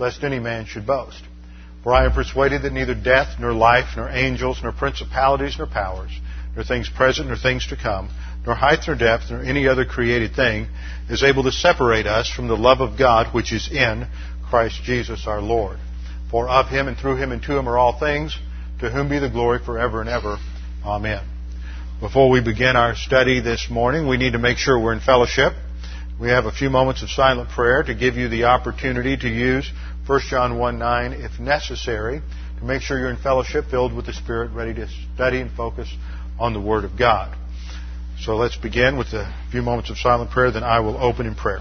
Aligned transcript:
lest 0.00 0.24
any 0.24 0.38
man 0.38 0.64
should 0.66 0.86
boast. 0.86 1.22
For 1.84 1.94
I 1.94 2.04
am 2.04 2.12
persuaded 2.12 2.62
that 2.62 2.72
neither 2.72 2.94
death, 2.94 3.38
nor 3.38 3.52
life, 3.52 3.96
nor 3.96 4.08
angels, 4.08 4.60
nor 4.62 4.72
principalities, 4.72 5.56
nor 5.58 5.66
powers, 5.66 6.10
nor 6.54 6.64
things 6.64 6.88
present, 6.88 7.28
nor 7.28 7.36
things 7.36 7.66
to 7.68 7.76
come, 7.76 8.10
nor 8.44 8.54
height, 8.54 8.80
nor 8.86 8.96
depth, 8.96 9.30
nor 9.30 9.42
any 9.42 9.68
other 9.68 9.84
created 9.84 10.34
thing 10.34 10.66
is 11.08 11.22
able 11.22 11.44
to 11.44 11.52
separate 11.52 12.06
us 12.06 12.30
from 12.30 12.48
the 12.48 12.56
love 12.56 12.80
of 12.80 12.98
God 12.98 13.34
which 13.34 13.52
is 13.52 13.70
in 13.70 14.06
Christ 14.48 14.82
Jesus 14.82 15.26
our 15.26 15.40
Lord. 15.40 15.78
For 16.30 16.48
of 16.48 16.68
him 16.68 16.88
and 16.88 16.96
through 16.96 17.16
him 17.16 17.32
and 17.32 17.42
to 17.42 17.58
him 17.58 17.68
are 17.68 17.78
all 17.78 17.98
things, 17.98 18.36
to 18.80 18.90
whom 18.90 19.08
be 19.08 19.18
the 19.18 19.30
glory 19.30 19.58
forever 19.64 20.00
and 20.00 20.08
ever. 20.08 20.38
Amen. 20.84 21.24
Before 22.00 22.30
we 22.30 22.42
begin 22.42 22.76
our 22.76 22.94
study 22.94 23.40
this 23.40 23.68
morning, 23.70 24.08
we 24.08 24.16
need 24.16 24.32
to 24.32 24.38
make 24.38 24.56
sure 24.56 24.78
we're 24.78 24.94
in 24.94 25.00
fellowship. 25.00 25.52
We 26.20 26.28
have 26.28 26.44
a 26.44 26.52
few 26.52 26.68
moments 26.68 27.02
of 27.02 27.10
silent 27.10 27.48
prayer 27.50 27.82
to 27.82 27.94
give 27.94 28.14
you 28.16 28.28
the 28.28 28.44
opportunity 28.44 29.16
to 29.16 29.28
use 29.28 29.70
1 30.10 30.20
John 30.28 30.58
1 30.58 30.76
9 30.76 31.12
if 31.12 31.38
necessary, 31.38 32.20
to 32.58 32.64
make 32.64 32.82
sure 32.82 32.98
you're 32.98 33.10
in 33.10 33.16
fellowship 33.16 33.66
filled 33.70 33.94
with 33.94 34.06
the 34.06 34.12
Spirit, 34.12 34.50
ready 34.50 34.74
to 34.74 34.88
study 35.14 35.40
and 35.40 35.52
focus 35.52 35.88
on 36.36 36.52
the 36.52 36.60
Word 36.60 36.84
of 36.84 36.98
God. 36.98 37.38
So 38.18 38.34
let's 38.34 38.56
begin 38.56 38.98
with 38.98 39.12
a 39.12 39.32
few 39.52 39.62
moments 39.62 39.88
of 39.88 39.98
silent 39.98 40.32
prayer, 40.32 40.50
then 40.50 40.64
I 40.64 40.80
will 40.80 40.96
open 40.96 41.26
in 41.26 41.36
prayer. 41.36 41.60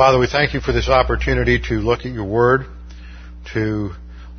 Father, 0.00 0.18
we 0.18 0.28
thank 0.28 0.54
you 0.54 0.60
for 0.60 0.72
this 0.72 0.88
opportunity 0.88 1.60
to 1.68 1.74
look 1.74 2.06
at 2.06 2.12
your 2.12 2.24
word, 2.24 2.64
to 3.52 3.90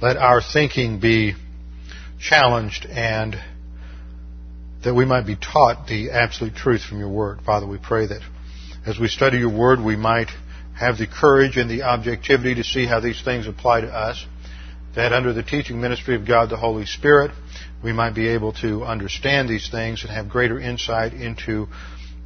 let 0.01 0.17
our 0.17 0.41
thinking 0.41 0.99
be 0.99 1.35
challenged 2.19 2.87
and 2.87 3.35
that 4.83 4.95
we 4.95 5.05
might 5.05 5.27
be 5.27 5.35
taught 5.35 5.85
the 5.85 6.09
absolute 6.09 6.55
truth 6.55 6.81
from 6.81 6.97
your 6.97 7.09
word. 7.09 7.41
Father, 7.45 7.67
we 7.67 7.77
pray 7.77 8.07
that 8.07 8.21
as 8.87 8.97
we 8.97 9.07
study 9.07 9.37
your 9.37 9.55
word, 9.55 9.79
we 9.79 9.95
might 9.95 10.31
have 10.75 10.97
the 10.97 11.05
courage 11.05 11.57
and 11.57 11.69
the 11.69 11.83
objectivity 11.83 12.55
to 12.55 12.63
see 12.63 12.87
how 12.87 12.99
these 12.99 13.21
things 13.21 13.45
apply 13.45 13.81
to 13.81 13.87
us, 13.87 14.25
that 14.95 15.13
under 15.13 15.31
the 15.31 15.43
teaching 15.43 15.79
ministry 15.79 16.15
of 16.15 16.25
God 16.25 16.49
the 16.49 16.57
Holy 16.57 16.87
Spirit, 16.87 17.29
we 17.83 17.93
might 17.93 18.15
be 18.15 18.29
able 18.29 18.53
to 18.53 18.83
understand 18.83 19.47
these 19.47 19.69
things 19.69 20.01
and 20.01 20.11
have 20.11 20.27
greater 20.27 20.59
insight 20.59 21.13
into 21.13 21.67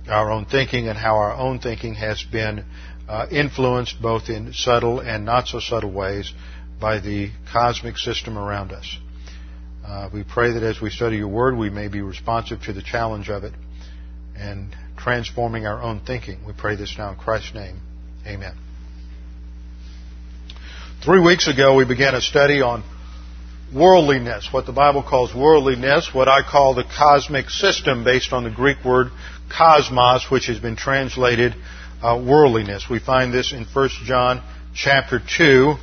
our 0.07 0.31
own 0.31 0.45
thinking 0.45 0.87
and 0.87 0.97
how 0.97 1.15
our 1.15 1.33
own 1.33 1.59
thinking 1.59 1.95
has 1.95 2.23
been 2.23 2.63
uh, 3.07 3.27
influenced 3.31 4.01
both 4.01 4.29
in 4.29 4.53
subtle 4.53 4.99
and 4.99 5.25
not 5.25 5.47
so 5.47 5.59
subtle 5.59 5.91
ways 5.91 6.33
by 6.79 6.99
the 6.99 7.31
cosmic 7.51 7.97
system 7.97 8.38
around 8.38 8.71
us. 8.71 8.97
Uh, 9.85 10.09
we 10.11 10.23
pray 10.23 10.53
that 10.53 10.63
as 10.63 10.81
we 10.81 10.89
study 10.89 11.17
your 11.17 11.27
word, 11.27 11.55
we 11.55 11.69
may 11.69 11.88
be 11.88 12.01
responsive 12.01 12.59
to 12.61 12.73
the 12.73 12.81
challenge 12.81 13.29
of 13.29 13.43
it 13.43 13.53
and 14.35 14.75
transforming 14.97 15.66
our 15.67 15.81
own 15.81 16.01
thinking. 16.05 16.43
We 16.45 16.53
pray 16.53 16.75
this 16.75 16.95
now 16.97 17.11
in 17.11 17.17
Christ's 17.17 17.53
name. 17.53 17.79
Amen. 18.25 18.55
Three 21.03 21.22
weeks 21.22 21.47
ago, 21.47 21.75
we 21.75 21.85
began 21.85 22.16
a 22.16 22.22
study 22.22 22.61
on 22.61 22.83
worldliness, 23.73 24.49
what 24.51 24.66
the 24.66 24.72
Bible 24.72 25.03
calls 25.03 25.35
worldliness, 25.35 26.09
what 26.13 26.27
I 26.27 26.41
call 26.41 26.73
the 26.73 26.83
cosmic 26.83 27.49
system 27.49 28.03
based 28.03 28.33
on 28.33 28.43
the 28.43 28.49
Greek 28.49 28.83
word 28.83 29.11
cosmos, 29.55 30.31
which 30.31 30.47
has 30.47 30.57
been 30.57 30.75
translated 30.75 31.53
uh, 32.01 32.22
worldliness. 32.23 32.88
We 32.89 33.00
find 33.00 33.33
this 33.33 33.53
in 33.53 33.66
1 33.66 33.89
John 34.03 34.44
chapter 34.73 35.19
2, 35.19 35.75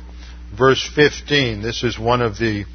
verse 0.57 0.89
15. 0.95 1.61
This 1.61 1.83
is 1.83 1.97
one 1.97 2.21
of 2.21 2.37
the 2.37 2.65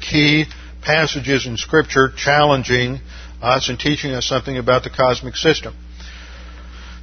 key 0.00 0.46
passages 0.82 1.46
in 1.46 1.56
Scripture 1.56 2.10
challenging 2.14 3.00
us 3.42 3.68
and 3.68 3.78
teaching 3.78 4.12
us 4.12 4.26
something 4.26 4.56
about 4.56 4.84
the 4.84 4.90
cosmic 4.90 5.36
system. 5.36 5.74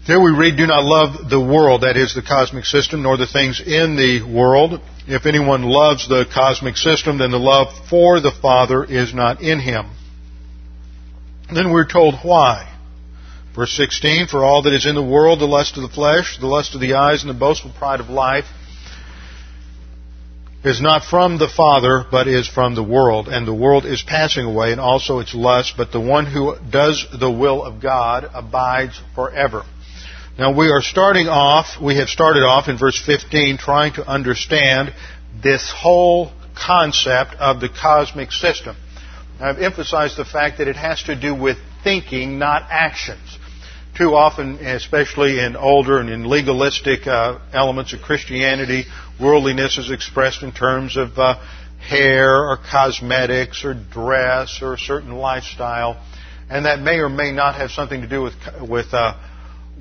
There 0.08 0.20
we 0.20 0.32
read, 0.32 0.58
Do 0.58 0.66
not 0.66 0.84
love 0.84 1.30
the 1.30 1.40
world, 1.40 1.82
that 1.82 1.96
is 1.96 2.16
the 2.16 2.24
cosmic 2.24 2.66
system, 2.66 3.04
nor 3.04 3.18
the 3.18 3.28
things 3.28 3.62
in 3.62 3.96
the 3.96 4.24
world. 4.24 4.82
If 5.08 5.28
anyone 5.28 5.62
loves 5.62 6.08
the 6.08 6.26
cosmic 6.34 6.76
system, 6.76 7.20
then 7.20 7.30
the 7.30 7.38
love 7.38 7.68
for 7.88 8.20
the 8.20 8.32
Father 8.32 8.84
is 8.84 9.14
not 9.14 9.42
in 9.42 9.60
him. 9.60 9.92
Then 11.54 11.72
we're 11.72 11.88
told 11.88 12.16
why. 12.24 12.71
Verse 13.56 13.76
16, 13.76 14.28
For 14.28 14.46
all 14.46 14.62
that 14.62 14.74
is 14.74 14.86
in 14.86 14.96
the 14.96 15.04
world, 15.04 15.40
the 15.40 15.46
lust 15.46 15.76
of 15.76 15.84
the 15.84 15.90
flesh, 15.90 16.38
the 16.40 16.48
lust 16.48 16.74
of 16.74 16.80
the 16.80 16.94
eyes, 16.94 17.22
and 17.22 17.30
the 17.30 17.38
boastful 17.38 17.72
pride 17.78 18.00
of 18.00 18.10
life, 18.10 18.46
is 20.64 20.80
not 20.80 21.04
from 21.04 21.38
the 21.38 21.50
Father, 21.50 22.06
but 22.10 22.28
is 22.28 22.48
from 22.48 22.76
the 22.76 22.84
world. 22.84 23.28
And 23.28 23.46
the 23.46 23.54
world 23.54 23.86
is 23.86 24.04
passing 24.04 24.46
away, 24.46 24.72
and 24.72 24.80
also 24.80 25.20
its 25.20 25.36
lust, 25.36 25.74
but 25.76 25.92
the 25.92 26.00
one 26.00 26.26
who 26.26 26.56
does 26.70 27.06
the 27.12 27.32
will 27.32 27.64
of 27.64 27.82
God 27.82 28.30
abides 28.34 29.02
forever. 29.16 29.64
Now 30.40 30.56
we 30.56 30.70
are 30.70 30.82
starting 30.82 31.28
off, 31.28 31.82
we 31.82 31.98
have 31.98 32.08
started 32.08 32.44
off 32.44 32.70
in 32.70 32.78
verse 32.78 33.00
15 33.06 33.58
trying 33.58 33.94
to 33.94 34.08
understand 34.08 34.94
this 35.44 35.74
whole 35.76 36.32
concept 36.56 37.36
of 37.36 37.60
the 37.60 37.68
cosmic 37.68 38.32
system. 38.32 38.78
I've 39.42 39.60
emphasized 39.60 40.16
the 40.16 40.26
fact 40.26 40.60
that 40.60 40.70
it 40.70 40.78
has 40.78 41.04
to 41.04 41.20
do 41.20 41.36
with 41.36 41.58
thinking, 41.84 42.40
not 42.40 42.68
actions 42.70 43.40
too 43.98 44.16
often, 44.16 44.56
especially 44.56 45.40
in 45.40 45.56
older 45.56 46.00
and 46.00 46.10
in 46.10 46.24
legalistic 46.24 47.08
uh, 47.08 47.40
elements 47.54 47.94
of 47.94 48.02
Christianity, 48.02 48.86
worldliness 49.20 49.78
is 49.78 49.92
expressed 49.92 50.44
in 50.44 50.52
terms 50.52 50.98
of 50.98 51.18
uh, 51.18 51.36
hair 51.80 52.50
or 52.50 52.58
cosmetics 52.58 53.66
or 53.66 53.74
dress 53.74 54.62
or 54.62 54.74
a 54.74 54.78
certain 54.78 55.12
lifestyle, 55.12 56.02
and 56.50 56.66
that 56.66 56.80
may 56.80 57.00
or 57.00 57.10
may 57.10 57.32
not 57.32 57.56
have 57.56 57.72
something 57.72 58.02
to 58.02 58.08
do 58.08 58.22
with 58.22 58.34
with 58.62 58.94
uh, 58.94 59.20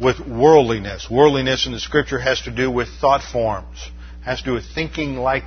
with 0.01 0.19
worldliness. 0.19 1.09
Worldliness 1.11 1.67
in 1.67 1.73
the 1.73 1.81
Scripture 1.81 2.19
has 2.19 2.41
to 2.43 2.51
do 2.51 2.71
with 2.71 2.89
thought 3.01 3.23
forms, 3.23 3.91
has 4.25 4.41
to 4.41 4.45
do 4.45 4.53
with 4.55 4.65
thinking 4.75 5.17
like 5.17 5.45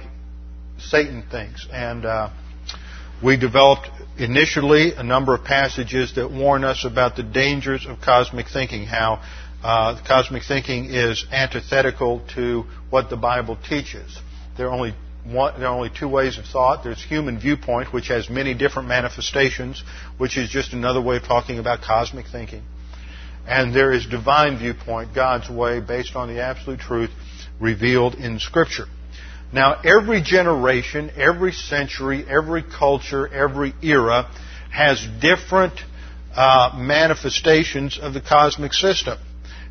Satan 0.77 1.23
thinks, 1.29 1.67
and 1.71 2.05
uh, 2.05 2.29
we 3.23 3.35
developed 3.37 3.89
initially 4.17 4.93
a 4.93 5.03
number 5.03 5.33
of 5.33 5.43
passages 5.43 6.15
that 6.15 6.31
warn 6.31 6.63
us 6.63 6.85
about 6.85 7.15
the 7.15 7.23
dangers 7.23 7.85
of 7.85 8.01
cosmic 8.01 8.47
thinking, 8.47 8.85
how 8.85 9.21
uh, 9.63 9.99
cosmic 10.05 10.43
thinking 10.43 10.85
is 10.85 11.25
antithetical 11.31 12.21
to 12.35 12.65
what 12.89 13.09
the 13.09 13.17
Bible 13.17 13.57
teaches. 13.67 14.19
There 14.57 14.67
are 14.67 14.71
only 14.71 14.93
one, 15.25 15.57
there 15.59 15.69
are 15.69 15.75
only 15.75 15.89
two 15.89 16.07
ways 16.07 16.37
of 16.37 16.45
thought. 16.45 16.83
There's 16.83 17.01
human 17.01 17.39
viewpoint, 17.39 17.93
which 17.93 18.09
has 18.09 18.29
many 18.29 18.53
different 18.53 18.89
manifestations, 18.89 19.83
which 20.17 20.37
is 20.37 20.49
just 20.49 20.73
another 20.73 21.01
way 21.01 21.17
of 21.17 21.23
talking 21.23 21.59
about 21.59 21.81
cosmic 21.81 22.27
thinking. 22.27 22.63
And 23.47 23.73
there 23.73 23.91
is 23.91 24.05
divine 24.05 24.57
viewpoint, 24.57 25.13
God's 25.15 25.49
way, 25.49 25.79
based 25.79 26.15
on 26.15 26.33
the 26.33 26.41
absolute 26.41 26.79
truth 26.79 27.11
revealed 27.59 28.15
in 28.15 28.39
Scripture. 28.39 28.85
Now, 29.53 29.79
every 29.83 30.21
generation, 30.21 31.11
every 31.15 31.51
century, 31.51 32.25
every 32.27 32.63
culture, 32.63 33.27
every 33.27 33.73
era 33.83 34.31
has 34.71 35.05
different 35.21 35.79
uh, 36.35 36.71
manifestations 36.75 37.99
of 38.01 38.15
the 38.15 38.21
cosmic 38.21 38.73
system. 38.73 39.19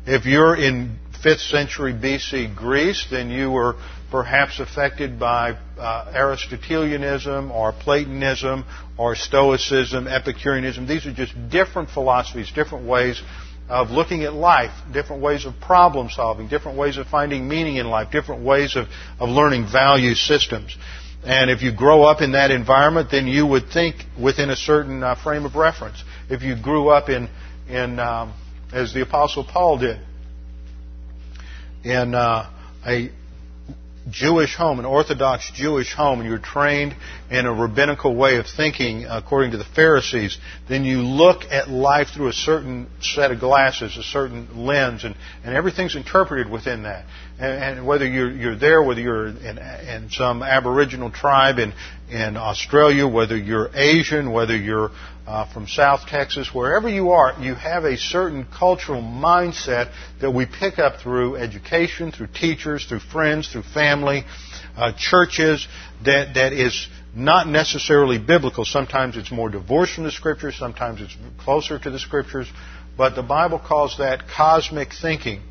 If 0.05 0.25
you're 0.25 0.55
in 0.55 0.97
5th 1.23 1.49
century 1.49 1.93
BC 1.93 2.55
Greece, 2.55 3.05
then 3.11 3.29
you 3.29 3.51
were 3.51 3.75
perhaps 4.09 4.59
affected 4.59 5.19
by 5.19 5.57
uh, 5.77 6.11
Aristotelianism 6.13 7.51
or 7.51 7.73
Platonism 7.73 8.63
or 8.97 9.15
Stoicism, 9.15 10.07
Epicureanism. 10.07 10.87
These 10.87 11.05
are 11.07 11.13
just 11.13 11.33
different 11.49 11.89
philosophies, 11.89 12.51
different 12.51 12.87
ways 12.87 13.21
of 13.69 13.91
looking 13.91 14.23
at 14.23 14.33
life, 14.33 14.71
different 14.91 15.21
ways 15.21 15.45
of 15.45 15.53
problem 15.59 16.09
solving, 16.09 16.47
different 16.47 16.77
ways 16.77 16.97
of 16.97 17.07
finding 17.07 17.47
meaning 17.47 17.77
in 17.77 17.87
life, 17.87 18.11
different 18.11 18.43
ways 18.43 18.75
of, 18.75 18.87
of 19.19 19.29
learning 19.29 19.65
value 19.71 20.13
systems. 20.15 20.77
And 21.23 21.49
if 21.49 21.61
you 21.61 21.73
grow 21.73 22.03
up 22.03 22.21
in 22.21 22.33
that 22.33 22.51
environment, 22.51 23.09
then 23.09 23.27
you 23.27 23.45
would 23.45 23.69
think 23.69 23.95
within 24.21 24.49
a 24.49 24.55
certain 24.55 25.01
uh, 25.01 25.15
frame 25.15 25.45
of 25.45 25.55
reference. 25.55 26.03
If 26.29 26.43
you 26.43 26.55
grew 26.61 26.89
up 26.89 27.07
in, 27.07 27.29
in 27.69 27.99
um, 27.99 28.33
as 28.73 28.93
the 28.93 29.01
Apostle 29.01 29.45
Paul 29.45 29.77
did, 29.77 29.99
in 31.83 32.13
uh, 32.13 32.49
a 32.85 33.11
Jewish 34.09 34.55
home, 34.55 34.79
an 34.79 34.85
Orthodox 34.85 35.49
Jewish 35.51 35.93
home, 35.93 36.19
and 36.19 36.27
you're 36.27 36.37
trained 36.37 36.95
in 37.31 37.45
a 37.45 37.53
rabbinical 37.53 38.15
way 38.15 38.37
of 38.37 38.45
thinking 38.47 39.05
according 39.05 39.51
to 39.51 39.57
the 39.57 39.63
Pharisees, 39.63 40.37
then 40.67 40.83
you 40.83 41.01
look 41.01 41.43
at 41.49 41.69
life 41.69 42.09
through 42.13 42.27
a 42.27 42.33
certain 42.33 42.87
set 43.01 43.31
of 43.31 43.39
glasses, 43.39 43.95
a 43.97 44.03
certain 44.03 44.65
lens, 44.65 45.03
and, 45.05 45.15
and 45.43 45.55
everything's 45.55 45.95
interpreted 45.95 46.49
within 46.49 46.83
that. 46.83 47.05
And, 47.39 47.77
and 47.77 47.87
whether 47.87 48.05
you're, 48.05 48.31
you're 48.31 48.57
there, 48.57 48.83
whether 48.83 49.01
you're 49.01 49.27
in, 49.27 49.57
in 49.57 50.09
some 50.09 50.43
Aboriginal 50.43 51.09
tribe 51.09 51.57
in, 51.57 51.73
in 52.09 52.35
Australia, 52.35 53.07
whether 53.07 53.37
you're 53.37 53.69
Asian, 53.73 54.31
whether 54.31 54.55
you're 54.55 54.91
uh, 55.25 55.51
from 55.53 55.67
South 55.67 56.05
Texas, 56.07 56.53
wherever 56.53 56.89
you 56.89 57.11
are, 57.11 57.33
you 57.39 57.55
have 57.55 57.85
a 57.85 57.97
certain 57.97 58.45
cultural 58.45 59.01
mindset 59.01 59.93
that 60.19 60.31
we 60.31 60.45
pick 60.45 60.79
up 60.79 60.99
through 60.99 61.37
education, 61.37 62.11
through 62.11 62.27
teachers, 62.27 62.85
through 62.85 62.99
friends, 62.99 63.49
through 63.49 63.63
family, 63.63 64.25
uh, 64.75 64.91
churches, 64.97 65.67
that, 66.03 66.33
that 66.33 66.51
is 66.51 66.87
not 67.15 67.47
necessarily 67.47 68.17
biblical. 68.17 68.65
Sometimes 68.65 69.15
it's 69.15 69.31
more 69.31 69.49
divorced 69.49 69.95
from 69.95 70.03
the 70.03 70.11
Scriptures, 70.11 70.55
sometimes 70.57 70.99
it's 70.99 71.15
closer 71.37 71.79
to 71.79 71.89
the 71.89 71.99
Scriptures, 71.99 72.51
but 72.97 73.15
the 73.15 73.23
Bible 73.23 73.59
calls 73.59 73.97
that 73.99 74.27
cosmic 74.27 74.89
thinking. 74.93 75.41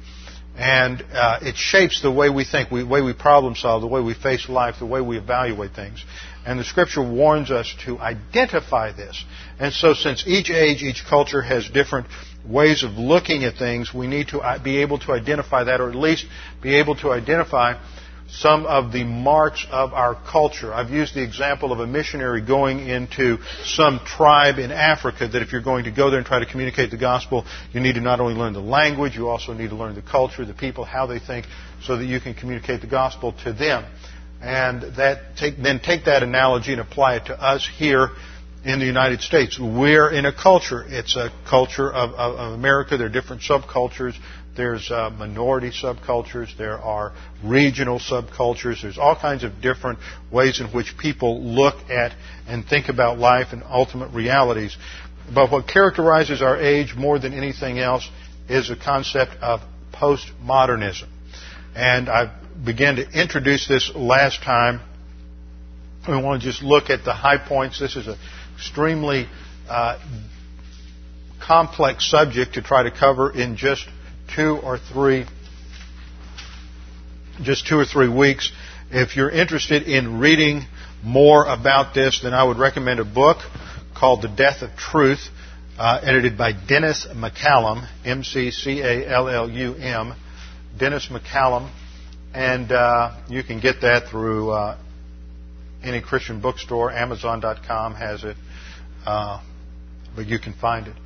And 0.54 1.02
uh, 1.14 1.38
it 1.40 1.56
shapes 1.56 2.02
the 2.02 2.10
way 2.10 2.28
we 2.28 2.44
think, 2.44 2.68
the 2.68 2.84
way 2.84 3.00
we 3.00 3.14
problem 3.14 3.56
solve, 3.56 3.80
the 3.80 3.88
way 3.88 4.02
we 4.02 4.12
face 4.12 4.50
life, 4.50 4.74
the 4.80 4.86
way 4.86 5.00
we 5.00 5.16
evaluate 5.16 5.72
things. 5.74 6.04
And 6.44 6.58
the 6.58 6.64
scripture 6.64 7.02
warns 7.02 7.50
us 7.50 7.74
to 7.84 7.98
identify 7.98 8.92
this. 8.92 9.24
And 9.58 9.72
so 9.72 9.94
since 9.94 10.24
each 10.26 10.50
age, 10.50 10.82
each 10.82 11.04
culture 11.04 11.42
has 11.42 11.68
different 11.68 12.06
ways 12.46 12.82
of 12.82 12.92
looking 12.92 13.44
at 13.44 13.56
things, 13.56 13.94
we 13.94 14.06
need 14.06 14.28
to 14.28 14.40
uh, 14.40 14.58
be 14.62 14.78
able 14.78 14.98
to 15.00 15.12
identify 15.12 15.64
that, 15.64 15.80
or 15.80 15.88
at 15.88 15.94
least 15.94 16.26
be 16.60 16.74
able 16.76 16.96
to 16.96 17.12
identify 17.12 17.74
some 18.28 18.64
of 18.64 18.92
the 18.92 19.04
marks 19.04 19.66
of 19.70 19.92
our 19.92 20.14
culture. 20.14 20.72
I've 20.72 20.90
used 20.90 21.14
the 21.14 21.22
example 21.22 21.70
of 21.70 21.80
a 21.80 21.86
missionary 21.86 22.40
going 22.40 22.88
into 22.88 23.38
some 23.64 24.00
tribe 24.06 24.58
in 24.58 24.72
Africa 24.72 25.28
that 25.28 25.42
if 25.42 25.52
you're 25.52 25.60
going 25.62 25.84
to 25.84 25.90
go 25.90 26.08
there 26.08 26.18
and 26.18 26.26
try 26.26 26.38
to 26.38 26.46
communicate 26.46 26.90
the 26.90 26.96
gospel, 26.96 27.44
you 27.72 27.80
need 27.80 27.94
to 27.94 28.00
not 28.00 28.20
only 28.20 28.34
learn 28.34 28.54
the 28.54 28.60
language, 28.60 29.16
you 29.16 29.28
also 29.28 29.52
need 29.52 29.70
to 29.70 29.76
learn 29.76 29.94
the 29.94 30.02
culture, 30.02 30.44
the 30.46 30.54
people, 30.54 30.84
how 30.84 31.06
they 31.06 31.18
think, 31.18 31.46
so 31.82 31.98
that 31.98 32.06
you 32.06 32.20
can 32.20 32.32
communicate 32.32 32.80
the 32.80 32.86
gospel 32.86 33.34
to 33.44 33.52
them 33.52 33.84
and 34.42 34.96
that 34.96 35.36
take, 35.36 35.56
then 35.62 35.80
take 35.80 36.06
that 36.06 36.22
analogy 36.22 36.72
and 36.72 36.80
apply 36.80 37.16
it 37.16 37.26
to 37.26 37.40
us 37.40 37.68
here 37.76 38.10
in 38.64 38.80
the 38.80 38.84
United 38.84 39.20
States. 39.20 39.58
We're 39.58 40.10
in 40.10 40.26
a 40.26 40.32
culture. 40.32 40.84
It's 40.86 41.16
a 41.16 41.30
culture 41.48 41.90
of, 41.90 42.10
of, 42.10 42.34
of 42.36 42.52
America. 42.52 42.96
There 42.96 43.06
are 43.06 43.10
different 43.10 43.42
subcultures. 43.42 44.14
There's 44.56 44.90
uh, 44.90 45.10
minority 45.10 45.70
subcultures. 45.70 46.56
There 46.58 46.78
are 46.78 47.12
regional 47.42 47.98
subcultures. 47.98 48.82
There's 48.82 48.98
all 48.98 49.16
kinds 49.16 49.44
of 49.44 49.62
different 49.62 50.00
ways 50.30 50.60
in 50.60 50.66
which 50.68 50.98
people 50.98 51.42
look 51.42 51.88
at 51.88 52.12
and 52.46 52.66
think 52.66 52.88
about 52.88 53.18
life 53.18 53.48
and 53.52 53.62
ultimate 53.62 54.12
realities. 54.12 54.76
But 55.32 55.50
what 55.52 55.68
characterizes 55.68 56.42
our 56.42 56.60
age 56.60 56.94
more 56.96 57.18
than 57.18 57.32
anything 57.32 57.78
else 57.78 58.08
is 58.48 58.70
a 58.70 58.76
concept 58.76 59.36
of 59.40 59.60
postmodernism. 59.92 61.08
And 61.74 62.08
I've 62.08 62.41
began 62.64 62.96
to 62.96 63.08
introduce 63.10 63.66
this 63.66 63.90
last 63.94 64.42
time. 64.42 64.80
We 66.08 66.16
want 66.20 66.42
to 66.42 66.48
just 66.48 66.62
look 66.62 66.90
at 66.90 67.04
the 67.04 67.12
high 67.12 67.38
points. 67.38 67.78
This 67.78 67.96
is 67.96 68.06
an 68.06 68.16
extremely 68.54 69.26
uh, 69.68 69.98
complex 71.40 72.08
subject 72.10 72.54
to 72.54 72.62
try 72.62 72.84
to 72.84 72.90
cover 72.90 73.30
in 73.32 73.56
just 73.56 73.86
two 74.34 74.58
or 74.62 74.78
three 74.78 75.26
just 77.42 77.66
two 77.66 77.78
or 77.78 77.84
three 77.84 78.08
weeks. 78.08 78.52
If 78.90 79.16
you're 79.16 79.30
interested 79.30 79.84
in 79.84 80.18
reading 80.18 80.62
more 81.02 81.44
about 81.46 81.94
this, 81.94 82.20
then 82.22 82.34
I 82.34 82.44
would 82.44 82.58
recommend 82.58 83.00
a 83.00 83.04
book 83.04 83.38
called 83.96 84.22
The 84.22 84.28
Death 84.28 84.62
of 84.62 84.76
Truth, 84.76 85.28
uh, 85.78 86.00
edited 86.02 86.36
by 86.36 86.52
Dennis 86.52 87.06
McCallum, 87.10 87.88
M-C-C-A-L-L-U-M. 88.04 88.54
Dennis 90.78 91.08
McCallum 91.08 91.70
and 92.34 92.72
uh, 92.72 93.16
you 93.28 93.42
can 93.42 93.60
get 93.60 93.82
that 93.82 94.08
through 94.08 94.50
uh, 94.50 94.78
any 95.82 96.00
Christian 96.00 96.40
bookstore. 96.40 96.90
Amazon.com 96.90 97.94
has 97.94 98.24
it, 98.24 98.36
uh, 99.04 99.42
but 100.16 100.26
you 100.26 100.38
can 100.38 100.52
find 100.54 100.86
it. 100.86 100.96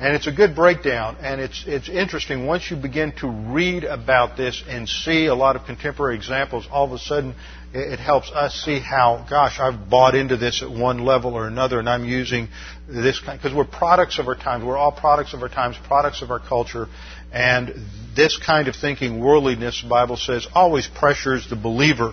And 0.00 0.16
it's 0.16 0.26
a 0.26 0.32
good 0.32 0.56
breakdown, 0.56 1.16
and 1.20 1.40
it's 1.40 1.64
it's 1.66 1.88
interesting 1.88 2.46
once 2.46 2.68
you 2.70 2.76
begin 2.76 3.12
to 3.18 3.28
read 3.28 3.84
about 3.84 4.36
this 4.36 4.64
and 4.66 4.88
see 4.88 5.26
a 5.26 5.34
lot 5.34 5.54
of 5.54 5.64
contemporary 5.64 6.16
examples. 6.16 6.66
All 6.72 6.86
of 6.86 6.92
a 6.92 6.98
sudden, 6.98 7.36
it, 7.72 7.92
it 7.92 7.98
helps 8.00 8.32
us 8.32 8.54
see 8.64 8.80
how, 8.80 9.24
gosh, 9.30 9.60
I've 9.60 9.88
bought 9.88 10.16
into 10.16 10.36
this 10.36 10.62
at 10.62 10.70
one 10.70 10.98
level 10.98 11.34
or 11.34 11.46
another, 11.46 11.78
and 11.78 11.88
I'm 11.88 12.04
using 12.04 12.48
this 12.88 13.20
kind 13.20 13.38
because 13.38 13.54
we're 13.56 13.64
products 13.64 14.18
of 14.18 14.26
our 14.26 14.34
times. 14.34 14.64
We're 14.64 14.78
all 14.78 14.92
products 14.92 15.34
of 15.34 15.42
our 15.42 15.48
times, 15.48 15.76
products 15.86 16.20
of 16.22 16.32
our 16.32 16.40
culture, 16.40 16.88
and 17.32 17.74
this 18.14 18.36
kind 18.36 18.68
of 18.68 18.76
thinking, 18.76 19.20
worldliness, 19.20 19.82
the 19.82 19.88
Bible 19.88 20.16
says, 20.16 20.46
always 20.54 20.86
pressures 20.86 21.48
the 21.48 21.56
believer. 21.56 22.12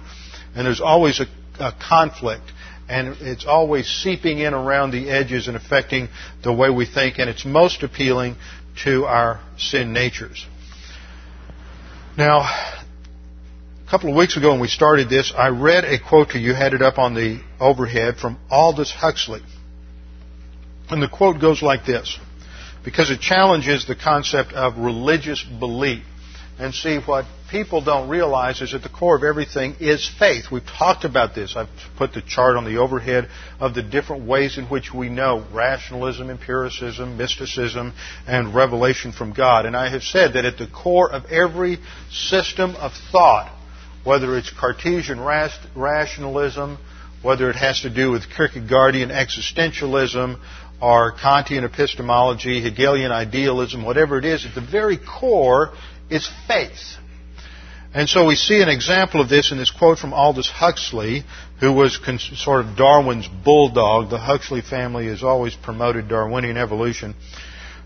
And 0.56 0.66
there's 0.66 0.81
always 0.81 1.19
a, 1.19 1.25
a 1.60 1.74
conflict. 1.74 2.51
And 2.88 3.18
it's 3.19 3.45
always 3.45 3.88
seeping 3.88 4.39
in 4.39 4.54
around 4.54 4.92
the 4.92 5.10
edges 5.10 5.48
and 5.48 5.57
affecting 5.57 6.07
the 6.42 6.54
way 6.54 6.69
we 6.69 6.86
think. 6.86 7.19
And 7.19 7.30
it's 7.30 7.45
most 7.45 7.83
appealing 7.83 8.38
to 8.83 9.06
our 9.06 9.42
sin 9.57 9.92
natures. 9.92 10.48
Now, 12.18 12.39
a 12.39 13.90
couple 13.90 14.09
of 14.09 14.16
weeks 14.16 14.38
ago 14.38 14.52
when 14.52 14.61
we 14.61 14.68
started 14.68 15.09
this, 15.09 15.33
I 15.38 15.49
read 15.49 15.83
a 15.83 15.99
quote 15.99 16.30
to 16.30 16.40
you, 16.40 16.54
had 16.54 16.73
it 16.73 16.81
up 16.81 16.97
on 16.97 17.14
the 17.14 17.42
overhead, 17.59 18.18
from 18.18 18.40
Aldous 18.49 18.92
Huxley. 18.92 19.42
And 20.90 21.04
the 21.04 21.09
quote 21.09 21.40
goes 21.42 21.61
like 21.61 21.85
this 21.85 22.18
because 22.83 23.12
it 23.12 23.19
challenges 23.19 23.86
the 23.86 23.95
concept 23.95 24.54
of 24.54 24.78
religious 24.78 25.44
belief. 25.44 26.04
And 26.59 26.74
see, 26.74 26.98
what 26.98 27.26
people 27.50 27.81
don't 27.81 28.09
realize 28.09 28.62
is 28.62 28.74
at 28.74 28.83
the 28.83 28.90
core 28.90 29.16
of 29.16 29.24
everything 29.24 29.76
is 29.80 30.09
faith. 30.19 30.52
We've 30.52 30.66
talked 30.66 31.06
about 31.06 31.33
this. 31.33 31.56
I've 31.56 31.69
put 31.98 32.14
the 32.14 32.21
chart 32.21 32.57
on 32.57 32.66
the 32.66 32.78
overhead 32.78 33.30
of 33.62 33.74
the 33.74 33.81
different 33.81 34.28
ways 34.28 34.57
in 34.57 34.66
which 34.66 34.94
we 34.94 35.07
know 35.07 35.45
rationalism, 35.54 36.30
empiricism, 36.30 37.18
mysticism, 37.18 37.94
and 38.28 38.54
revelation 38.54 39.14
from 39.14 39.31
God. 39.31 39.66
And 39.66 39.76
I 39.76 39.90
have 39.90 40.04
said 40.04 40.33
that 40.33 40.44
at 40.44 40.57
the 40.57 40.68
core 40.68 41.09
of 41.09 41.26
every 41.31 41.78
system 42.12 42.76
of 42.76 42.92
thought, 43.09 43.50
whether 44.04 44.38
it's 44.38 44.52
Cartesian 44.52 45.21
rationalism, 45.21 46.78
whether 47.21 47.50
it 47.50 47.56
has 47.56 47.81
to 47.81 47.90
do 47.90 48.12
with 48.12 48.24
Kierkegaardian 48.30 49.12
existentialism, 49.12 50.40
or 50.81 51.14
Kantian 51.14 51.64
epistemology, 51.64 52.62
Hegelian 52.62 53.12
idealism, 53.12 53.83
whatever 53.83 54.18
it 54.18 54.26
is, 54.26 54.45
at 54.45 54.56
the 54.56 54.62
very 54.62 54.98
core 54.98 55.71
is 56.09 56.30
faith. 56.48 56.98
And 57.94 58.07
so 58.07 58.28
we 58.28 58.36
see 58.36 58.62
an 58.62 58.69
example 58.69 59.19
of 59.19 59.30
this 59.30 59.52
in 59.52 59.57
this 59.57 59.71
quote 59.71 59.98
from 59.98 60.14
Aldous 60.14 60.50
Huxley, 60.50 61.24
who 61.59 61.74
was 61.74 62.00
sort 62.38 62.66
of 62.66 62.78
Darwin's 62.78 63.28
bulldog. 63.28 64.09
The 64.09 64.19
Huxley 64.19 64.62
family 64.62 65.07
has 65.07 65.24
always 65.24 65.56
promoted 65.56 66.07
Darwinian 66.07 66.56
evolution. 66.56 67.16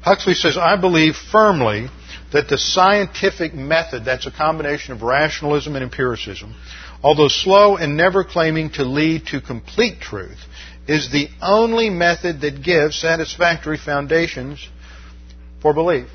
Huxley 0.01 0.33
says, 0.33 0.57
I 0.57 0.75
believe 0.75 1.15
firmly 1.15 1.87
that 2.33 2.49
the 2.49 2.57
scientific 2.57 3.53
method, 3.53 4.03
that's 4.03 4.25
a 4.25 4.31
combination 4.31 4.93
of 4.93 5.01
rationalism 5.01 5.75
and 5.75 5.83
empiricism, 5.83 6.53
although 7.01 7.29
slow 7.29 7.77
and 7.77 7.95
never 7.95 8.25
claiming 8.25 8.71
to 8.71 8.83
lead 8.83 9.27
to 9.27 9.39
complete 9.39 10.01
truth, 10.01 10.39
is 10.87 11.11
the 11.11 11.29
only 11.41 11.89
method 11.89 12.41
that 12.41 12.63
gives 12.63 12.99
satisfactory 12.99 13.77
foundations 13.77 14.67
for 15.61 15.73
belief. 15.73 16.07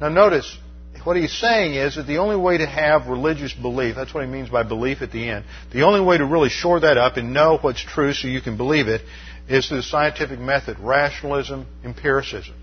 Now 0.00 0.08
notice, 0.08 0.56
what 1.04 1.16
he's 1.16 1.32
saying 1.32 1.74
is 1.74 1.96
that 1.96 2.06
the 2.06 2.18
only 2.18 2.36
way 2.36 2.58
to 2.58 2.66
have 2.66 3.06
religious 3.06 3.52
belief, 3.52 3.94
that's 3.96 4.12
what 4.12 4.24
he 4.24 4.30
means 4.30 4.50
by 4.50 4.62
belief 4.62 5.02
at 5.02 5.12
the 5.12 5.28
end, 5.28 5.44
the 5.72 5.82
only 5.82 6.00
way 6.00 6.18
to 6.18 6.24
really 6.24 6.48
shore 6.48 6.80
that 6.80 6.98
up 6.98 7.16
and 7.16 7.32
know 7.32 7.58
what's 7.60 7.82
true 7.82 8.12
so 8.12 8.28
you 8.28 8.40
can 8.40 8.56
believe 8.56 8.88
it 8.88 9.02
is 9.48 9.66
through 9.68 9.78
the 9.78 9.82
scientific 9.82 10.38
method, 10.38 10.78
rationalism, 10.80 11.66
empiricism. 11.84 12.54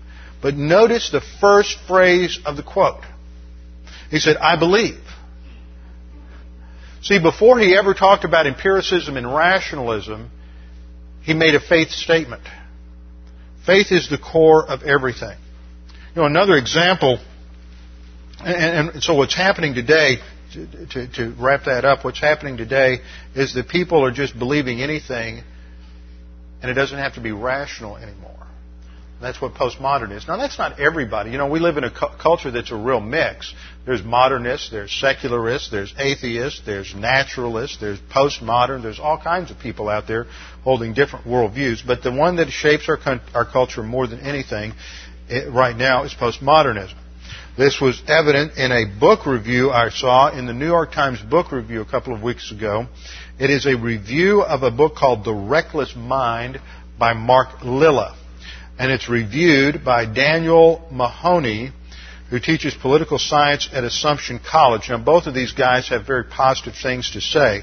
But 0.42 0.54
notice 0.54 1.10
the 1.10 1.22
first 1.40 1.76
phrase 1.88 2.38
of 2.44 2.56
the 2.56 2.62
quote. 2.62 3.02
He 4.10 4.20
said, 4.20 4.36
I 4.36 4.56
believe. 4.56 5.00
See, 7.02 7.18
before 7.20 7.58
he 7.58 7.76
ever 7.76 7.94
talked 7.94 8.24
about 8.24 8.46
empiricism 8.46 9.16
and 9.16 9.34
rationalism, 9.34 10.30
he 11.26 11.34
made 11.34 11.56
a 11.56 11.60
faith 11.60 11.90
statement. 11.90 12.42
Faith 13.66 13.90
is 13.90 14.08
the 14.08 14.16
core 14.16 14.64
of 14.64 14.84
everything. 14.84 15.36
You 16.14 16.22
know, 16.22 16.26
another 16.26 16.56
example, 16.56 17.18
and, 18.38 18.90
and 18.94 19.02
so 19.02 19.14
what's 19.16 19.34
happening 19.34 19.74
today, 19.74 20.18
to, 20.52 20.86
to, 20.86 21.12
to, 21.14 21.34
wrap 21.36 21.64
that 21.64 21.84
up, 21.84 22.04
what's 22.04 22.20
happening 22.20 22.56
today 22.56 23.00
is 23.34 23.54
that 23.54 23.68
people 23.68 24.04
are 24.04 24.12
just 24.12 24.38
believing 24.38 24.80
anything, 24.80 25.42
and 26.62 26.70
it 26.70 26.74
doesn't 26.74 26.98
have 26.98 27.14
to 27.14 27.20
be 27.20 27.32
rational 27.32 27.96
anymore. 27.96 28.46
That's 29.20 29.40
what 29.40 29.54
postmodern 29.54 30.12
is. 30.12 30.28
Now, 30.28 30.36
that's 30.36 30.58
not 30.58 30.78
everybody. 30.78 31.30
You 31.30 31.38
know, 31.38 31.46
we 31.46 31.58
live 31.58 31.78
in 31.78 31.84
a 31.84 31.90
cu- 31.90 32.18
culture 32.20 32.50
that's 32.50 32.70
a 32.70 32.76
real 32.76 33.00
mix. 33.00 33.54
There's 33.86 34.02
modernists, 34.02 34.70
there's 34.70 34.92
secularists, 34.92 35.70
there's 35.70 35.94
atheists, 35.98 36.60
there's 36.66 36.94
naturalists, 36.94 37.78
there's 37.80 37.98
postmodern, 37.98 38.82
there's 38.82 39.00
all 39.00 39.18
kinds 39.18 39.50
of 39.50 39.58
people 39.58 39.88
out 39.88 40.06
there 40.06 40.26
holding 40.64 40.92
different 40.92 41.24
worldviews. 41.24 41.86
But 41.86 42.02
the 42.02 42.12
one 42.12 42.36
that 42.36 42.50
shapes 42.50 42.90
our, 42.90 42.98
con- 42.98 43.22
our 43.32 43.46
culture 43.50 43.82
more 43.82 44.06
than 44.06 44.20
anything 44.20 44.74
it, 45.30 45.50
right 45.50 45.76
now 45.76 46.04
is 46.04 46.12
postmodernism. 46.12 46.94
This 47.56 47.80
was 47.80 48.02
evident 48.06 48.58
in 48.58 48.70
a 48.70 48.84
book 49.00 49.24
review 49.24 49.70
I 49.70 49.88
saw 49.88 50.28
in 50.28 50.44
the 50.44 50.52
New 50.52 50.66
York 50.66 50.92
Times 50.92 51.22
book 51.22 51.52
review 51.52 51.80
a 51.80 51.86
couple 51.86 52.14
of 52.14 52.20
weeks 52.20 52.52
ago. 52.52 52.86
It 53.38 53.48
is 53.48 53.64
a 53.64 53.76
review 53.78 54.42
of 54.42 54.62
a 54.62 54.70
book 54.70 54.94
called 54.94 55.24
The 55.24 55.32
Reckless 55.32 55.96
Mind 55.96 56.60
by 56.98 57.14
Mark 57.14 57.62
Lilla 57.64 58.14
and 58.78 58.90
it's 58.90 59.08
reviewed 59.08 59.84
by 59.84 60.04
Daniel 60.06 60.86
Mahoney, 60.90 61.72
who 62.30 62.40
teaches 62.40 62.74
political 62.74 63.18
science 63.18 63.68
at 63.72 63.84
Assumption 63.84 64.38
College. 64.38 64.88
Now, 64.88 64.98
both 64.98 65.26
of 65.26 65.34
these 65.34 65.52
guys 65.52 65.88
have 65.88 66.06
very 66.06 66.24
positive 66.24 66.74
things 66.74 67.12
to 67.12 67.20
say. 67.20 67.62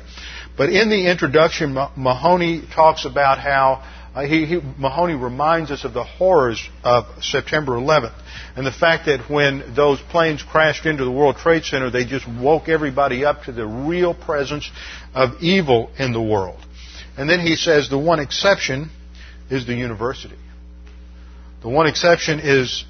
But 0.58 0.70
in 0.70 0.90
the 0.90 1.10
introduction, 1.10 1.74
Mahoney 1.74 2.64
talks 2.74 3.06
about 3.06 3.40
how 3.40 3.84
uh, 4.16 4.26
he, 4.26 4.46
he, 4.46 4.60
Mahoney 4.78 5.16
reminds 5.16 5.72
us 5.72 5.84
of 5.84 5.94
the 5.94 6.04
horrors 6.04 6.64
of 6.84 7.06
September 7.24 7.74
11th 7.74 8.14
and 8.56 8.66
the 8.66 8.72
fact 8.72 9.08
that 9.08 9.28
when 9.28 9.74
those 9.76 10.00
planes 10.00 10.44
crashed 10.44 10.86
into 10.86 11.04
the 11.04 11.12
World 11.12 11.38
Trade 11.38 11.64
Center, 11.64 11.90
they 11.90 12.06
just 12.06 12.28
woke 12.28 12.70
everybody 12.70 13.26
up 13.26 13.44
to 13.44 13.52
the 13.52 13.66
real 13.66 14.14
presence 14.14 14.70
of 15.16 15.42
evil 15.42 15.90
in 15.98 16.14
the 16.14 16.22
world. 16.22 16.60
And 17.18 17.28
then 17.28 17.40
he 17.40 17.56
says 17.56 17.90
the 17.90 17.98
one 17.98 18.20
exception 18.20 18.92
is 19.50 19.66
the 19.66 19.74
university. 19.74 20.36
The 21.64 21.70
one 21.70 21.88
exception 21.88 22.42
is 22.44 22.84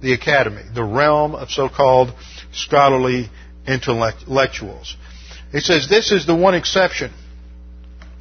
the 0.00 0.12
academy, 0.12 0.62
the 0.72 0.84
realm 0.84 1.34
of 1.34 1.50
so-called 1.50 2.14
scholarly 2.52 3.28
intellectuals. 3.66 4.96
He 5.50 5.60
says 5.60 5.88
this 5.88 6.12
is 6.12 6.24
the 6.24 6.34
one 6.34 6.54
exception 6.54 7.12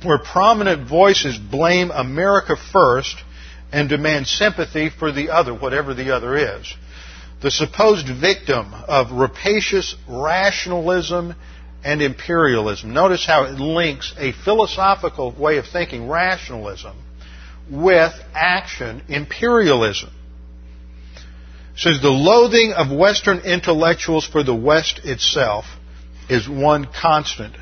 where 0.04 0.18
prominent 0.18 0.90
voices 0.90 1.38
blame 1.38 1.92
America 1.92 2.56
first 2.56 3.16
and 3.72 3.88
demand 3.88 4.26
sympathy 4.26 4.90
for 4.90 5.12
the 5.12 5.30
other, 5.30 5.54
whatever 5.54 5.94
the 5.94 6.16
other 6.16 6.36
is. 6.36 6.74
The 7.42 7.52
supposed 7.52 8.08
victim 8.08 8.74
of 8.74 9.12
rapacious 9.12 9.96
rationalism 10.08 11.36
and 11.84 12.02
imperialism. 12.02 12.94
Notice 12.94 13.26
how 13.26 13.44
it 13.46 13.60
links 13.60 14.14
a 14.18 14.32
philosophical 14.32 15.32
way 15.32 15.58
of 15.58 15.68
thinking, 15.68 16.08
rationalism, 16.08 16.96
with 17.72 18.14
action 18.34 19.02
imperialism. 19.08 20.12
Says 21.78 22.02
the 22.02 22.10
loathing 22.10 22.74
of 22.74 22.92
Western 22.92 23.40
intellectuals 23.40 24.28
for 24.28 24.44
the 24.44 24.54
West 24.54 25.00
itself 25.06 25.66
is 26.30 26.48
one 26.48 26.86
constant 26.86 27.56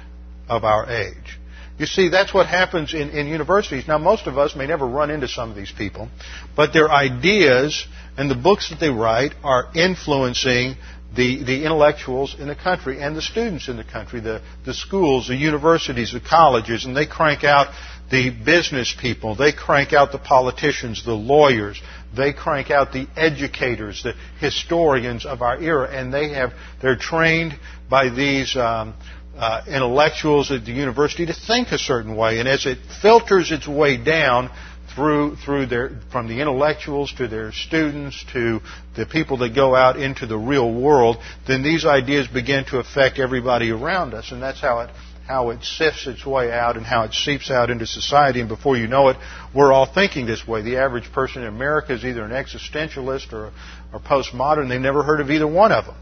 of 0.50 0.64
our 0.64 0.90
age. 0.90 1.40
You 1.78 1.86
see, 1.86 2.10
that's 2.10 2.34
what 2.34 2.48
happens 2.48 2.94
in, 2.94 3.12
in 3.12 3.28
universities. 3.28 3.88
Now, 3.88 3.98
most 3.98 4.28
of 4.28 4.38
us 4.38 4.56
may 4.56 4.68
never 4.68 4.86
run 4.86 5.12
into 5.12 5.30
some 5.30 5.50
of 5.50 5.56
these 5.56 5.72
people, 5.72 6.10
but 6.56 6.74
their 6.74 6.90
ideas 6.90 7.88
and 8.18 8.30
the 8.30 8.36
books 8.36 8.70
that 8.70 8.80
they 8.82 8.90
write 8.90 9.34
are 9.44 9.70
influencing 9.74 10.76
the, 11.16 11.44
the 11.44 11.64
intellectuals 11.64 12.36
in 12.38 12.48
the 12.48 12.56
country 12.56 13.02
and 13.02 13.16
the 13.16 13.22
students 13.22 13.70
in 13.70 13.78
the 13.78 13.84
country, 13.84 14.20
the, 14.20 14.42
the 14.66 14.74
schools, 14.74 15.28
the 15.28 15.36
universities, 15.36 16.12
the 16.12 16.20
colleges, 16.20 16.86
and 16.86 16.96
they 16.98 17.06
crank 17.06 17.44
out 17.44 17.74
the 18.12 18.30
business 18.32 18.96
people, 19.00 19.36
they 19.36 19.52
crank 19.52 19.94
out 19.94 20.12
the 20.12 20.18
politicians, 20.18 21.06
the 21.06 21.14
lawyers, 21.14 21.82
they 22.16 22.34
crank 22.34 22.72
out 22.72 22.92
the 22.92 23.08
educators, 23.16 24.04
the 24.04 24.14
historians 24.40 25.26
of 25.26 25.42
our 25.42 25.62
era, 25.62 25.90
and 25.90 26.14
they 26.14 26.30
have 26.30 26.54
they're 26.82 26.98
trained 26.98 27.58
by 27.90 28.10
these 28.10 28.56
um, 28.56 28.96
uh, 29.38 29.64
intellectuals 29.68 30.52
at 30.52 30.66
the 30.66 30.72
university 30.72 31.26
to 31.28 31.34
think 31.34 31.72
a 31.72 31.78
certain 31.78 32.16
way, 32.16 32.40
and 32.40 32.48
as 32.48 32.66
it 32.66 32.80
filters 33.02 33.52
its 33.52 33.68
way 33.68 33.98
down 33.98 34.50
through 34.96 35.36
through 35.36 35.68
their 35.68 35.92
from 36.12 36.28
the 36.28 36.42
intellectuals 36.42 37.14
to 37.14 37.28
their 37.28 37.52
students 37.52 38.26
to 38.34 38.60
the 38.96 39.06
people 39.06 39.38
that 39.38 39.54
go 39.54 39.76
out 39.76 40.00
into 40.00 40.26
the 40.26 40.38
real 40.38 40.74
world, 40.74 41.18
then 41.48 41.62
these 41.62 41.86
ideas 41.86 42.28
begin 42.28 42.66
to 42.66 42.80
affect 42.80 43.20
everybody 43.20 43.70
around 43.70 44.16
us, 44.16 44.32
and 44.32 44.42
that's 44.42 44.60
how 44.60 44.80
it 44.80 44.90
how 45.30 45.52
it 45.52 45.64
sifts 45.64 46.08
its 46.08 46.26
way 46.26 46.52
out 46.52 46.76
and 46.76 46.84
how 46.84 47.04
it 47.04 47.14
seeps 47.14 47.52
out 47.52 47.70
into 47.70 47.86
society. 47.86 48.40
And 48.40 48.50
before 48.50 48.76
you 48.76 48.88
know 48.88 49.10
it, 49.10 49.18
we're 49.54 49.72
all 49.72 49.86
thinking 49.86 50.26
this 50.26 50.48
way. 50.48 50.64
The 50.64 50.78
average 50.78 51.12
person 51.12 51.44
in 51.44 51.48
America 51.48 51.94
is 51.94 52.04
either 52.04 52.24
an 52.24 52.32
existentialist 52.32 53.32
or, 53.32 53.52
or 53.94 54.00
postmodern. 54.00 54.70
They've 54.70 54.82
never 54.82 55.04
heard 55.04 55.22
of 55.22 55.30
either 55.30 55.46
one 55.46 55.72
of 55.72 55.86
them. 55.86 55.96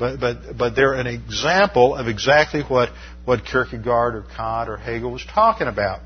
But, 0.00 0.18
but, 0.18 0.58
but 0.58 0.74
they're 0.74 0.94
an 0.94 1.06
example 1.06 1.94
of 1.94 2.08
exactly 2.08 2.62
what, 2.62 2.88
what 3.24 3.44
Kierkegaard 3.44 4.16
or 4.16 4.24
Kant 4.36 4.68
or 4.68 4.78
Hegel 4.78 5.12
was 5.12 5.24
talking 5.32 5.68
about. 5.68 6.00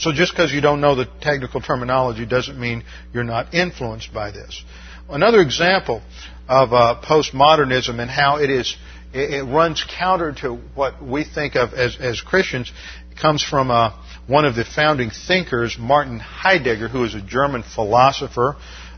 So 0.00 0.10
just 0.10 0.32
because 0.32 0.52
you 0.52 0.60
don't 0.60 0.80
know 0.80 0.96
the 0.96 1.06
technical 1.20 1.60
terminology 1.60 2.26
doesn't 2.26 2.58
mean 2.58 2.82
you're 3.12 3.22
not 3.22 3.54
influenced 3.54 4.12
by 4.12 4.32
this. 4.32 4.64
Another 5.08 5.40
example 5.40 6.02
of 6.48 6.72
uh, 6.72 7.00
postmodernism 7.00 8.00
and 8.00 8.10
how 8.10 8.38
it 8.38 8.50
is 8.50 8.76
it, 9.14 9.44
runs 9.44 9.84
counter 9.98 10.32
to 10.40 10.54
what 10.74 11.02
we 11.02 11.24
think 11.24 11.54
of 11.56 11.72
as, 11.72 11.96
as 11.98 12.20
Christians. 12.20 12.72
It 13.10 13.18
comes 13.18 13.42
from 13.42 13.70
uh, 13.70 13.92
one 14.26 14.44
of 14.44 14.54
the 14.54 14.64
founding 14.64 15.10
thinkers, 15.10 15.76
Martin 15.78 16.18
Heidegger, 16.18 16.88
who 16.88 17.00
was 17.00 17.14
a 17.14 17.22
German 17.22 17.62
philosopher 17.62 18.56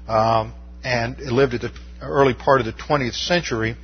um, 0.08 0.54
and 0.82 1.18
lived 1.20 1.54
at 1.54 1.60
the 1.60 1.72
early 2.00 2.34
part 2.34 2.60
of 2.60 2.66
the 2.66 2.72
20th 2.72 3.14
century. 3.14 3.76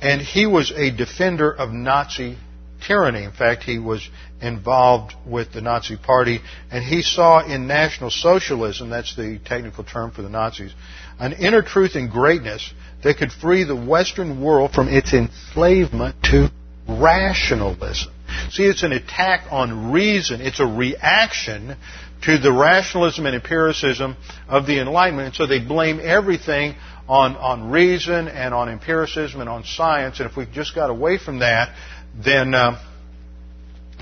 And 0.00 0.20
he 0.20 0.46
was 0.46 0.70
a 0.70 0.90
defender 0.90 1.52
of 1.52 1.70
Nazi 1.70 2.38
tyranny. 2.86 3.24
In 3.24 3.32
fact, 3.32 3.64
he 3.64 3.78
was 3.78 4.08
involved 4.40 5.14
with 5.26 5.52
the 5.52 5.60
Nazi 5.60 5.96
Party, 5.96 6.40
and 6.70 6.84
he 6.84 7.02
saw 7.02 7.44
in 7.44 7.66
National 7.66 8.10
Socialism, 8.10 8.90
that's 8.90 9.16
the 9.16 9.40
technical 9.44 9.82
term 9.84 10.12
for 10.12 10.22
the 10.22 10.28
Nazis, 10.28 10.72
an 11.18 11.32
inner 11.32 11.62
truth 11.62 11.96
and 11.96 12.10
greatness 12.10 12.72
that 13.02 13.18
could 13.18 13.32
free 13.32 13.64
the 13.64 13.76
Western 13.76 14.40
world 14.40 14.72
from 14.72 14.88
its 14.88 15.12
enslavement 15.12 16.16
to 16.24 16.50
rationalism. 16.88 18.12
See, 18.50 18.64
it's 18.64 18.82
an 18.82 18.92
attack 18.92 19.46
on 19.50 19.92
reason. 19.92 20.40
It's 20.40 20.60
a 20.60 20.66
reaction 20.66 21.76
to 22.22 22.38
the 22.38 22.52
rationalism 22.52 23.26
and 23.26 23.34
empiricism 23.34 24.16
of 24.48 24.66
the 24.66 24.80
Enlightenment. 24.80 25.28
And 25.28 25.34
so 25.36 25.46
they 25.46 25.60
blame 25.60 26.00
everything 26.02 26.74
on, 27.08 27.36
on 27.36 27.70
reason 27.70 28.28
and 28.28 28.52
on 28.52 28.68
empiricism 28.68 29.40
and 29.40 29.48
on 29.48 29.64
science. 29.64 30.20
And 30.20 30.28
if 30.28 30.36
we 30.36 30.46
just 30.46 30.74
got 30.74 30.90
away 30.90 31.18
from 31.18 31.38
that, 31.38 31.74
then, 32.14 32.54
uh, 32.54 32.80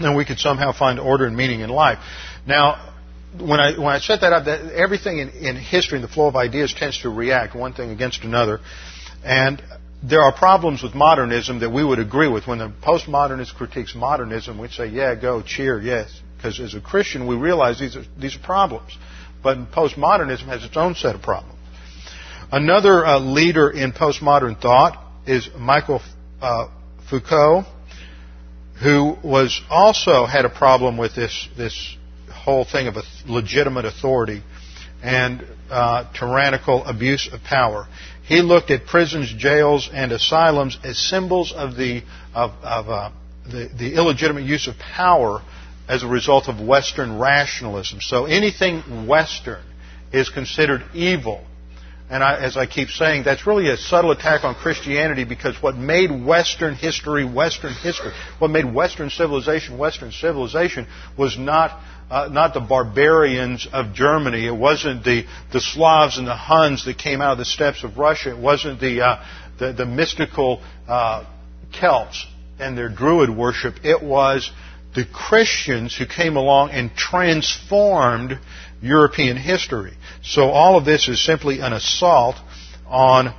then 0.01 0.17
we 0.17 0.25
could 0.25 0.39
somehow 0.39 0.73
find 0.73 0.99
order 0.99 1.27
and 1.27 1.37
meaning 1.37 1.61
in 1.61 1.71
life. 1.71 1.99
Now, 2.47 2.95
when 3.41 3.61
I 3.61 3.79
when 3.79 3.89
I 3.89 3.99
set 3.99 4.21
that 4.23 4.33
up, 4.33 4.45
that 4.47 4.73
everything 4.73 5.19
in, 5.19 5.31
in 5.31 5.57
history 5.57 5.99
and 5.99 6.05
the 6.05 6.13
flow 6.13 6.29
of 6.29 6.37
ideas 6.37 6.75
tends 6.75 7.01
to 7.03 7.11
react 7.11 7.55
one 7.55 7.73
thing 7.73 7.91
against 7.91 8.25
another, 8.25 8.61
and 9.25 9.63
there 10.03 10.21
are 10.21 10.33
problems 10.33 10.83
with 10.83 10.95
modernism 10.95 11.61
that 11.61 11.71
we 11.71 11.85
would 11.85 11.99
agree 11.99 12.29
with. 12.29 12.47
When 12.47 12.59
the 12.59 12.73
postmodernist 12.83 13.55
critiques 13.55 13.95
modernism, 13.95 14.59
we 14.59 14.69
say, 14.69 14.87
"Yeah, 14.87 15.15
go, 15.15 15.43
cheer, 15.43 15.81
yes," 15.81 16.21
because 16.37 16.61
as 16.61 16.75
a 16.75 16.81
Christian, 16.81 17.27
we 17.27 17.37
realize 17.37 17.79
these 17.79 17.97
are 17.97 18.05
these 18.19 18.37
are 18.37 18.41
problems. 18.41 18.97
But 19.43 19.71
postmodernism 19.73 20.47
has 20.47 20.65
its 20.65 20.77
own 20.77 20.95
set 20.95 21.15
of 21.15 21.23
problems. 21.23 21.59
Another 22.51 23.05
uh, 23.05 23.19
leader 23.19 23.71
in 23.71 23.93
postmodern 23.93 24.61
thought 24.61 25.03
is 25.27 25.49
Michael 25.59 26.01
uh, 26.41 26.69
Foucault, 27.11 27.65
who 28.83 29.17
was 29.23 29.61
also 29.69 30.27
had 30.27 30.45
a 30.45 30.51
problem 30.51 30.97
with 30.97 31.15
this 31.15 31.49
this 31.57 31.97
whole 32.47 32.65
thing 32.65 32.87
of 32.87 32.97
a 32.97 33.03
legitimate 33.27 33.85
authority 33.85 34.41
and 35.03 35.45
uh, 35.69 36.11
tyrannical 36.15 36.85
abuse 36.85 37.29
of 37.33 37.43
power. 37.43 37.89
He 38.23 38.41
looked 38.41 38.71
at 38.71 38.87
prisons, 38.87 39.33
jails, 39.37 39.91
and 39.93 40.13
asylums 40.13 40.79
as 40.85 40.97
symbols 40.97 41.53
of 41.53 41.77
the 41.77 42.03
of, 42.33 42.53
of 42.63 42.89
uh, 42.89 43.11
the, 43.45 43.69
the 43.77 43.95
illegitimate 43.97 44.45
use 44.45 44.69
of 44.69 44.79
power 44.79 45.43
as 45.89 46.05
a 46.05 46.07
result 46.07 46.49
of 46.49 46.61
Western 46.61 47.19
rationalism. 47.19 48.01
So 48.01 48.27
anything 48.27 49.09
Western 49.09 49.65
is 50.13 50.29
considered 50.29 50.85
evil 50.95 51.45
and 52.09 52.23
I, 52.23 52.37
as 52.37 52.57
I 52.57 52.67
keep 52.67 52.91
saying, 52.91 53.25
that's 53.25 53.47
really 53.47 53.69
a 53.69 53.77
subtle 53.77 54.13
attack 54.13 54.45
on 54.45 54.55
Christianity 54.55 55.25
because 55.25 55.61
what 55.61 55.77
made 55.77 56.11
Western 56.25 56.75
history 56.75 57.25
Western 57.25 57.73
history, 57.75 58.13
what 58.39 58.51
made 58.51 58.65
Western 58.73 59.11
civilization 59.11 59.77
Western 59.77 60.13
civilization 60.13 60.87
was 61.19 61.37
not 61.37 61.81
uh, 62.11 62.29
not 62.31 62.55
the 62.55 62.61
barbarians 62.61 63.67
of 63.73 63.93
Germany. 63.93 64.47
It 64.47 64.57
wasn't 64.57 65.05
the, 65.05 65.25
the 65.53 65.61
Slavs 65.61 66.19
and 66.19 66.27
the 66.27 66.37
Huns 66.37 66.85
that 66.85 66.99
came 66.99 67.21
out 67.21 67.33
of 67.33 67.39
the 67.39 67.45
steppes 67.45 67.83
of 67.85 67.99
Russia. 67.99 68.31
It 68.31 68.39
wasn't 68.39 68.81
the, 68.81 69.01
uh, 69.03 69.25
the, 69.59 69.73
the, 69.73 69.87
mystical 69.87 70.63
uh, 70.87 71.25
Celts 71.73 72.27
and 72.59 72.79
their 72.79 72.89
Druid 72.89 73.31
worship. 73.31 73.85
It 73.85 74.03
was 74.03 74.51
the 74.95 75.05
Christians 75.05 75.97
who 75.97 76.07
came 76.07 76.37
along 76.37 76.71
and 76.71 76.95
transformed 76.95 78.39
European 78.81 79.37
history. 79.37 79.95
So 80.23 80.51
all 80.51 80.79
of 80.79 80.85
this 80.85 81.09
is 81.09 81.25
simply 81.25 81.61
an 81.61 81.73
assault 81.73 82.37
on 82.87 83.35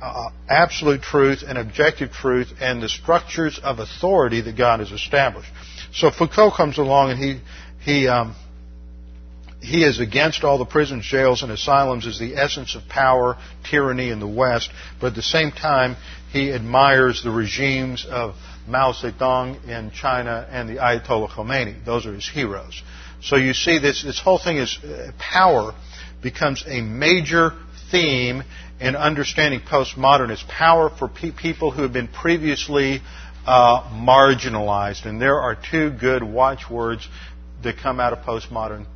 uh, 0.00 0.30
absolute 0.48 1.02
truth 1.02 1.42
and 1.46 1.56
objective 1.56 2.12
truth 2.12 2.52
and 2.60 2.82
the 2.82 2.88
structures 2.88 3.60
of 3.62 3.78
authority 3.78 4.40
that 4.40 4.56
God 4.56 4.80
has 4.80 4.90
established. 4.90 5.50
So 5.92 6.10
Foucault 6.10 6.52
comes 6.56 6.78
along 6.78 7.10
and 7.10 7.18
he 7.18 7.40
he 7.80 8.08
um, 8.08 8.34
he 9.60 9.82
is 9.82 9.98
against 9.98 10.44
all 10.44 10.58
the 10.58 10.64
prisons, 10.64 11.04
jails, 11.04 11.42
and 11.42 11.50
asylums 11.50 12.06
as 12.06 12.18
the 12.18 12.36
essence 12.36 12.74
of 12.74 12.88
power, 12.88 13.36
tyranny 13.68 14.10
in 14.10 14.20
the 14.20 14.28
West, 14.28 14.70
but 15.00 15.08
at 15.08 15.14
the 15.14 15.22
same 15.22 15.50
time, 15.50 15.96
he 16.32 16.52
admires 16.52 17.22
the 17.22 17.30
regimes 17.30 18.06
of 18.08 18.36
Mao 18.68 18.92
Zedong 18.92 19.66
in 19.66 19.90
China 19.90 20.46
and 20.50 20.68
the 20.68 20.76
Ayatollah 20.76 21.30
Khomeini. 21.30 21.84
Those 21.84 22.06
are 22.06 22.14
his 22.14 22.28
heroes. 22.28 22.82
So 23.20 23.36
you 23.36 23.52
see, 23.52 23.78
this, 23.78 24.02
this 24.04 24.20
whole 24.20 24.38
thing 24.38 24.58
is 24.58 24.78
uh, 24.84 25.10
power 25.18 25.74
becomes 26.22 26.64
a 26.66 26.80
major 26.80 27.52
theme 27.90 28.44
in 28.80 28.94
understanding 28.94 29.60
postmodernism. 29.60 30.46
Power 30.48 30.90
for 30.90 31.08
pe- 31.08 31.32
people 31.32 31.70
who 31.72 31.82
have 31.82 31.92
been 31.92 32.08
previously 32.08 33.00
uh, 33.46 33.82
marginalized. 33.90 35.06
And 35.06 35.20
there 35.20 35.40
are 35.40 35.56
two 35.56 35.90
good 35.90 36.22
watchwords 36.22 37.08
that 37.62 37.76
come 37.78 38.00
out 38.00 38.12
of 38.12 38.20
postmodern 38.20 38.86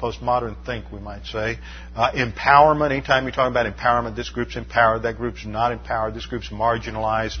postmodern 0.00 0.56
think, 0.66 0.84
we 0.92 1.00
might 1.00 1.24
say. 1.24 1.58
Uh, 1.94 2.10
empowerment, 2.12 2.90
anytime 2.90 3.24
you're 3.24 3.32
talking 3.32 3.52
about 3.52 3.72
empowerment, 3.72 4.16
this 4.16 4.28
group's 4.28 4.56
empowered, 4.56 5.02
that 5.02 5.16
group's 5.16 5.46
not 5.46 5.72
empowered, 5.72 6.14
this 6.14 6.26
group's 6.26 6.50
marginalized. 6.50 7.38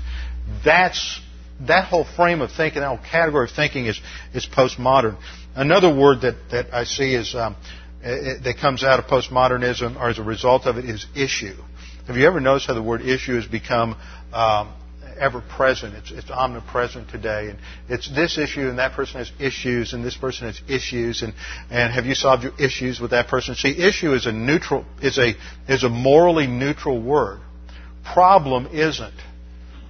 That's, 0.64 1.20
that 1.66 1.86
whole 1.86 2.04
frame 2.04 2.40
of 2.40 2.52
thinking, 2.52 2.80
that 2.80 2.88
whole 2.88 3.10
category 3.10 3.48
of 3.48 3.54
thinking 3.54 3.86
is, 3.86 4.00
is 4.32 4.46
postmodern. 4.46 5.18
Another 5.54 5.94
word 5.94 6.22
that, 6.22 6.36
that 6.50 6.72
I 6.72 6.84
see 6.84 7.14
is, 7.14 7.34
um, 7.34 7.56
it, 8.02 8.42
that 8.44 8.58
comes 8.58 8.82
out 8.82 8.98
of 8.98 9.06
postmodernism 9.06 9.96
or 9.96 10.08
as 10.08 10.18
a 10.18 10.22
result 10.22 10.66
of 10.66 10.76
it 10.78 10.84
is 10.84 11.06
issue. 11.14 11.56
Have 12.06 12.16
you 12.16 12.26
ever 12.26 12.40
noticed 12.40 12.66
how 12.66 12.74
the 12.74 12.82
word 12.82 13.02
issue 13.02 13.34
has 13.36 13.46
become 13.46 13.96
um, 14.32 14.72
ever 15.18 15.40
present. 15.40 15.94
It's, 15.94 16.10
it's 16.10 16.30
omnipresent 16.30 17.10
today. 17.10 17.48
And 17.50 17.58
it's 17.88 18.08
this 18.14 18.38
issue 18.38 18.68
and 18.68 18.78
that 18.78 18.92
person 18.92 19.18
has 19.18 19.32
issues 19.38 19.92
and 19.92 20.04
this 20.04 20.16
person 20.16 20.46
has 20.46 20.60
issues 20.68 21.22
and, 21.22 21.34
and 21.70 21.92
have 21.92 22.06
you 22.06 22.14
solved 22.14 22.42
your 22.42 22.52
issues 22.58 23.00
with 23.00 23.10
that 23.12 23.28
person? 23.28 23.54
See, 23.54 23.76
issue 23.78 24.14
is 24.14 24.26
a 24.26 24.32
neutral, 24.32 24.84
is 25.02 25.18
a, 25.18 25.34
is 25.68 25.84
a 25.84 25.88
morally 25.88 26.46
neutral 26.46 27.00
word. 27.00 27.40
Problem 28.04 28.68
isn't. 28.72 29.14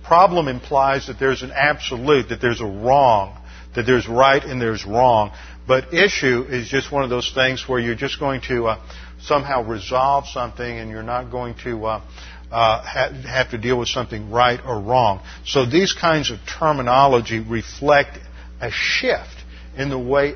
Problem 0.05 0.49
implies 0.49 1.07
that 1.07 1.19
there's 1.19 1.43
an 1.43 1.51
absolute, 1.51 2.29
that 2.29 2.41
there's 2.41 2.61
a 2.61 2.67
wrong, 2.67 3.41
that 3.75 3.87
there's 3.87 4.09
right 4.09 4.43
and 4.45 4.61
there's 4.61 4.85
wrong. 4.85 5.33
But 5.67 5.95
issue 5.95 6.45
is 6.49 6.69
just 6.69 6.93
one 6.93 7.05
of 7.05 7.11
those 7.11 7.33
things 7.33 7.67
where 7.67 7.81
you're 7.81 7.95
just 7.95 8.21
going 8.21 8.43
to 8.49 8.67
uh, 8.67 8.87
somehow 9.23 9.65
resolve 9.65 10.27
something 10.27 10.79
and 10.79 10.91
you're 10.91 11.03
not 11.03 11.31
going 11.31 11.55
to 11.65 11.87
uh, 11.87 12.03
uh, 12.51 12.83
have 12.83 13.51
to 13.51 13.59
deal 13.59 13.79
with 13.79 13.89
something 13.89 14.31
right 14.31 14.61
or 14.65 14.81
wrong. 14.81 15.21
So 15.47 15.67
these 15.67 15.93
kinds 15.93 16.31
of 16.31 16.39
terminology 16.47 17.41
reflect 17.41 18.19
a 18.61 18.71
shift 18.71 19.37
in 19.77 19.91
the 19.91 19.99
way 19.99 20.35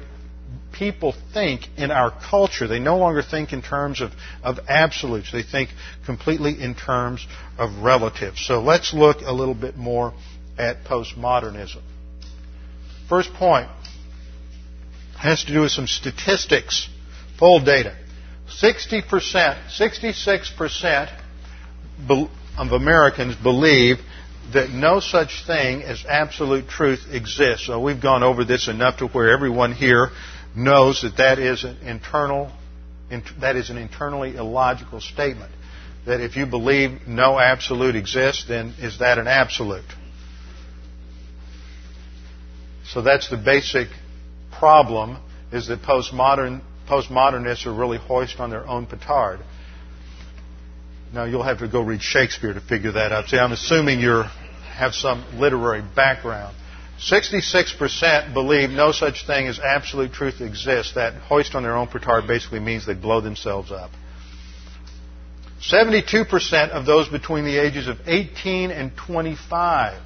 people 0.73 1.15
think 1.35 1.69
in 1.77 1.91
our 1.91 2.11
culture. 2.11 2.67
They 2.67 2.79
no 2.79 2.99
longer 2.99 3.23
think 3.23 3.53
in 3.53 3.63
terms 3.63 4.01
of, 4.01 4.13
of 4.43 4.59
absolutes. 4.69 5.33
They 5.33 5.43
think 5.43 5.71
completely 6.07 6.61
in 6.61 6.75
terms 6.75 7.27
of 7.59 7.83
relatives. 7.83 8.45
So 8.45 8.61
let's 8.61 8.95
look 8.95 9.19
a 9.23 9.33
little 9.33 9.55
bit 9.55 9.77
more 9.77 10.15
at 10.57 10.85
postmodernism. 10.85 11.83
First 13.09 13.33
point 13.35 13.69
has 15.17 15.45
to 15.45 15.53
do 15.53 15.63
with 15.63 15.73
some 15.73 15.87
statistics, 15.87 16.89
poll 17.39 17.61
data. 17.61 17.97
60%, 18.49 19.03
66% 19.69 21.21
of 22.09 22.73
Americans 22.73 23.35
believe 23.37 23.99
that 24.53 24.71
no 24.71 25.01
such 25.01 25.47
thing 25.47 25.83
as 25.83 26.05
absolute 26.09 26.69
truth 26.69 27.07
exists. 27.11 27.67
So 27.67 27.81
we've 27.81 28.01
gone 28.01 28.23
over 28.23 28.45
this 28.45 28.69
enough 28.69 28.99
to 28.99 29.07
where 29.09 29.31
everyone 29.31 29.73
here 29.73 30.11
knows 30.57 31.03
that 31.03 31.19
that 31.19 31.39
is 31.39 31.65
an 31.65 31.77
internal, 31.83 32.51
that 33.41 33.57
is 33.57 33.71
an 33.71 33.77
internally 33.77 34.37
illogical 34.37 35.01
statement. 35.01 35.53
That 36.07 36.21
if 36.21 36.37
you 36.37 36.47
believe 36.47 37.07
no 37.07 37.39
absolute 37.39 37.95
exists, 37.95 38.47
then 38.49 38.75
is 38.79 39.01
that 39.01 39.19
an 39.19 39.27
absolute? 39.27 39.85
So 42.87 43.03
that's 43.03 43.29
the 43.29 43.37
basic 43.37 43.89
problem 44.51 45.19
is 45.53 45.69
that 45.69 45.83
postmodern, 45.83 46.63
postmodernists 46.89 47.67
are 47.67 47.75
really 47.75 47.99
hoist 47.99 48.41
on 48.41 48.49
their 48.49 48.67
own 48.67 48.87
petard. 48.87 49.41
Now 51.13 51.25
you'll 51.25 51.43
have 51.43 51.59
to 51.61 51.69
go 51.69 51.81
read 51.81 52.03
Shakespeare 52.03 52.53
to 52.53 52.61
figure 52.61 52.93
that 52.93 53.13
out. 53.13 53.29
See, 53.29 53.39
I'm 53.39 53.53
assuming 53.53 54.01
you 54.01 54.25
have 54.75 54.95
some 54.95 55.25
literary 55.39 55.83
background. 55.83 56.55
66% 57.01 58.35
believe 58.35 58.71
no 58.71 58.93
such 58.93 59.27
thing 59.27 59.47
as 59.47 59.61
absolute 59.61 60.13
truth 60.13 60.41
exists. 60.41 60.95
That 60.95 61.15
hoist 61.15 61.55
on 61.55 61.63
their 61.63 61.77
own 61.77 61.87
petard 61.87 62.27
basically 62.27 62.61
means 62.61 62.87
they 62.87 62.95
blow 62.95 63.21
themselves 63.21 63.71
up. 63.71 63.91
72% 65.61 66.71
of 66.71 66.87
those 66.87 67.09
between 67.09 67.45
the 67.45 67.57
ages 67.57 67.89
of 67.89 67.99
18 68.07 68.71
and 68.71 68.97
25. 68.97 70.01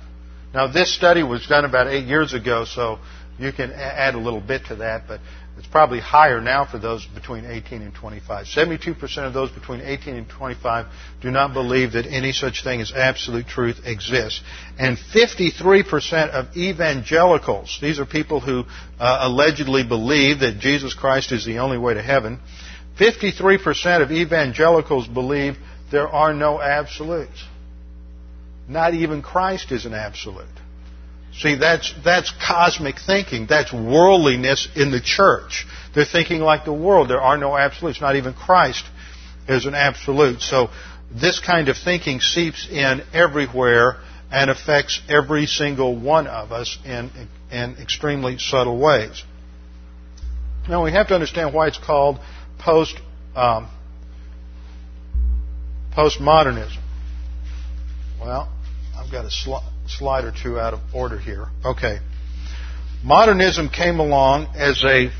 Now 0.54 0.66
this 0.66 0.94
study 0.94 1.22
was 1.22 1.46
done 1.46 1.64
about 1.64 1.88
eight 1.88 2.06
years 2.06 2.34
ago, 2.34 2.64
so 2.64 2.98
you 3.38 3.52
can 3.52 3.72
add 3.72 4.14
a 4.14 4.18
little 4.18 4.40
bit 4.40 4.66
to 4.66 4.76
that, 4.76 5.04
but 5.08 5.20
it's 5.58 5.66
probably 5.66 6.00
higher 6.00 6.40
now 6.40 6.64
for 6.64 6.78
those 6.78 7.04
between 7.04 7.44
18 7.44 7.82
and 7.82 7.94
25. 7.94 8.46
72% 8.46 9.18
of 9.18 9.34
those 9.34 9.50
between 9.50 9.82
18 9.82 10.14
and 10.16 10.28
25 10.28 10.86
do 11.20 11.30
not 11.30 11.52
believe 11.52 11.92
that 11.92 12.06
any 12.06 12.32
such 12.32 12.64
thing 12.64 12.80
as 12.80 12.90
absolute 12.92 13.46
truth 13.46 13.80
exists. 13.84 14.40
And 14.78 14.96
53% 14.96 16.30
of 16.30 16.56
evangelicals, 16.56 17.78
these 17.82 18.00
are 18.00 18.06
people 18.06 18.40
who 18.40 18.64
uh, 18.98 19.18
allegedly 19.22 19.84
believe 19.84 20.40
that 20.40 20.58
Jesus 20.58 20.94
Christ 20.94 21.32
is 21.32 21.44
the 21.44 21.58
only 21.58 21.78
way 21.78 21.94
to 21.94 22.02
heaven, 22.02 22.40
53% 22.98 24.02
of 24.02 24.10
evangelicals 24.10 25.06
believe 25.06 25.58
there 25.90 26.08
are 26.08 26.32
no 26.32 26.60
absolutes. 26.60 27.44
Not 28.68 28.94
even 28.94 29.20
Christ 29.20 29.70
is 29.70 29.84
an 29.84 29.92
absolute. 29.92 30.46
See, 31.34 31.54
that's, 31.56 31.94
that's 32.04 32.32
cosmic 32.46 32.96
thinking. 32.98 33.46
That's 33.46 33.72
worldliness 33.72 34.68
in 34.76 34.90
the 34.90 35.00
church. 35.00 35.66
They're 35.94 36.04
thinking 36.04 36.40
like 36.40 36.64
the 36.64 36.74
world. 36.74 37.08
There 37.08 37.20
are 37.20 37.38
no 37.38 37.56
absolutes. 37.56 38.00
Not 38.00 38.16
even 38.16 38.34
Christ 38.34 38.84
is 39.48 39.64
an 39.64 39.74
absolute. 39.74 40.42
So 40.42 40.68
this 41.10 41.40
kind 41.40 41.68
of 41.68 41.76
thinking 41.76 42.20
seeps 42.20 42.68
in 42.70 43.02
everywhere 43.14 43.96
and 44.30 44.50
affects 44.50 45.00
every 45.08 45.46
single 45.46 45.98
one 45.98 46.26
of 46.26 46.52
us 46.52 46.78
in, 46.84 47.10
in 47.50 47.76
extremely 47.80 48.38
subtle 48.38 48.78
ways. 48.78 49.22
Now 50.68 50.84
we 50.84 50.92
have 50.92 51.08
to 51.08 51.14
understand 51.14 51.54
why 51.54 51.68
it's 51.68 51.78
called 51.78 52.18
post 52.58 52.96
um, 53.34 53.68
postmodernism. 55.96 56.78
Well, 58.20 58.52
I've 58.96 59.10
got 59.10 59.24
a 59.24 59.30
slide 59.30 59.71
slide 59.86 60.24
or 60.24 60.32
two 60.32 60.58
out 60.58 60.74
of 60.74 60.80
order 60.94 61.18
here. 61.18 61.46
Okay. 61.64 61.98
Modernism 63.04 63.68
came 63.68 63.98
along 63.98 64.46
as 64.54 64.82
a, 64.84 65.10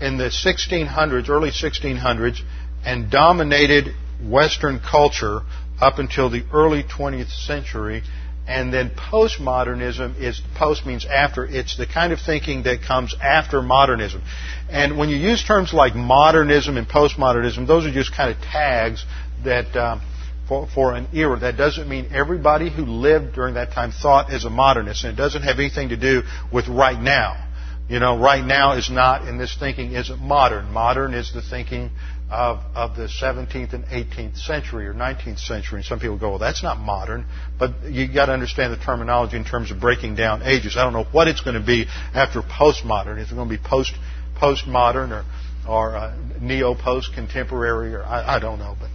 in 0.00 0.18
the 0.18 0.30
1600s, 0.30 1.28
early 1.28 1.50
1600s, 1.50 2.40
and 2.84 3.10
dominated 3.10 3.94
Western 4.22 4.80
culture 4.80 5.40
up 5.80 5.98
until 5.98 6.30
the 6.30 6.44
early 6.52 6.84
20th 6.84 7.30
century. 7.30 8.02
And 8.46 8.72
then 8.72 8.90
postmodernism 8.90 10.18
is, 10.18 10.40
post 10.54 10.86
means 10.86 11.04
after, 11.04 11.44
it's 11.44 11.76
the 11.76 11.86
kind 11.86 12.12
of 12.12 12.20
thinking 12.20 12.62
that 12.62 12.82
comes 12.82 13.14
after 13.20 13.60
modernism. 13.60 14.22
And 14.70 14.96
when 14.96 15.10
you 15.10 15.16
use 15.16 15.44
terms 15.44 15.74
like 15.74 15.94
modernism 15.94 16.78
and 16.78 16.88
postmodernism, 16.88 17.66
those 17.66 17.84
are 17.84 17.92
just 17.92 18.14
kind 18.14 18.34
of 18.34 18.40
tags 18.40 19.04
that, 19.44 19.76
um, 19.76 20.00
for, 20.48 20.66
for 20.74 20.94
an 20.94 21.08
era. 21.12 21.38
That 21.38 21.56
doesn't 21.56 21.88
mean 21.88 22.10
everybody 22.12 22.70
who 22.70 22.84
lived 22.84 23.34
during 23.34 23.54
that 23.54 23.72
time 23.72 23.92
thought 23.92 24.32
as 24.32 24.44
a 24.44 24.50
modernist, 24.50 25.04
and 25.04 25.12
it 25.12 25.16
doesn't 25.16 25.42
have 25.42 25.58
anything 25.58 25.90
to 25.90 25.96
do 25.96 26.22
with 26.52 26.66
right 26.68 27.00
now. 27.00 27.44
You 27.88 28.00
know, 28.00 28.18
right 28.18 28.44
now 28.44 28.72
is 28.76 28.90
not, 28.90 29.26
and 29.26 29.40
this 29.40 29.56
thinking 29.58 29.92
isn't 29.92 30.20
modern. 30.20 30.70
Modern 30.70 31.14
is 31.14 31.32
the 31.32 31.40
thinking 31.40 31.90
of, 32.30 32.60
of 32.74 32.96
the 32.96 33.06
17th 33.06 33.72
and 33.72 33.84
18th 33.86 34.36
century 34.36 34.86
or 34.86 34.92
19th 34.92 35.38
century. 35.38 35.78
And 35.78 35.84
some 35.86 35.98
people 35.98 36.18
go, 36.18 36.30
well, 36.30 36.38
that's 36.38 36.62
not 36.62 36.78
modern. 36.78 37.24
But 37.58 37.84
you've 37.84 38.12
got 38.12 38.26
to 38.26 38.32
understand 38.32 38.74
the 38.74 38.84
terminology 38.84 39.38
in 39.38 39.44
terms 39.44 39.70
of 39.70 39.80
breaking 39.80 40.16
down 40.16 40.42
ages. 40.42 40.76
I 40.76 40.84
don't 40.84 40.92
know 40.92 41.06
what 41.12 41.28
it's 41.28 41.40
going 41.40 41.58
to 41.58 41.64
be 41.64 41.86
after 42.12 42.42
postmodern. 42.42 43.18
Is 43.22 43.32
it 43.32 43.34
going 43.34 43.48
to 43.48 43.56
be 43.56 43.62
post 43.62 43.94
postmodern 44.38 45.10
or 45.10 45.24
or 45.68 45.96
uh, 45.96 46.16
neo 46.40 46.74
post 46.74 47.12
contemporary 47.14 47.94
or 47.94 48.02
I, 48.02 48.36
I 48.36 48.38
don't 48.38 48.58
know. 48.58 48.76
But 48.78 48.90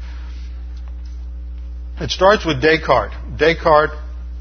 it 2.00 2.12
starts 2.12 2.46
with 2.46 2.62
Descartes. 2.62 3.14
Descartes 3.38 3.94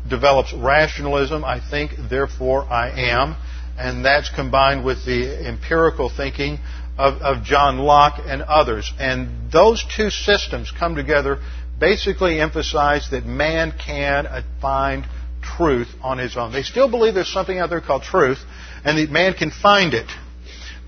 develops 0.08 0.52
rationalism. 0.52 1.44
I 1.44 1.60
think, 1.60 1.92
therefore 2.10 2.64
I 2.64 2.90
am, 2.90 3.36
and 3.78 4.04
that's 4.04 4.30
combined 4.30 4.84
with 4.84 5.04
the 5.04 5.46
empirical 5.46 6.08
thinking 6.08 6.58
of, 6.98 7.22
of 7.22 7.44
John 7.44 7.78
Locke 7.78 8.20
and 8.24 8.42
others. 8.42 8.92
And 8.98 9.50
those 9.50 9.84
two 9.96 10.10
systems 10.10 10.70
come 10.70 10.94
together 10.94 11.38
basically 11.78 12.40
emphasize 12.40 13.08
that 13.10 13.26
man 13.26 13.72
can 13.84 14.26
find 14.60 15.04
truth 15.42 15.88
on 16.00 16.18
his 16.18 16.36
own. 16.36 16.52
They 16.52 16.62
still 16.62 16.90
believe 16.90 17.14
there's 17.14 17.32
something 17.32 17.58
out 17.58 17.70
there 17.70 17.80
called 17.80 18.02
truth, 18.02 18.38
and 18.84 18.98
that 18.98 19.10
man 19.10 19.34
can 19.34 19.50
find 19.50 19.94
it. 19.94 20.06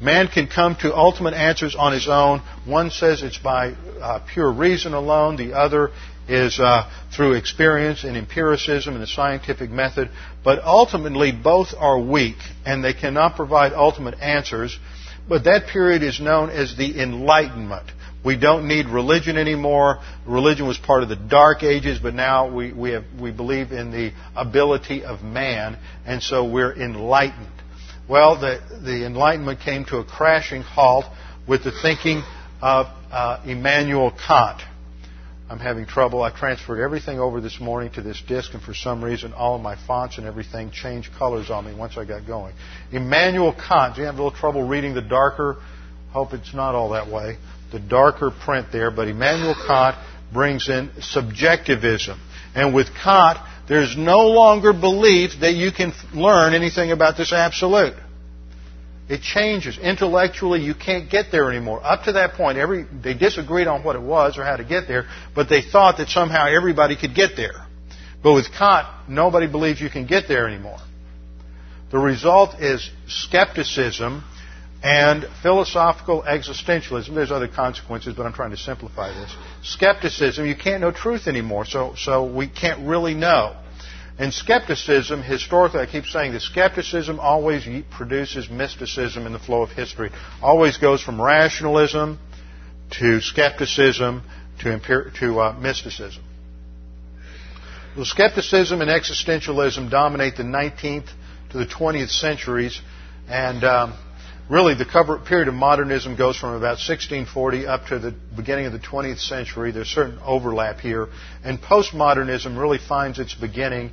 Man 0.04 0.28
can 0.28 0.48
come 0.48 0.76
to 0.82 0.94
ultimate 0.94 1.32
answers 1.32 1.74
on 1.74 1.94
his 1.94 2.08
own. 2.08 2.42
One 2.66 2.90
says 2.90 3.22
it's 3.22 3.38
by 3.38 3.70
uh, 4.02 4.20
pure 4.30 4.52
reason 4.52 4.92
alone. 4.92 5.36
The 5.36 5.54
other 5.54 5.92
is 6.28 6.60
uh, 6.60 6.90
through 7.10 7.32
experience 7.32 8.04
and 8.04 8.14
empiricism 8.14 8.92
and 8.92 9.02
the 9.02 9.06
scientific 9.06 9.70
method. 9.70 10.10
But 10.44 10.62
ultimately, 10.62 11.32
both 11.32 11.68
are 11.74 11.98
weak, 11.98 12.36
and 12.66 12.84
they 12.84 12.92
cannot 12.92 13.36
provide 13.36 13.72
ultimate 13.72 14.20
answers. 14.20 14.78
But 15.26 15.44
that 15.44 15.68
period 15.68 16.02
is 16.02 16.20
known 16.20 16.50
as 16.50 16.76
the 16.76 17.00
Enlightenment. 17.00 17.90
We 18.22 18.36
don't 18.36 18.68
need 18.68 18.88
religion 18.88 19.38
anymore. 19.38 20.00
Religion 20.26 20.66
was 20.66 20.76
part 20.76 21.02
of 21.02 21.08
the 21.08 21.16
Dark 21.16 21.62
Ages, 21.62 21.98
but 21.98 22.12
now 22.12 22.54
we, 22.54 22.74
we, 22.74 22.90
have, 22.90 23.04
we 23.18 23.30
believe 23.30 23.72
in 23.72 23.90
the 23.90 24.12
ability 24.36 25.02
of 25.02 25.22
man, 25.22 25.78
and 26.04 26.22
so 26.22 26.44
we're 26.44 26.74
enlightened. 26.74 27.48
Well, 28.06 28.38
the, 28.38 28.60
the 28.84 29.06
Enlightenment 29.06 29.60
came 29.60 29.86
to 29.86 29.96
a 29.96 30.04
crashing 30.04 30.60
halt 30.60 31.06
with 31.48 31.64
the 31.64 31.72
thinking 31.82 32.22
of 32.60 32.86
uh, 33.10 33.42
Immanuel 33.46 34.10
Kant. 34.10 34.60
I'm 35.48 35.58
having 35.58 35.86
trouble. 35.86 36.22
I 36.22 36.30
transferred 36.30 36.82
everything 36.82 37.18
over 37.18 37.40
this 37.40 37.58
morning 37.60 37.92
to 37.92 38.02
this 38.02 38.22
disk, 38.26 38.52
and 38.52 38.62
for 38.62 38.74
some 38.74 39.02
reason, 39.02 39.32
all 39.32 39.56
of 39.56 39.62
my 39.62 39.76
fonts 39.86 40.18
and 40.18 40.26
everything 40.26 40.70
changed 40.70 41.12
colors 41.18 41.50
on 41.50 41.64
me 41.64 41.74
once 41.74 41.96
I 41.96 42.04
got 42.04 42.26
going. 42.26 42.54
Immanuel 42.92 43.54
Kant. 43.54 43.94
Do 43.94 44.02
you 44.02 44.06
have 44.06 44.16
a 44.16 44.22
little 44.22 44.38
trouble 44.38 44.66
reading 44.66 44.94
the 44.94 45.02
darker? 45.02 45.56
Hope 46.12 46.34
it's 46.34 46.52
not 46.52 46.74
all 46.74 46.90
that 46.90 47.10
way. 47.10 47.38
The 47.72 47.80
darker 47.80 48.30
print 48.30 48.68
there, 48.70 48.90
but 48.90 49.08
Immanuel 49.08 49.54
Kant 49.66 49.96
brings 50.32 50.68
in 50.68 50.90
subjectivism. 51.00 52.20
And 52.54 52.74
with 52.74 52.88
Kant, 53.02 53.38
there's 53.68 53.96
no 53.96 54.26
longer 54.28 54.72
belief 54.72 55.40
that 55.40 55.54
you 55.54 55.72
can 55.72 55.92
learn 56.12 56.54
anything 56.54 56.92
about 56.92 57.16
this 57.16 57.32
absolute. 57.32 57.94
It 59.08 59.20
changes. 59.20 59.78
Intellectually, 59.78 60.60
you 60.60 60.74
can't 60.74 61.10
get 61.10 61.26
there 61.30 61.50
anymore. 61.50 61.80
Up 61.84 62.04
to 62.04 62.12
that 62.12 62.34
point, 62.34 62.56
every, 62.56 62.84
they 63.02 63.14
disagreed 63.14 63.66
on 63.66 63.82
what 63.82 63.96
it 63.96 64.02
was 64.02 64.38
or 64.38 64.44
how 64.44 64.56
to 64.56 64.64
get 64.64 64.88
there, 64.88 65.06
but 65.34 65.48
they 65.48 65.60
thought 65.60 65.98
that 65.98 66.08
somehow 66.08 66.46
everybody 66.46 66.96
could 66.96 67.14
get 67.14 67.36
there. 67.36 67.66
But 68.22 68.32
with 68.32 68.50
Kant, 68.52 68.86
nobody 69.08 69.46
believes 69.46 69.80
you 69.80 69.90
can 69.90 70.06
get 70.06 70.26
there 70.26 70.48
anymore. 70.48 70.78
The 71.90 71.98
result 71.98 72.60
is 72.60 72.90
skepticism 73.06 74.24
and 74.84 75.26
philosophical 75.42 76.22
existentialism. 76.22 77.14
There's 77.14 77.32
other 77.32 77.48
consequences, 77.48 78.14
but 78.14 78.26
I'm 78.26 78.34
trying 78.34 78.50
to 78.50 78.56
simplify 78.58 79.08
this. 79.08 79.34
Skepticism, 79.62 80.44
you 80.44 80.54
can't 80.54 80.82
know 80.82 80.90
truth 80.92 81.26
anymore, 81.26 81.64
so, 81.64 81.94
so 81.96 82.24
we 82.26 82.46
can't 82.46 82.86
really 82.86 83.14
know. 83.14 83.56
And 84.18 84.32
skepticism, 84.32 85.22
historically, 85.22 85.80
I 85.80 85.86
keep 85.86 86.04
saying 86.04 86.32
that 86.34 86.42
skepticism 86.42 87.18
always 87.18 87.66
produces 87.92 88.50
mysticism 88.50 89.26
in 89.26 89.32
the 89.32 89.38
flow 89.38 89.62
of 89.62 89.70
history. 89.70 90.10
Always 90.42 90.76
goes 90.76 91.02
from 91.02 91.20
rationalism 91.20 92.18
to 93.00 93.20
skepticism 93.22 94.22
to, 94.60 94.68
empir- 94.68 95.14
to 95.18 95.40
uh, 95.40 95.52
mysticism. 95.58 96.22
Well, 97.96 98.04
skepticism 98.04 98.82
and 98.82 98.90
existentialism 98.90 99.90
dominate 99.90 100.36
the 100.36 100.42
19th 100.42 101.08
to 101.52 101.58
the 101.58 101.66
20th 101.66 102.10
centuries, 102.10 102.80
and 103.28 103.64
um, 103.64 103.94
really 104.48 104.74
the 104.74 104.84
cover, 104.84 105.18
period 105.18 105.48
of 105.48 105.54
modernism 105.54 106.16
goes 106.16 106.36
from 106.36 106.50
about 106.50 106.78
1640 106.78 107.66
up 107.66 107.86
to 107.86 107.98
the 107.98 108.14
beginning 108.36 108.66
of 108.66 108.72
the 108.72 108.78
20th 108.78 109.20
century. 109.20 109.72
There's 109.72 109.88
certain 109.88 110.18
overlap 110.22 110.80
here. 110.80 111.08
And 111.42 111.60
postmodernism 111.60 112.58
really 112.58 112.78
finds 112.78 113.18
its 113.18 113.34
beginning 113.34 113.90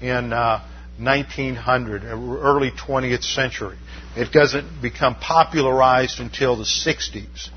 in 0.00 0.32
uh, 0.32 0.64
1900, 0.98 2.04
early 2.04 2.70
20th 2.70 3.24
century. 3.24 3.76
It 4.16 4.32
doesn't 4.32 4.82
become 4.82 5.14
popularized 5.16 6.20
until 6.20 6.56
the 6.56 6.64
60s. 6.64 7.48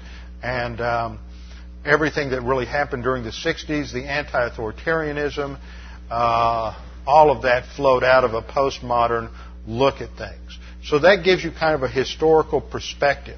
And 0.41 0.81
um, 0.81 1.19
everything 1.85 2.31
that 2.31 2.41
really 2.41 2.65
happened 2.65 3.03
during 3.03 3.23
the 3.23 3.31
60s, 3.31 3.93
the 3.93 4.03
anti 4.03 4.49
authoritarianism, 4.49 5.59
uh, 6.09 6.79
all 7.05 7.31
of 7.31 7.43
that 7.43 7.65
flowed 7.75 8.03
out 8.03 8.23
of 8.23 8.33
a 8.33 8.41
postmodern 8.41 9.31
look 9.67 10.01
at 10.01 10.15
things. 10.17 10.57
So 10.85 10.99
that 10.99 11.23
gives 11.23 11.43
you 11.43 11.51
kind 11.51 11.75
of 11.75 11.83
a 11.83 11.87
historical 11.87 12.61
perspective. 12.61 13.37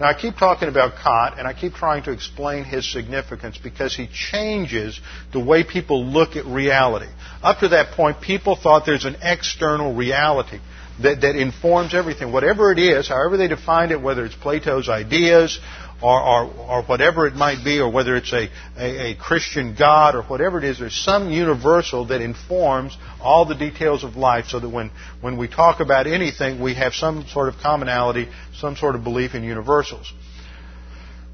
Now, 0.00 0.08
I 0.08 0.14
keep 0.14 0.36
talking 0.36 0.68
about 0.68 0.96
Kant, 0.96 1.38
and 1.38 1.46
I 1.46 1.52
keep 1.52 1.74
trying 1.74 2.02
to 2.04 2.12
explain 2.12 2.64
his 2.64 2.90
significance 2.90 3.56
because 3.56 3.94
he 3.94 4.08
changes 4.08 5.00
the 5.32 5.38
way 5.38 5.64
people 5.64 6.04
look 6.04 6.34
at 6.34 6.44
reality. 6.46 7.10
Up 7.42 7.60
to 7.60 7.68
that 7.68 7.92
point, 7.94 8.20
people 8.20 8.56
thought 8.56 8.84
there's 8.84 9.04
an 9.04 9.16
external 9.22 9.94
reality 9.94 10.58
that, 11.02 11.20
that 11.20 11.36
informs 11.36 11.94
everything. 11.94 12.32
Whatever 12.32 12.72
it 12.72 12.78
is, 12.78 13.08
however 13.08 13.36
they 13.36 13.48
defined 13.48 13.92
it, 13.92 14.00
whether 14.00 14.24
it's 14.24 14.34
Plato's 14.34 14.88
ideas 14.88 15.60
or, 16.02 16.20
or, 16.20 16.44
or 16.68 16.82
whatever 16.82 17.26
it 17.26 17.34
might 17.34 17.64
be, 17.64 17.78
or 17.78 17.90
whether 17.90 18.16
it's 18.16 18.32
a, 18.32 18.48
a, 18.76 19.12
a, 19.12 19.14
Christian 19.14 19.76
God 19.78 20.14
or 20.14 20.22
whatever 20.22 20.58
it 20.58 20.64
is, 20.64 20.78
there's 20.78 20.96
some 20.96 21.30
universal 21.30 22.06
that 22.06 22.20
informs 22.20 22.96
all 23.20 23.44
the 23.44 23.54
details 23.54 24.02
of 24.02 24.16
life 24.16 24.46
so 24.46 24.58
that 24.58 24.68
when, 24.68 24.90
when 25.20 25.36
we 25.36 25.46
talk 25.46 25.80
about 25.80 26.06
anything, 26.06 26.60
we 26.60 26.74
have 26.74 26.92
some 26.92 27.24
sort 27.28 27.48
of 27.48 27.60
commonality, 27.62 28.28
some 28.56 28.74
sort 28.76 28.96
of 28.96 29.04
belief 29.04 29.34
in 29.34 29.44
universals. 29.44 30.12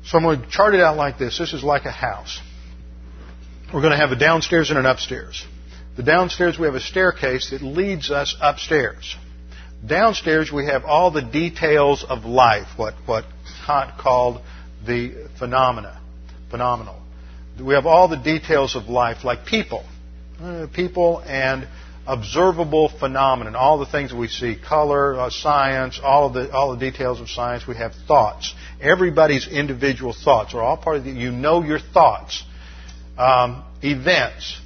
So 0.05 0.19
I'm 0.19 0.25
going 0.25 0.43
to 0.43 0.49
chart 0.49 0.75
it 0.75 0.81
out 0.81 0.97
like 0.97 1.19
this. 1.19 1.39
This 1.39 1.53
is 1.53 1.63
like 1.63 1.85
a 1.85 1.91
house. 1.91 2.41
We're 3.73 3.81
going 3.81 3.93
to 3.93 3.99
have 3.99 4.13
a 4.13 4.17
downstairs 4.17 4.71
and 4.71 4.79
an 4.79 4.87
upstairs. 4.87 5.47
The 5.97 6.03
downstairs 6.03 6.59
we 6.59 6.67
have 6.67 6.75
a 6.75 6.81
staircase 6.81 7.51
that 7.51 7.63
leads 7.63 8.11
us 8.11 8.37
upstairs. 8.41 9.17
Downstairs 9.85 10.53
we 10.53 10.67
have 10.67 10.85
all 10.85 11.11
the 11.11 11.23
details 11.23 12.05
of 12.05 12.25
life, 12.25 12.69
what, 12.77 12.95
what 13.07 13.25
Kant 13.67 13.99
called 13.99 14.41
the 14.87 15.29
phenomena, 15.39 16.01
phenomenal. 16.51 17.01
We 17.61 17.75
have 17.75 17.87
all 17.87 18.09
the 18.09 18.17
details 18.17 18.77
of 18.77 18.85
life, 18.85 19.25
like 19.25 19.45
people, 19.45 19.85
uh, 20.41 20.69
people 20.73 21.21
and 21.21 21.67
observable 22.07 22.89
phenomenon, 22.89 23.55
all 23.55 23.79
the 23.79 23.87
things 23.87 24.13
we 24.15 24.29
see, 24.29 24.57
color, 24.57 25.21
uh, 25.21 25.31
science, 25.31 26.01
all 26.03 26.27
of 26.27 26.35
the 26.35 26.51
all 26.53 26.75
the 26.75 26.91
details 26.91 27.21
of 27.21 27.29
science. 27.29 27.67
We 27.67 27.77
have 27.77 27.93
thoughts. 28.07 28.55
Everybody's 28.81 29.47
individual 29.47 30.15
thoughts 30.15 30.55
are 30.55 30.63
all 30.63 30.77
part 30.77 30.97
of 30.97 31.05
the. 31.05 31.11
You 31.11 31.31
know 31.31 31.63
your 31.63 31.79
thoughts, 31.79 32.45
um, 33.19 33.65
events, 33.83 34.59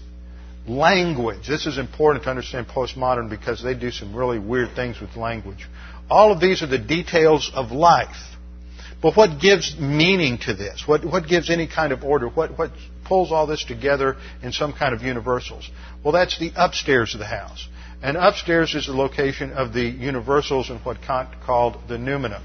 language. 0.67 1.49
This 1.49 1.67
is 1.67 1.79
important 1.79 2.25
to 2.25 2.31
understand 2.31 2.69
postmodern 2.69 3.29
because 3.29 3.63
they 3.63 3.75
do 3.75 3.91
some 3.91 4.15
really 4.15 4.39
weird 4.39 4.75
things 4.77 5.01
with 5.01 5.17
language. 5.17 5.67
All 6.09 6.33
of 6.33 6.41
these 6.41 6.63
are 6.63 6.67
the 6.67 6.79
details 6.79 7.51
of 7.55 7.73
life. 7.73 8.17
But 9.03 9.17
what 9.17 9.41
gives 9.41 9.77
meaning 9.77 10.39
to 10.47 10.55
this? 10.55 10.87
What, 10.87 11.05
what 11.05 11.27
gives 11.27 11.51
any 11.51 11.67
kind 11.67 11.93
of 11.93 12.05
order? 12.05 12.29
What, 12.29 12.57
what 12.57 12.71
pulls 13.05 13.33
all 13.33 13.49
this 13.49 13.65
together 13.65 14.17
in 14.43 14.53
some 14.53 14.73
kind 14.73 14.95
of 14.95 15.03
universals? 15.03 15.69
Well, 16.05 16.13
that's 16.13 16.39
the 16.39 16.53
upstairs 16.55 17.15
of 17.15 17.19
the 17.19 17.27
house. 17.27 17.69
And 18.01 18.17
upstairs 18.17 18.75
is 18.77 18.87
the 18.87 18.93
location 18.93 19.53
of 19.53 19.73
the 19.73 19.83
universals 19.83 20.71
and 20.71 20.81
what 20.85 21.03
Kant 21.03 21.29
called 21.45 21.79
the 21.89 21.97
noumena. 21.97 22.41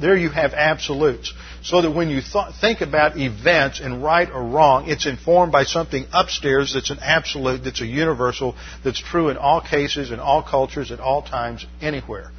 There 0.00 0.16
you 0.16 0.30
have 0.30 0.54
absolutes. 0.54 1.34
So 1.62 1.82
that 1.82 1.90
when 1.90 2.08
you 2.08 2.22
th- 2.22 2.54
think 2.60 2.80
about 2.80 3.18
events 3.18 3.80
and 3.80 4.02
right 4.02 4.30
or 4.30 4.42
wrong, 4.42 4.88
it's 4.88 5.06
informed 5.06 5.52
by 5.52 5.64
something 5.64 6.06
upstairs 6.12 6.72
that's 6.72 6.90
an 6.90 7.00
absolute, 7.02 7.64
that's 7.64 7.80
a 7.82 7.86
universal, 7.86 8.56
that's 8.82 9.00
true 9.00 9.28
in 9.28 9.36
all 9.36 9.60
cases, 9.60 10.10
in 10.10 10.20
all 10.20 10.42
cultures, 10.42 10.90
at 10.90 11.00
all 11.00 11.20
times, 11.20 11.66
anywhere. 11.82 12.30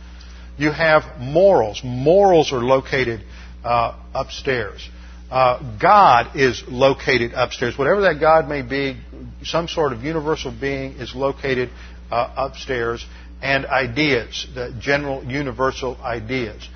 You 0.57 0.71
have 0.71 1.19
morals. 1.19 1.81
Morals 1.83 2.51
are 2.51 2.59
located 2.59 3.23
uh, 3.63 3.97
upstairs. 4.13 4.87
Uh, 5.29 5.77
God 5.79 6.35
is 6.35 6.63
located 6.67 7.31
upstairs. 7.33 7.77
Whatever 7.77 8.01
that 8.01 8.19
God 8.19 8.49
may 8.49 8.61
be, 8.61 8.97
some 9.43 9.67
sort 9.67 9.93
of 9.93 10.03
universal 10.03 10.51
being 10.51 10.93
is 10.93 11.15
located 11.15 11.69
uh, 12.11 12.33
upstairs. 12.35 13.05
And 13.41 13.65
ideas, 13.65 14.45
the 14.53 14.75
general 14.79 15.23
universal 15.23 15.97
ideas. 16.03 16.67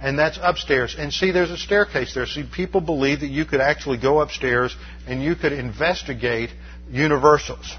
and 0.00 0.18
that's 0.18 0.38
upstairs. 0.40 0.96
And 0.98 1.12
see, 1.12 1.32
there's 1.32 1.50
a 1.50 1.56
staircase 1.56 2.14
there. 2.14 2.26
See, 2.26 2.44
people 2.44 2.80
believe 2.80 3.20
that 3.20 3.28
you 3.28 3.44
could 3.44 3.60
actually 3.60 3.98
go 3.98 4.20
upstairs 4.20 4.74
and 5.06 5.22
you 5.22 5.34
could 5.34 5.52
investigate 5.52 6.50
universals. 6.90 7.76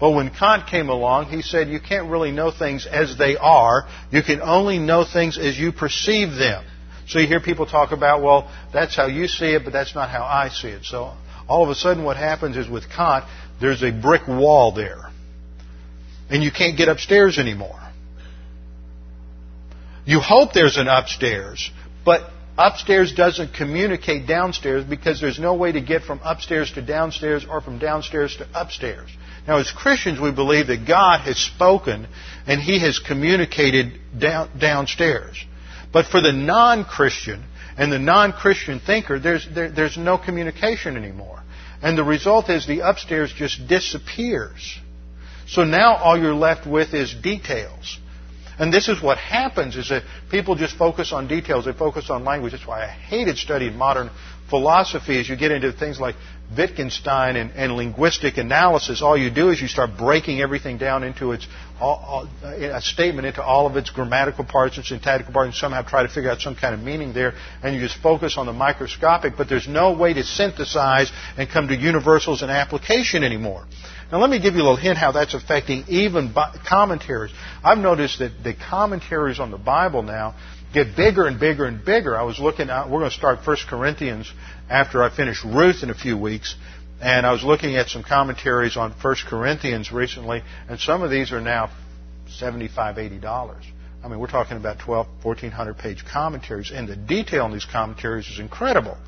But 0.00 0.12
when 0.12 0.30
Kant 0.30 0.66
came 0.66 0.88
along, 0.88 1.26
he 1.26 1.42
said 1.42 1.68
you 1.68 1.78
can't 1.78 2.10
really 2.10 2.32
know 2.32 2.50
things 2.50 2.86
as 2.86 3.18
they 3.18 3.36
are. 3.36 3.86
You 4.10 4.22
can 4.22 4.40
only 4.40 4.78
know 4.78 5.04
things 5.04 5.36
as 5.36 5.58
you 5.58 5.72
perceive 5.72 6.36
them. 6.36 6.64
So 7.06 7.18
you 7.18 7.26
hear 7.26 7.40
people 7.40 7.66
talk 7.66 7.92
about, 7.92 8.22
well, 8.22 8.50
that's 8.72 8.96
how 8.96 9.06
you 9.06 9.28
see 9.28 9.54
it, 9.54 9.64
but 9.64 9.74
that's 9.74 9.94
not 9.94 10.08
how 10.08 10.24
I 10.24 10.48
see 10.48 10.68
it. 10.68 10.84
So 10.84 11.14
all 11.46 11.62
of 11.62 11.68
a 11.68 11.74
sudden 11.74 12.02
what 12.02 12.16
happens 12.16 12.56
is 12.56 12.68
with 12.68 12.88
Kant, 12.88 13.26
there's 13.60 13.82
a 13.82 13.90
brick 13.90 14.26
wall 14.26 14.72
there. 14.72 15.10
And 16.30 16.42
you 16.42 16.50
can't 16.50 16.78
get 16.78 16.88
upstairs 16.88 17.38
anymore. 17.38 17.78
You 20.06 20.20
hope 20.20 20.54
there's 20.54 20.78
an 20.78 20.88
upstairs, 20.88 21.70
but 22.04 22.22
upstairs 22.60 23.12
doesn't 23.12 23.54
communicate 23.54 24.26
downstairs 24.26 24.84
because 24.84 25.20
there's 25.20 25.38
no 25.38 25.54
way 25.54 25.72
to 25.72 25.80
get 25.80 26.02
from 26.02 26.20
upstairs 26.22 26.72
to 26.72 26.82
downstairs 26.82 27.46
or 27.48 27.60
from 27.60 27.78
downstairs 27.78 28.36
to 28.36 28.46
upstairs. 28.54 29.10
Now, 29.48 29.58
as 29.58 29.70
Christians, 29.70 30.20
we 30.20 30.30
believe 30.30 30.66
that 30.66 30.86
God 30.86 31.20
has 31.20 31.38
spoken 31.38 32.06
and 32.46 32.60
He 32.60 32.78
has 32.80 32.98
communicated 32.98 33.98
down, 34.18 34.50
downstairs. 34.58 35.42
But 35.92 36.06
for 36.06 36.20
the 36.20 36.32
non-Christian 36.32 37.42
and 37.76 37.90
the 37.90 37.98
non-Christian 37.98 38.80
thinker, 38.80 39.18
there's, 39.18 39.48
there, 39.52 39.70
there's 39.70 39.96
no 39.96 40.18
communication 40.18 40.96
anymore. 40.96 41.42
And 41.82 41.96
the 41.96 42.04
result 42.04 42.50
is 42.50 42.66
the 42.66 42.80
upstairs 42.80 43.32
just 43.32 43.66
disappears. 43.66 44.78
So 45.48 45.64
now 45.64 45.96
all 45.96 46.18
you're 46.18 46.34
left 46.34 46.66
with 46.66 46.94
is 46.94 47.12
details. 47.14 47.98
And 48.60 48.70
this 48.70 48.88
is 48.88 49.02
what 49.02 49.16
happens 49.16 49.74
is 49.76 49.88
that 49.88 50.02
people 50.30 50.54
just 50.54 50.76
focus 50.76 51.12
on 51.12 51.26
details. 51.28 51.64
They 51.64 51.72
focus 51.72 52.10
on 52.10 52.24
language. 52.24 52.52
That's 52.52 52.66
why 52.66 52.84
I 52.84 52.88
hated 52.88 53.38
studying 53.38 53.74
modern 53.74 54.10
philosophy 54.50 55.18
as 55.18 55.26
you 55.26 55.36
get 55.36 55.50
into 55.50 55.72
things 55.72 55.98
like 55.98 56.14
Wittgenstein 56.54 57.36
and, 57.36 57.52
and, 57.52 57.76
linguistic 57.76 58.36
analysis, 58.36 59.00
all 59.00 59.16
you 59.16 59.30
do 59.30 59.48
is 59.48 59.62
you 59.62 59.68
start 59.68 59.96
breaking 59.96 60.40
everything 60.40 60.76
down 60.76 61.04
into 61.04 61.32
its 61.32 61.46
all, 61.80 62.28
all, 62.42 62.44
a 62.44 62.82
statement 62.82 63.26
into 63.26 63.42
all 63.42 63.66
of 63.66 63.76
its 63.76 63.88
grammatical 63.88 64.44
parts 64.44 64.76
and 64.76 64.84
syntactical 64.84 65.32
parts, 65.32 65.46
and 65.46 65.54
somehow 65.54 65.80
try 65.82 66.02
to 66.02 66.08
figure 66.08 66.28
out 66.28 66.40
some 66.40 66.56
kind 66.56 66.74
of 66.74 66.80
meaning 66.80 67.14
there, 67.14 67.34
and 67.62 67.74
you 67.74 67.80
just 67.80 67.96
focus 68.02 68.36
on 68.36 68.46
the 68.46 68.52
microscopic. 68.52 69.36
But 69.38 69.48
there's 69.48 69.68
no 69.68 69.96
way 69.96 70.12
to 70.12 70.24
synthesize 70.24 71.10
and 71.38 71.48
come 71.48 71.68
to 71.68 71.76
universals 71.76 72.42
and 72.42 72.50
application 72.50 73.22
anymore. 73.22 73.64
Now, 74.10 74.18
let 74.18 74.28
me 74.28 74.40
give 74.40 74.54
you 74.54 74.62
a 74.62 74.64
little 74.64 74.76
hint 74.76 74.98
how 74.98 75.12
that's 75.12 75.34
affecting 75.34 75.84
even 75.88 76.34
commentaries. 76.68 77.32
I've 77.62 77.78
noticed 77.78 78.18
that 78.18 78.42
the 78.42 78.54
commentaries 78.54 79.38
on 79.38 79.52
the 79.52 79.58
Bible 79.58 80.02
now 80.02 80.34
get 80.74 80.96
bigger 80.96 81.26
and 81.26 81.38
bigger 81.38 81.64
and 81.64 81.84
bigger. 81.84 82.18
I 82.18 82.22
was 82.22 82.40
looking 82.40 82.70
at, 82.70 82.90
we're 82.90 82.98
going 82.98 83.10
to 83.10 83.16
start 83.16 83.46
1 83.46 83.56
Corinthians 83.68 84.30
after 84.68 85.02
I 85.02 85.14
finish 85.14 85.44
Ruth 85.44 85.84
in 85.84 85.90
a 85.90 85.94
few 85.94 86.18
weeks. 86.18 86.56
And 87.00 87.24
I 87.24 87.32
was 87.32 87.44
looking 87.44 87.76
at 87.76 87.88
some 87.88 88.02
commentaries 88.02 88.76
on 88.76 88.92
1 88.92 89.16
Corinthians 89.28 89.92
recently, 89.92 90.42
and 90.68 90.78
some 90.78 91.02
of 91.02 91.10
these 91.10 91.32
are 91.32 91.40
now 91.40 91.70
$75, 92.28 92.70
$80. 92.74 93.54
I 94.02 94.08
mean, 94.08 94.18
we're 94.18 94.26
talking 94.26 94.56
about 94.56 94.80
12, 94.80 95.06
1400 95.22 95.78
page 95.78 96.04
commentaries, 96.04 96.72
and 96.74 96.88
the 96.88 96.96
detail 96.96 97.46
in 97.46 97.52
these 97.52 97.64
commentaries 97.64 98.26
is 98.28 98.38
incredible. 98.38 98.98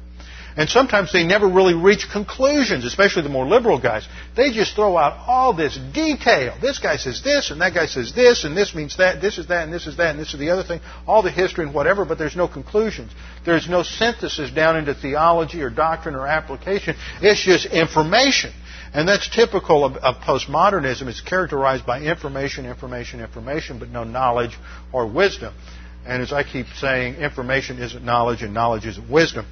And 0.57 0.69
sometimes 0.69 1.13
they 1.13 1.25
never 1.25 1.49
really 1.49 1.75
reach 1.75 2.09
conclusions, 2.11 2.85
especially 2.85 3.23
the 3.23 3.31
more 3.31 3.47
liberal 3.47 3.81
guys. 3.81 4.07
They 4.37 4.53
just 4.53 4.75
throw 4.75 4.99
out 4.99 5.27
all 5.27 5.55
this 5.55 5.79
detail. 5.95 6.57
This 6.61 6.79
guy 6.79 6.97
says 6.97 7.23
this, 7.23 7.51
and 7.51 7.61
that 7.63 7.73
guy 7.73 7.87
says 7.87 8.13
this, 8.13 8.45
and 8.45 8.55
this 8.55 8.75
means 8.75 8.99
that, 8.99 9.23
this 9.23 9.39
is 9.39 9.49
that, 9.49 9.65
and 9.65 9.73
this 9.73 9.87
is 9.87 9.97
that, 9.97 10.11
and 10.11 10.19
this 10.19 10.35
is 10.35 10.39
the 10.39 10.51
other 10.51 10.63
thing. 10.63 10.81
All 11.07 11.23
the 11.23 11.31
history 11.31 11.65
and 11.65 11.75
whatever, 11.75 12.05
but 12.05 12.19
there's 12.19 12.37
no 12.37 12.49
conclusions. 12.49 13.13
There's 13.47 13.69
no 13.69 13.83
synthesis 13.83 14.51
down 14.51 14.77
into 14.77 14.95
theology 14.95 15.63
or 15.63 15.71
doctrine 15.71 16.15
or 16.15 16.27
application. 16.27 16.97
It's 17.23 17.43
just 17.43 17.67
information. 17.67 18.53
And 18.95 19.09
that's 19.09 19.29
typical 19.35 19.87
of, 19.87 19.97
of, 19.97 20.17
postmodernism. 20.17 21.07
It's 21.07 21.23
characterized 21.23 21.87
by 21.87 22.03
information, 22.03 22.67
information, 22.67 23.21
information, 23.21 23.79
but 23.79 23.89
no 23.89 24.05
knowledge 24.05 24.59
or 24.93 25.07
wisdom. 25.07 25.55
And 26.05 26.21
as 26.21 26.31
I 26.31 26.43
keep 26.43 26.67
saying, 26.77 27.15
information 27.15 27.79
isn't 27.79 28.05
knowledge 28.05 28.43
and 28.43 28.53
knowledge 28.53 28.85
isn't 28.85 29.09
wisdom. 29.11 29.47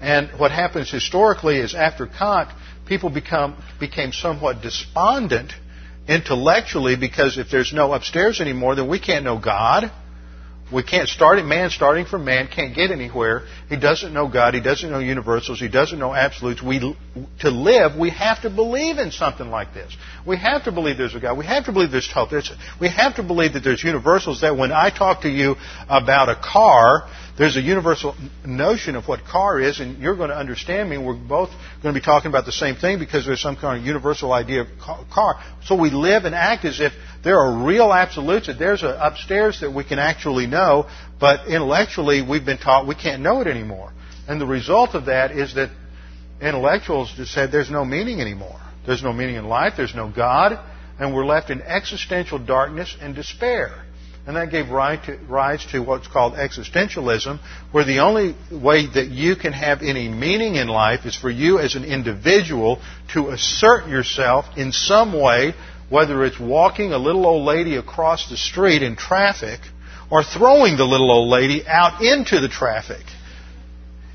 And 0.00 0.30
what 0.38 0.50
happens 0.50 0.90
historically 0.90 1.58
is 1.58 1.74
after 1.74 2.06
Kant, 2.06 2.50
people 2.86 3.10
become, 3.10 3.62
became 3.80 4.12
somewhat 4.12 4.62
despondent 4.62 5.52
intellectually 6.06 6.96
because 6.96 7.36
if 7.36 7.50
there's 7.50 7.72
no 7.72 7.92
upstairs 7.92 8.40
anymore, 8.40 8.74
then 8.74 8.88
we 8.88 8.98
can't 8.98 9.24
know 9.24 9.38
God. 9.38 9.90
We 10.72 10.82
can't 10.82 11.08
start 11.08 11.38
it. 11.38 11.44
Man 11.44 11.70
starting 11.70 12.04
from 12.04 12.26
man 12.26 12.48
can't 12.48 12.74
get 12.74 12.90
anywhere. 12.90 13.44
He 13.70 13.76
doesn't 13.76 14.12
know 14.12 14.28
God. 14.28 14.52
He 14.52 14.60
doesn't 14.60 14.90
know 14.90 14.98
universals. 14.98 15.58
He 15.58 15.68
doesn't 15.68 15.98
know 15.98 16.14
absolutes. 16.14 16.62
We, 16.62 16.94
to 17.40 17.50
live, 17.50 17.96
we 17.96 18.10
have 18.10 18.42
to 18.42 18.50
believe 18.50 18.98
in 18.98 19.10
something 19.10 19.48
like 19.48 19.72
this. 19.72 19.96
We 20.28 20.36
have 20.36 20.64
to 20.64 20.72
believe 20.72 20.98
there's 20.98 21.14
a 21.14 21.20
God. 21.20 21.38
We 21.38 21.46
have 21.46 21.64
to 21.64 21.72
believe 21.72 21.90
there's 21.90 22.12
hope. 22.12 22.28
There's, 22.28 22.52
we 22.78 22.90
have 22.90 23.16
to 23.16 23.22
believe 23.22 23.54
that 23.54 23.64
there's 23.64 23.82
universals. 23.82 24.42
That 24.42 24.58
when 24.58 24.72
I 24.72 24.90
talk 24.90 25.22
to 25.22 25.28
you 25.30 25.56
about 25.88 26.28
a 26.28 26.36
car, 26.36 27.08
there's 27.38 27.56
a 27.56 27.62
universal 27.62 28.14
notion 28.44 28.94
of 28.94 29.08
what 29.08 29.24
car 29.24 29.58
is, 29.58 29.80
and 29.80 30.02
you're 30.02 30.16
going 30.16 30.28
to 30.28 30.36
understand 30.36 30.90
me. 30.90 30.98
We're 30.98 31.14
both 31.14 31.48
going 31.82 31.94
to 31.94 31.98
be 31.98 32.04
talking 32.04 32.28
about 32.28 32.44
the 32.44 32.52
same 32.52 32.76
thing 32.76 32.98
because 32.98 33.24
there's 33.24 33.40
some 33.40 33.56
kind 33.56 33.80
of 33.80 33.86
universal 33.86 34.30
idea 34.30 34.62
of 34.62 34.68
car. 35.10 35.42
So 35.64 35.80
we 35.80 35.88
live 35.88 36.26
and 36.26 36.34
act 36.34 36.66
as 36.66 36.78
if 36.78 36.92
there 37.24 37.38
are 37.38 37.64
real 37.64 37.90
absolutes, 37.90 38.48
that 38.48 38.58
there's 38.58 38.82
an 38.82 38.96
upstairs 38.98 39.62
that 39.62 39.72
we 39.72 39.82
can 39.82 39.98
actually 39.98 40.46
know, 40.46 40.90
but 41.18 41.48
intellectually 41.48 42.20
we've 42.20 42.44
been 42.44 42.58
taught 42.58 42.86
we 42.86 42.96
can't 42.96 43.22
know 43.22 43.40
it 43.40 43.46
anymore. 43.46 43.94
And 44.28 44.38
the 44.38 44.46
result 44.46 44.94
of 44.94 45.06
that 45.06 45.30
is 45.30 45.54
that 45.54 45.70
intellectuals 46.42 47.14
just 47.16 47.32
said 47.32 47.50
there's 47.50 47.70
no 47.70 47.86
meaning 47.86 48.20
anymore. 48.20 48.60
There's 48.88 49.02
no 49.02 49.12
meaning 49.12 49.36
in 49.36 49.44
life, 49.44 49.74
there's 49.76 49.94
no 49.94 50.08
God, 50.10 50.58
and 50.98 51.14
we're 51.14 51.26
left 51.26 51.50
in 51.50 51.60
existential 51.60 52.38
darkness 52.38 52.96
and 52.98 53.14
despair. 53.14 53.84
And 54.26 54.34
that 54.36 54.50
gave 54.50 54.70
rise 54.70 55.66
to 55.72 55.80
what's 55.80 56.06
called 56.08 56.32
existentialism, 56.32 57.38
where 57.70 57.84
the 57.84 57.98
only 57.98 58.34
way 58.50 58.86
that 58.86 59.08
you 59.08 59.36
can 59.36 59.52
have 59.52 59.82
any 59.82 60.08
meaning 60.08 60.54
in 60.54 60.68
life 60.68 61.04
is 61.04 61.14
for 61.14 61.28
you 61.28 61.58
as 61.58 61.74
an 61.74 61.84
individual 61.84 62.80
to 63.12 63.28
assert 63.28 63.88
yourself 63.88 64.46
in 64.56 64.72
some 64.72 65.12
way, 65.12 65.52
whether 65.90 66.24
it's 66.24 66.40
walking 66.40 66.94
a 66.94 66.98
little 66.98 67.26
old 67.26 67.44
lady 67.44 67.76
across 67.76 68.30
the 68.30 68.38
street 68.38 68.82
in 68.82 68.96
traffic 68.96 69.60
or 70.10 70.24
throwing 70.24 70.78
the 70.78 70.84
little 70.84 71.10
old 71.10 71.28
lady 71.28 71.66
out 71.66 72.00
into 72.00 72.40
the 72.40 72.48
traffic. 72.48 73.04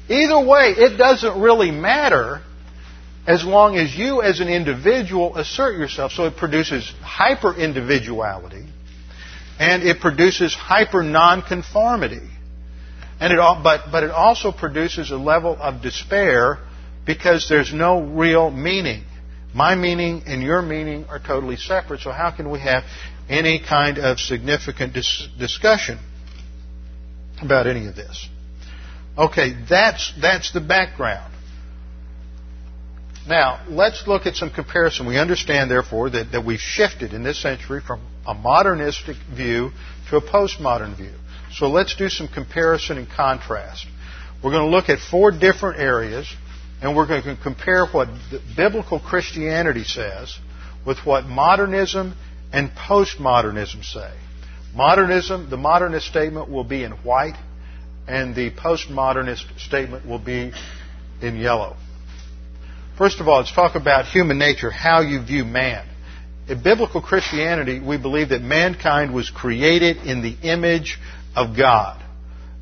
Either 0.09 0.39
way, 0.39 0.73
it 0.75 0.97
doesn't 0.97 1.39
really 1.39 1.69
matter 1.69 2.41
as 3.25 3.43
long 3.45 3.77
as 3.77 3.95
you 3.95 4.21
as 4.21 4.39
an 4.39 4.49
individual 4.49 5.37
assert 5.37 5.77
yourself. 5.77 6.11
So 6.11 6.25
it 6.25 6.35
produces 6.35 6.91
hyper 7.01 7.55
individuality 7.55 8.65
and 9.59 9.83
it 9.83 9.99
produces 9.99 10.53
hyper 10.53 11.03
nonconformity. 11.03 12.27
And 13.19 13.31
it, 13.31 13.39
but, 13.63 13.91
but 13.91 14.03
it 14.03 14.11
also 14.11 14.51
produces 14.51 15.11
a 15.11 15.17
level 15.17 15.55
of 15.59 15.81
despair 15.81 16.59
because 17.05 17.47
there's 17.47 17.73
no 17.73 18.01
real 18.01 18.49
meaning. 18.49 19.03
My 19.53 19.75
meaning 19.75 20.23
and 20.25 20.41
your 20.41 20.61
meaning 20.61 21.05
are 21.05 21.19
totally 21.19 21.57
separate, 21.57 22.01
so 22.01 22.11
how 22.11 22.31
can 22.31 22.49
we 22.49 22.59
have 22.59 22.83
any 23.29 23.59
kind 23.59 23.99
of 23.99 24.19
significant 24.19 24.93
dis- 24.93 25.27
discussion 25.37 25.99
about 27.41 27.67
any 27.67 27.87
of 27.87 27.95
this? 27.95 28.27
Okay, 29.17 29.55
that's, 29.69 30.11
that's 30.19 30.51
the 30.51 30.59
background. 30.59 31.32
Now, 33.27 33.65
let's 33.69 34.05
look 34.05 34.25
at 34.25 34.35
some 34.35 34.49
comparison. 34.49 35.07
We 35.07 35.17
understand, 35.17 35.71
therefore, 35.71 36.09
that, 36.09 36.33
that 36.33 36.45
we've 36.45 36.59
shifted 36.59 37.13
in 37.13 37.23
this 37.23 37.41
century 37.41 37.81
from 37.85 38.01
a 38.27 38.33
modernistic 38.33 39.15
view 39.33 39.71
to 40.09 40.17
a 40.17 40.21
postmodern 40.21 40.97
view. 40.97 41.13
So 41.53 41.69
let's 41.69 41.95
do 41.95 42.09
some 42.09 42.27
comparison 42.27 42.97
and 42.97 43.07
contrast. 43.09 43.85
We're 44.43 44.51
going 44.51 44.69
to 44.69 44.75
look 44.75 44.89
at 44.89 44.99
four 44.99 45.31
different 45.31 45.79
areas, 45.79 46.27
and 46.81 46.97
we're 46.97 47.07
going 47.07 47.23
to 47.23 47.37
compare 47.41 47.85
what 47.85 48.09
biblical 48.57 48.99
Christianity 48.99 49.85
says 49.85 50.37
with 50.85 50.97
what 51.05 51.25
modernism 51.25 52.15
and 52.51 52.71
postmodernism 52.71 53.85
say. 53.85 54.11
Modernism, 54.75 55.49
the 55.49 55.57
modernist 55.57 56.07
statement 56.07 56.49
will 56.49 56.65
be 56.65 56.83
in 56.83 56.91
white, 56.91 57.37
and 58.05 58.35
the 58.35 58.51
postmodernist 58.51 59.45
statement 59.59 60.05
will 60.05 60.19
be 60.19 60.51
in 61.21 61.37
yellow. 61.37 61.77
First 62.97 63.19
of 63.19 63.27
all, 63.27 63.39
let's 63.39 63.53
talk 63.53 63.75
about 63.75 64.05
human 64.05 64.37
nature, 64.37 64.69
how 64.69 65.01
you 65.01 65.23
view 65.23 65.43
man. 65.45 65.87
In 66.47 66.61
biblical 66.61 67.01
Christianity, 67.01 67.79
we 67.79 67.97
believe 67.97 68.29
that 68.29 68.41
mankind 68.41 69.13
was 69.13 69.31
created 69.31 69.97
in 69.97 70.21
the 70.21 70.35
image 70.43 70.99
of 71.35 71.57
God. 71.57 72.03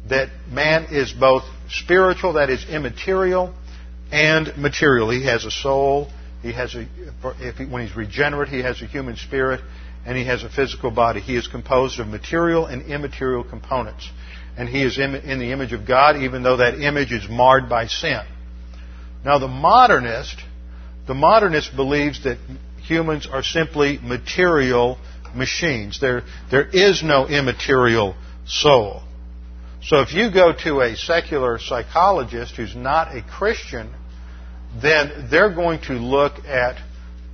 That 0.08 0.30
man 0.50 0.88
is 0.92 1.12
both 1.12 1.44
spiritual, 1.70 2.34
that 2.34 2.50
is 2.50 2.66
immaterial, 2.70 3.54
and 4.12 4.56
material. 4.58 5.10
He 5.10 5.26
has 5.26 5.44
a 5.44 5.52
soul. 5.52 6.10
He 6.42 6.54
has 6.54 6.76
a, 6.76 6.84
he, 7.58 7.66
when 7.66 7.86
he's 7.86 7.96
regenerate, 7.96 8.50
he 8.50 8.62
has 8.62 8.82
a 8.82 8.86
human 8.86 9.18
spirit, 9.18 9.62
and 10.06 10.18
he 10.18 10.26
has 10.26 10.44
a 10.44 10.50
physical 10.50 10.92
body. 10.92 11.20
He 11.20 11.36
is 11.36 11.48
composed 11.48 12.00
of 12.00 12.08
material 12.08 12.68
and 12.68 12.84
immaterial 12.84 13.44
components. 13.44 14.10
and 14.58 14.70
he 14.70 14.84
is 14.84 14.98
in, 14.98 15.16
in 15.16 15.40
the 15.40 15.52
image 15.52 15.74
of 15.74 15.86
God, 15.86 16.18
even 16.18 16.44
though 16.44 16.58
that 16.58 16.80
image 16.80 17.12
is 17.12 17.28
marred 17.30 17.68
by 17.70 17.88
sin. 17.88 18.22
Now, 19.24 19.38
the 19.38 19.48
modernist, 19.48 20.38
the 21.08 21.14
modernist 21.14 21.76
believes 21.76 22.24
that 22.24 22.38
humans 22.84 23.28
are 23.32 23.44
simply 23.44 24.00
material 24.02 24.98
machines. 25.36 26.00
There, 26.00 26.24
there 26.50 26.68
is 26.68 27.04
no 27.04 27.28
immaterial 27.28 28.16
soul. 28.46 29.04
So 29.84 30.02
if 30.02 30.14
you 30.14 30.32
go 30.32 30.54
to 30.64 30.82
a 30.82 30.96
secular 30.96 31.58
psychologist 31.60 32.56
who's 32.56 32.76
not 32.76 33.16
a 33.16 33.24
Christian, 33.24 33.92
then 34.82 35.28
they're 35.30 35.54
going 35.54 35.82
to 35.84 35.94
look 35.94 36.46
at 36.46 36.78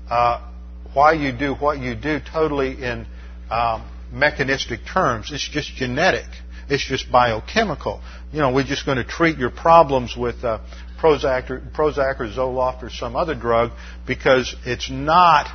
uh, 0.10 0.50
why 0.94 1.14
you 1.14 1.32
do 1.32 1.54
what 1.54 1.80
you 1.80 1.96
do 1.96 2.20
totally 2.20 2.82
in 2.82 3.06
um, 3.52 3.90
mechanistic 4.12 4.80
terms. 4.92 5.32
It's 5.32 5.48
just 5.48 5.76
genetic. 5.76 6.26
It's 6.70 6.86
just 6.86 7.12
biochemical. 7.12 8.02
You 8.32 8.40
know, 8.40 8.54
we're 8.54 8.64
just 8.64 8.86
going 8.86 8.98
to 8.98 9.04
treat 9.04 9.38
your 9.38 9.52
problems 9.52 10.16
with 10.18 10.44
uh, 10.44 10.60
Prozac, 11.00 11.50
or, 11.50 11.60
Prozac 11.60 12.20
or 12.20 12.28
Zoloft 12.28 12.84
or 12.84 12.90
some 12.90 13.16
other 13.16 13.36
drug 13.36 13.72
because 14.06 14.56
it's 14.66 14.90
not 14.90 15.48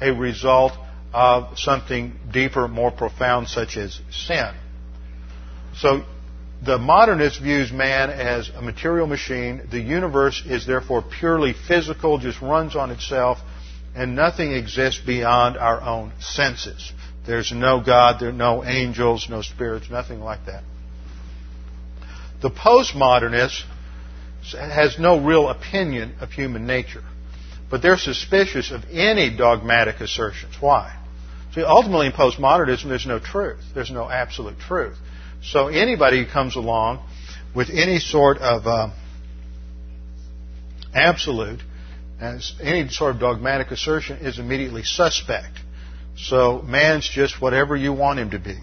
a 0.00 0.12
result 0.12 0.72
of 1.12 1.58
something 1.58 2.18
deeper, 2.32 2.66
more 2.66 2.90
profound, 2.90 3.48
such 3.48 3.76
as 3.76 4.00
sin. 4.10 4.52
So 5.76 6.04
the 6.64 6.78
modernist 6.78 7.40
views 7.40 7.72
man 7.72 8.10
as 8.10 8.48
a 8.48 8.62
material 8.62 9.06
machine. 9.06 9.68
The 9.70 9.80
universe 9.80 10.42
is 10.46 10.66
therefore 10.66 11.02
purely 11.02 11.52
physical, 11.52 12.18
just 12.18 12.40
runs 12.40 12.74
on 12.74 12.90
itself, 12.90 13.38
and 13.94 14.16
nothing 14.16 14.52
exists 14.52 15.00
beyond 15.04 15.56
our 15.56 15.80
own 15.80 16.12
senses. 16.20 16.92
There's 17.26 17.52
no 17.52 17.80
God, 17.80 18.20
there 18.20 18.30
are 18.30 18.32
no 18.32 18.64
angels, 18.64 19.28
no 19.30 19.42
spirits, 19.42 19.90
nothing 19.90 20.20
like 20.20 20.46
that. 20.46 20.62
The 22.42 22.50
postmodernist 22.50 23.64
has 24.52 24.98
no 24.98 25.24
real 25.24 25.48
opinion 25.48 26.16
of 26.20 26.30
human 26.30 26.66
nature, 26.66 27.02
but 27.70 27.82
they're 27.82 27.96
suspicious 27.96 28.70
of 28.70 28.84
any 28.90 29.34
dogmatic 29.34 30.00
assertions. 30.00 30.54
Why? 30.60 30.96
See, 31.54 31.62
ultimately 31.62 32.06
in 32.06 32.12
postmodernism, 32.12 32.88
there's 32.88 33.06
no 33.06 33.18
truth. 33.18 33.60
There's 33.74 33.90
no 33.90 34.08
absolute 34.08 34.58
truth. 34.58 34.96
So 35.42 35.68
anybody 35.68 36.24
who 36.24 36.30
comes 36.30 36.56
along 36.56 37.06
with 37.54 37.70
any 37.70 38.00
sort 38.00 38.38
of 38.38 38.66
uh, 38.66 38.90
absolute, 40.92 41.60
any 42.60 42.88
sort 42.88 43.14
of 43.14 43.20
dogmatic 43.20 43.70
assertion 43.70 44.18
is 44.18 44.38
immediately 44.38 44.82
suspect. 44.82 45.58
So 46.16 46.62
man's 46.62 47.08
just 47.08 47.40
whatever 47.40 47.76
you 47.76 47.92
want 47.92 48.18
him 48.18 48.30
to 48.30 48.38
be. 48.38 48.58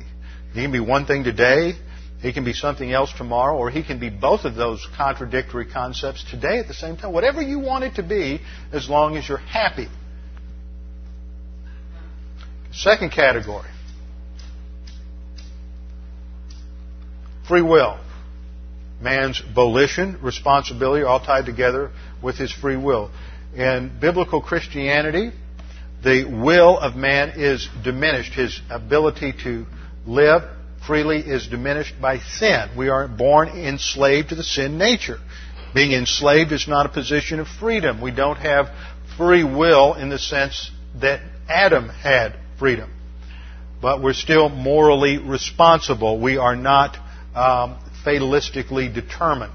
He 0.53 0.61
can 0.61 0.71
be 0.71 0.79
one 0.79 1.05
thing 1.05 1.23
today, 1.23 1.73
he 2.21 2.33
can 2.33 2.43
be 2.43 2.53
something 2.53 2.91
else 2.91 3.11
tomorrow, 3.13 3.57
or 3.57 3.69
he 3.69 3.83
can 3.83 3.99
be 3.99 4.09
both 4.09 4.45
of 4.45 4.55
those 4.55 4.87
contradictory 4.95 5.65
concepts 5.65 6.23
today 6.29 6.59
at 6.59 6.67
the 6.67 6.73
same 6.73 6.95
time. 6.95 7.13
Whatever 7.13 7.41
you 7.41 7.59
want 7.59 7.83
it 7.83 7.95
to 7.95 8.03
be, 8.03 8.41
as 8.71 8.89
long 8.89 9.17
as 9.17 9.27
you're 9.27 9.37
happy. 9.37 9.87
Second 12.71 13.11
category 13.11 13.67
free 17.51 17.61
will. 17.61 17.99
Man's 19.01 19.41
volition, 19.53 20.19
responsibility 20.21 21.03
all 21.03 21.19
tied 21.19 21.45
together 21.45 21.91
with 22.23 22.37
his 22.37 22.49
free 22.49 22.77
will. 22.77 23.11
In 23.53 23.91
biblical 23.99 24.41
Christianity, 24.41 25.31
the 26.01 26.23
will 26.23 26.79
of 26.79 26.95
man 26.95 27.33
is 27.35 27.67
diminished. 27.83 28.33
His 28.33 28.61
ability 28.69 29.33
to 29.43 29.65
live 30.05 30.43
freely 30.91 31.19
is 31.19 31.47
diminished 31.47 31.95
by 32.01 32.19
sin. 32.19 32.69
We 32.75 32.89
are 32.89 33.07
born 33.07 33.47
enslaved 33.47 34.27
to 34.29 34.35
the 34.35 34.43
sin 34.43 34.77
nature. 34.77 35.19
Being 35.73 35.93
enslaved 35.93 36.51
is 36.51 36.67
not 36.67 36.85
a 36.85 36.89
position 36.89 37.39
of 37.39 37.47
freedom. 37.47 38.01
We 38.01 38.11
don't 38.11 38.35
have 38.35 38.67
free 39.15 39.45
will 39.45 39.93
in 39.93 40.09
the 40.09 40.19
sense 40.19 40.69
that 40.99 41.21
Adam 41.47 41.87
had 41.87 42.35
freedom. 42.59 42.91
But 43.81 44.03
we're 44.03 44.11
still 44.11 44.49
morally 44.49 45.17
responsible. 45.17 46.19
We 46.19 46.35
are 46.35 46.57
not 46.57 46.97
um, 47.33 47.79
fatalistically 48.05 48.93
determined. 48.93 49.53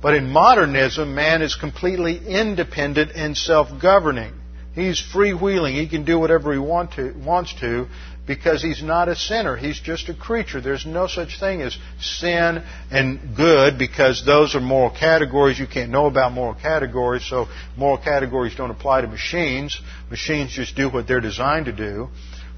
But 0.00 0.14
in 0.14 0.30
modernism, 0.30 1.14
man 1.14 1.42
is 1.42 1.54
completely 1.54 2.16
independent 2.16 3.12
and 3.14 3.36
self-governing. 3.36 4.32
He's 4.74 5.02
freewheeling. 5.02 5.74
He 5.74 5.86
can 5.86 6.06
do 6.06 6.18
whatever 6.18 6.50
he 6.50 6.58
want 6.58 6.92
to, 6.94 7.12
wants 7.12 7.52
to 7.60 7.88
because 8.26 8.62
he's 8.62 8.82
not 8.82 9.08
a 9.08 9.16
sinner. 9.16 9.56
He's 9.56 9.78
just 9.78 10.08
a 10.08 10.14
creature. 10.14 10.60
There's 10.60 10.86
no 10.86 11.06
such 11.06 11.38
thing 11.38 11.60
as 11.60 11.76
sin 12.00 12.64
and 12.90 13.36
good 13.36 13.78
because 13.78 14.24
those 14.24 14.54
are 14.54 14.60
moral 14.60 14.90
categories. 14.90 15.58
You 15.58 15.66
can't 15.66 15.90
know 15.90 16.06
about 16.06 16.32
moral 16.32 16.54
categories, 16.54 17.24
so 17.28 17.48
moral 17.76 17.98
categories 17.98 18.54
don't 18.54 18.70
apply 18.70 19.02
to 19.02 19.06
machines. 19.06 19.78
Machines 20.10 20.52
just 20.52 20.74
do 20.74 20.88
what 20.88 21.06
they're 21.06 21.20
designed 21.20 21.66
to 21.66 21.72
do. 21.72 22.08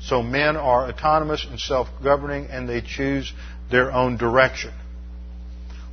So 0.01 0.23
men 0.23 0.57
are 0.57 0.89
autonomous 0.89 1.45
and 1.49 1.59
self-governing 1.59 2.47
and 2.47 2.69
they 2.69 2.81
choose 2.81 3.33
their 3.71 3.93
own 3.93 4.17
direction. 4.17 4.73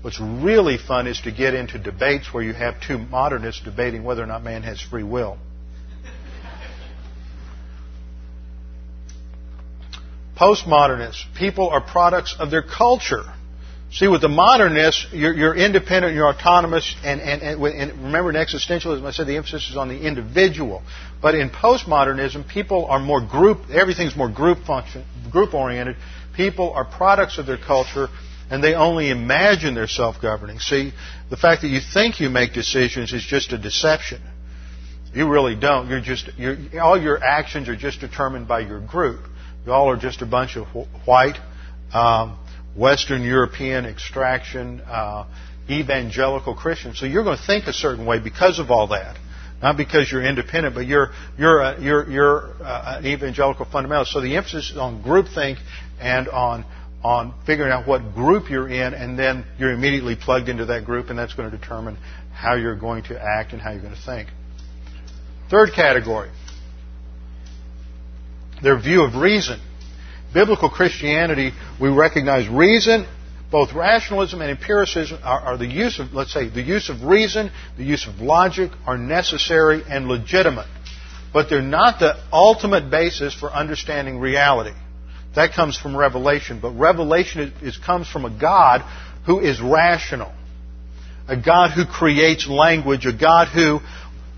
What's 0.03 0.19
really 0.19 0.77
fun 0.77 1.07
is 1.07 1.21
to 1.21 1.31
get 1.31 1.53
into 1.53 1.79
debates 1.79 2.31
where 2.33 2.43
you 2.43 2.53
have 2.53 2.81
two 2.81 2.97
modernists 2.97 3.61
debating 3.63 4.03
whether 4.03 4.21
or 4.21 4.27
not 4.27 4.43
man 4.43 4.63
has 4.63 4.81
free 4.81 5.03
will. 5.03 5.37
Postmodernists, 10.37 11.25
people 11.37 11.69
are 11.69 11.81
products 11.81 12.35
of 12.39 12.49
their 12.49 12.63
culture. 12.63 13.23
See, 13.91 14.07
with 14.07 14.21
the 14.21 14.29
modernists, 14.29 15.05
you're, 15.11 15.33
you're 15.33 15.55
independent, 15.55 16.15
you're 16.15 16.27
autonomous, 16.27 16.95
and, 17.03 17.21
and, 17.21 17.43
and, 17.43 17.63
and, 17.63 18.03
remember 18.03 18.31
in 18.31 18.35
existentialism, 18.35 19.05
I 19.05 19.11
said 19.11 19.27
the 19.27 19.37
emphasis 19.37 19.69
is 19.69 19.77
on 19.77 19.87
the 19.87 19.99
individual. 19.99 20.81
But 21.21 21.35
in 21.35 21.51
postmodernism, 21.51 22.47
people 22.47 22.85
are 22.85 22.99
more 22.99 23.21
group, 23.21 23.69
everything's 23.71 24.15
more 24.15 24.29
group 24.29 24.65
function, 24.65 25.05
group 25.31 25.53
oriented. 25.53 25.97
People 26.35 26.71
are 26.71 26.83
products 26.83 27.37
of 27.37 27.45
their 27.45 27.59
culture, 27.59 28.07
and 28.49 28.63
they 28.63 28.73
only 28.73 29.11
imagine 29.11 29.75
they're 29.75 29.87
self-governing. 29.87 30.57
See, 30.57 30.91
the 31.29 31.37
fact 31.37 31.61
that 31.61 31.67
you 31.67 31.79
think 31.79 32.19
you 32.19 32.31
make 32.31 32.53
decisions 32.53 33.13
is 33.13 33.23
just 33.23 33.53
a 33.53 33.59
deception. 33.59 34.23
You 35.13 35.29
really 35.29 35.55
don't. 35.55 35.87
You're 35.87 36.01
just, 36.01 36.31
you're, 36.35 36.57
all 36.81 36.99
your 36.99 37.23
actions 37.23 37.69
are 37.69 37.75
just 37.75 37.99
determined 37.99 38.47
by 38.47 38.61
your 38.61 38.79
group. 38.79 39.21
You 39.65 39.71
all 39.71 39.89
are 39.89 39.97
just 39.97 40.21
a 40.21 40.25
bunch 40.25 40.57
of 40.57 40.67
white, 41.05 41.37
um, 41.93 42.37
Western 42.75 43.23
European 43.23 43.85
extraction, 43.85 44.81
uh, 44.81 45.25
evangelical 45.69 46.55
Christians. 46.55 46.99
So 46.99 47.05
you're 47.05 47.23
going 47.23 47.37
to 47.37 47.45
think 47.45 47.67
a 47.67 47.73
certain 47.73 48.05
way 48.05 48.19
because 48.19 48.59
of 48.59 48.71
all 48.71 48.87
that. 48.87 49.17
Not 49.61 49.77
because 49.77 50.11
you're 50.11 50.23
independent, 50.23 50.75
but 50.75 50.85
you're, 50.85 51.11
you're, 51.37 51.61
a, 51.61 51.81
you're, 51.81 52.09
you're 52.09 52.61
uh, 52.61 52.99
an 52.99 53.05
evangelical 53.05 53.65
fundamentalist. 53.65 54.07
So 54.07 54.19
the 54.19 54.35
emphasis 54.35 54.71
is 54.71 54.77
on 54.77 55.01
groupthink 55.01 55.57
and 56.01 56.27
on, 56.27 56.65
on 57.01 57.33
figuring 57.45 57.71
out 57.71 57.87
what 57.87 58.13
group 58.13 58.49
you're 58.49 58.67
in, 58.67 58.93
and 58.93 59.17
then 59.17 59.45
you're 59.57 59.71
immediately 59.71 60.17
plugged 60.17 60.49
into 60.49 60.65
that 60.65 60.83
group, 60.83 61.09
and 61.09 61.17
that's 61.17 61.33
going 61.33 61.49
to 61.49 61.57
determine 61.57 61.97
how 62.33 62.55
you're 62.55 62.75
going 62.75 63.03
to 63.03 63.17
act 63.17 63.53
and 63.53 63.61
how 63.61 63.71
you're 63.71 63.81
going 63.81 63.95
to 63.95 64.01
think. 64.01 64.27
Third 65.49 65.71
category 65.73 66.29
their 68.63 68.79
view 68.79 69.03
of 69.03 69.15
reason. 69.15 69.59
Biblical 70.33 70.69
Christianity, 70.69 71.51
we 71.79 71.89
recognize 71.89 72.47
reason, 72.47 73.05
both 73.51 73.73
rationalism 73.73 74.41
and 74.41 74.49
empiricism 74.49 75.19
are, 75.23 75.39
are, 75.39 75.57
the 75.57 75.67
use 75.67 75.99
of, 75.99 76.11
let's 76.13 76.33
say, 76.33 76.49
the 76.49 76.61
use 76.61 76.89
of 76.89 77.03
reason, 77.03 77.51
the 77.77 77.83
use 77.83 78.07
of 78.07 78.19
logic 78.19 78.71
are 78.87 78.97
necessary 78.97 79.83
and 79.87 80.07
legitimate. 80.07 80.67
But 81.31 81.49
they're 81.49 81.61
not 81.61 81.99
the 81.99 82.15
ultimate 82.31 82.89
basis 82.89 83.33
for 83.33 83.51
understanding 83.51 84.17
reality. 84.17 84.75
That 85.35 85.53
comes 85.53 85.77
from 85.77 85.95
revelation. 85.95 86.59
But 86.61 86.71
revelation 86.71 87.53
is, 87.61 87.77
comes 87.77 88.07
from 88.07 88.25
a 88.25 88.39
God 88.39 88.81
who 89.25 89.39
is 89.39 89.61
rational. 89.61 90.33
A 91.27 91.37
God 91.37 91.71
who 91.71 91.85
creates 91.85 92.47
language. 92.47 93.05
A 93.05 93.13
God 93.13 93.47
who, 93.49 93.79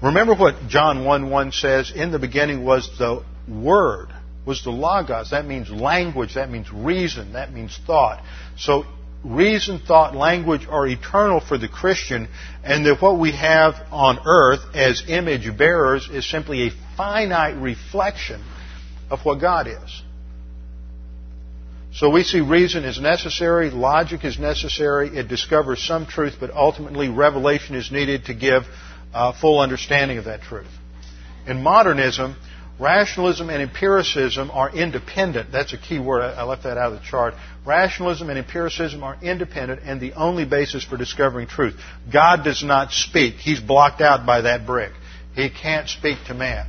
remember 0.01 0.35
what 0.35 0.67
John 0.67 1.05
1 1.05 1.29
1 1.29 1.51
says, 1.53 1.91
in 1.93 2.11
the 2.11 2.19
beginning 2.19 2.65
was 2.65 2.89
the 2.97 3.23
Word 3.47 4.14
was 4.45 4.63
the 4.63 4.71
Logos. 4.71 5.31
That 5.31 5.45
means 5.45 5.69
language. 5.69 6.35
That 6.35 6.49
means 6.49 6.71
reason. 6.71 7.33
That 7.33 7.51
means 7.51 7.77
thought. 7.85 8.23
So 8.57 8.85
reason, 9.23 9.79
thought, 9.79 10.15
language 10.15 10.67
are 10.69 10.87
eternal 10.87 11.39
for 11.39 11.57
the 11.57 11.67
Christian, 11.67 12.27
and 12.63 12.85
that 12.85 13.01
what 13.01 13.19
we 13.19 13.31
have 13.31 13.75
on 13.91 14.19
earth 14.25 14.61
as 14.75 15.03
image 15.07 15.57
bearers 15.57 16.07
is 16.11 16.29
simply 16.29 16.67
a 16.67 16.71
finite 16.95 17.57
reflection 17.57 18.43
of 19.09 19.19
what 19.25 19.41
God 19.41 19.67
is. 19.67 20.01
So 21.93 22.09
we 22.09 22.23
see 22.23 22.41
reason 22.41 22.83
is 22.83 22.99
necessary, 22.99 23.69
logic 23.69 24.25
is 24.25 24.37
necessary, 24.37 25.17
it 25.17 25.29
discovers 25.29 25.81
some 25.81 26.05
truth, 26.05 26.35
but 26.39 26.51
ultimately 26.51 27.07
revelation 27.07 27.75
is 27.75 27.89
needed 27.89 28.25
to 28.25 28.33
give 28.33 28.63
uh, 29.13 29.31
full 29.39 29.59
understanding 29.59 30.17
of 30.17 30.25
that 30.25 30.41
truth. 30.41 30.67
In 31.47 31.63
modernism, 31.63 32.35
Rationalism 32.77 33.49
and 33.49 33.61
empiricism 33.61 34.51
are 34.51 34.69
independent. 34.69 35.51
That's 35.51 35.71
a 35.71 35.77
key 35.77 35.97
word. 35.97 36.23
I 36.23 36.43
left 36.43 36.63
that 36.63 36.77
out 36.77 36.91
of 36.91 36.99
the 36.99 37.05
chart. 37.05 37.33
Rationalism 37.65 38.29
and 38.29 38.37
empiricism 38.37 39.01
are 39.01 39.17
independent 39.21 39.81
and 39.85 40.01
the 40.01 40.13
only 40.13 40.43
basis 40.43 40.83
for 40.83 40.97
discovering 40.97 41.47
truth. 41.47 41.79
God 42.11 42.43
does 42.43 42.63
not 42.63 42.91
speak. 42.91 43.35
He's 43.35 43.61
blocked 43.61 44.01
out 44.01 44.25
by 44.25 44.41
that 44.41 44.65
brick. 44.65 44.91
He 45.35 45.49
can't 45.49 45.87
speak 45.87 46.17
to 46.27 46.33
man. 46.33 46.67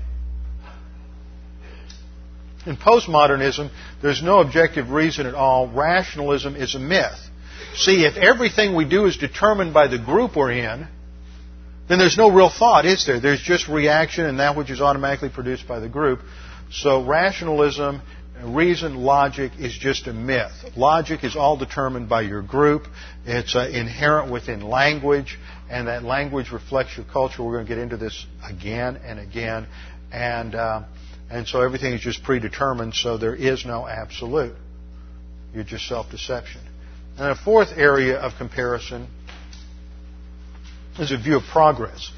In 2.66 2.76
postmodernism, 2.76 3.70
there's 4.00 4.22
no 4.22 4.40
objective 4.40 4.90
reason 4.90 5.26
at 5.26 5.34
all. 5.34 5.68
Rationalism 5.68 6.54
is 6.54 6.74
a 6.76 6.80
myth. 6.80 7.18
See, 7.74 8.04
if 8.04 8.16
everything 8.16 8.74
we 8.74 8.84
do 8.84 9.07
is 9.07 9.16
determined 9.16 9.74
by 9.74 9.88
the 9.88 9.98
group 9.98 10.36
we're 10.36 10.52
in, 10.52 10.88
then 11.89 11.99
there's 11.99 12.16
no 12.16 12.30
real 12.30 12.51
thought, 12.51 12.84
is 12.84 13.07
there? 13.07 13.20
There's 13.20 13.41
just 13.41 13.68
reaction 13.68 14.26
and 14.26 14.41
that 14.41 14.57
which 14.57 14.70
is 14.70 14.80
automatically 14.80 15.30
produced 15.30 15.68
by 15.68 15.78
the 15.78 15.89
group. 15.89 16.20
So 16.70 17.05
rationalism, 17.05 18.03
reason, 18.43 18.97
logic 18.97 19.53
is 19.59 19.76
just 19.76 20.07
a 20.09 20.12
myth. 20.12 20.53
Logic 20.76 21.22
is 21.22 21.37
all 21.37 21.57
determined 21.57 22.09
by 22.09 22.22
your 22.22 22.43
group. 22.43 22.87
It's 23.24 23.55
uh, 23.55 23.68
inherent 23.72 24.32
within 24.32 24.61
language, 24.62 25.39
and 25.70 25.87
that 25.87 26.03
language 26.03 26.51
reflects 26.51 26.97
your 26.97 27.07
culture. 27.07 27.45
We're 27.45 27.55
going 27.55 27.66
to 27.66 27.68
get 27.68 27.78
into 27.78 27.97
this 27.97 28.26
again 28.45 28.97
and 28.97 29.20
again, 29.20 29.68
and 30.12 30.55
uh, 30.55 30.82
and 31.30 31.47
so 31.47 31.61
everything 31.61 31.93
is 31.93 32.01
just 32.01 32.22
predetermined. 32.24 32.95
So 32.95 33.16
there 33.16 33.34
is 33.34 33.64
no 33.64 33.87
absolute. 33.87 34.57
You're 35.55 35.64
just 35.64 35.89
self-deception. 35.89 36.61
And 37.16 37.28
a 37.28 37.34
fourth 37.34 37.70
area 37.76 38.18
of 38.18 38.32
comparison 38.37 39.09
is 40.99 41.12
a 41.12 41.18
view 41.18 41.36
of 41.36 41.44
progress. 41.44 42.11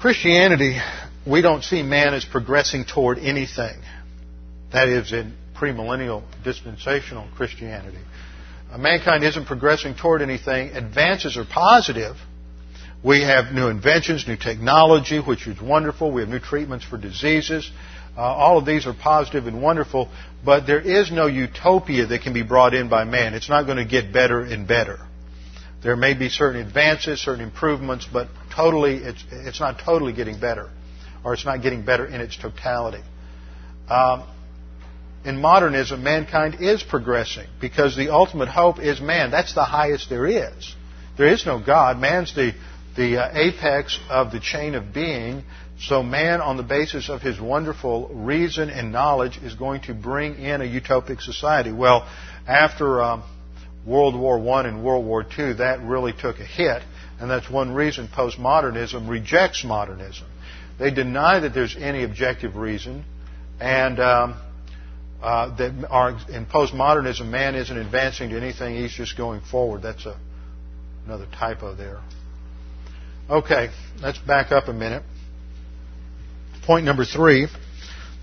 Christianity, 0.00 0.78
we 1.26 1.42
don't 1.42 1.62
see 1.62 1.82
man 1.82 2.14
as 2.14 2.24
progressing 2.24 2.84
toward 2.84 3.18
anything. 3.18 3.76
That 4.72 4.88
is, 4.88 5.12
in 5.12 5.34
premillennial 5.54 6.22
dispensational 6.42 7.28
Christianity. 7.36 7.98
Uh, 8.70 8.78
mankind 8.78 9.24
isn't 9.24 9.46
progressing 9.46 9.94
toward 9.94 10.20
anything. 10.20 10.70
Advances 10.70 11.36
are 11.36 11.44
positive. 11.44 12.16
We 13.04 13.22
have 13.22 13.52
new 13.52 13.68
inventions, 13.68 14.26
new 14.26 14.36
technology, 14.36 15.18
which 15.20 15.46
is 15.46 15.60
wonderful. 15.60 16.10
We 16.10 16.22
have 16.22 16.30
new 16.30 16.40
treatments 16.40 16.84
for 16.84 16.96
diseases. 16.96 17.70
Uh, 18.16 18.20
all 18.20 18.58
of 18.58 18.66
these 18.66 18.86
are 18.86 18.94
positive 18.94 19.46
and 19.46 19.60
wonderful, 19.60 20.08
but 20.44 20.66
there 20.66 20.80
is 20.80 21.10
no 21.10 21.26
utopia 21.26 22.06
that 22.06 22.22
can 22.22 22.32
be 22.32 22.42
brought 22.42 22.72
in 22.72 22.88
by 22.88 23.04
man. 23.04 23.34
It's 23.34 23.48
not 23.48 23.64
going 23.64 23.78
to 23.78 23.84
get 23.84 24.12
better 24.12 24.40
and 24.40 24.66
better. 24.68 25.00
There 25.84 25.96
may 25.96 26.14
be 26.14 26.30
certain 26.30 26.62
advances, 26.66 27.20
certain 27.20 27.44
improvements, 27.44 28.08
but 28.10 28.28
totally, 28.56 28.96
it's, 28.96 29.22
it's 29.30 29.60
not 29.60 29.78
totally 29.78 30.14
getting 30.14 30.40
better, 30.40 30.70
or 31.22 31.34
it's 31.34 31.44
not 31.44 31.60
getting 31.60 31.84
better 31.84 32.06
in 32.06 32.22
its 32.22 32.38
totality. 32.38 33.02
Um, 33.88 34.24
in 35.26 35.38
modernism, 35.40 36.02
mankind 36.02 36.56
is 36.60 36.82
progressing 36.82 37.46
because 37.60 37.96
the 37.96 38.08
ultimate 38.08 38.48
hope 38.48 38.78
is 38.78 38.98
man. 39.00 39.30
That's 39.30 39.54
the 39.54 39.64
highest 39.64 40.08
there 40.08 40.26
is. 40.26 40.74
There 41.18 41.28
is 41.28 41.44
no 41.44 41.62
God. 41.62 41.98
Man's 41.98 42.34
the, 42.34 42.54
the 42.96 43.22
uh, 43.22 43.30
apex 43.34 44.00
of 44.08 44.32
the 44.32 44.40
chain 44.40 44.74
of 44.74 44.94
being. 44.94 45.44
So 45.78 46.02
man, 46.02 46.40
on 46.40 46.56
the 46.56 46.62
basis 46.62 47.10
of 47.10 47.20
his 47.20 47.38
wonderful 47.38 48.08
reason 48.08 48.70
and 48.70 48.90
knowledge, 48.90 49.36
is 49.36 49.54
going 49.54 49.82
to 49.82 49.92
bring 49.94 50.36
in 50.36 50.62
a 50.62 50.64
utopic 50.64 51.20
society. 51.20 51.72
Well, 51.72 52.08
after 52.46 53.02
um, 53.02 53.24
World 53.86 54.18
War 54.18 54.38
I 54.56 54.66
and 54.66 54.82
World 54.82 55.04
War 55.04 55.22
II, 55.22 55.54
that 55.54 55.82
really 55.82 56.12
took 56.12 56.38
a 56.38 56.44
hit, 56.44 56.82
and 57.20 57.30
that's 57.30 57.50
one 57.50 57.72
reason 57.72 58.08
postmodernism 58.08 59.08
rejects 59.08 59.62
modernism. 59.64 60.26
They 60.78 60.90
deny 60.90 61.40
that 61.40 61.54
there's 61.54 61.76
any 61.76 62.02
objective 62.02 62.56
reason, 62.56 63.04
and 63.60 64.00
um, 64.00 64.36
uh, 65.22 65.54
that 65.56 65.70
in 66.32 66.46
postmodernism, 66.46 67.28
man 67.28 67.54
isn't 67.54 67.76
advancing 67.76 68.30
to 68.30 68.36
anything; 68.36 68.74
he's 68.76 68.92
just 68.92 69.16
going 69.16 69.42
forward. 69.42 69.82
That's 69.82 70.06
a, 70.06 70.18
another 71.04 71.26
typo 71.38 71.74
there. 71.74 72.00
Okay, 73.28 73.68
let's 74.00 74.18
back 74.18 74.50
up 74.50 74.68
a 74.68 74.72
minute. 74.72 75.02
Point 76.66 76.86
number 76.86 77.04
three: 77.04 77.48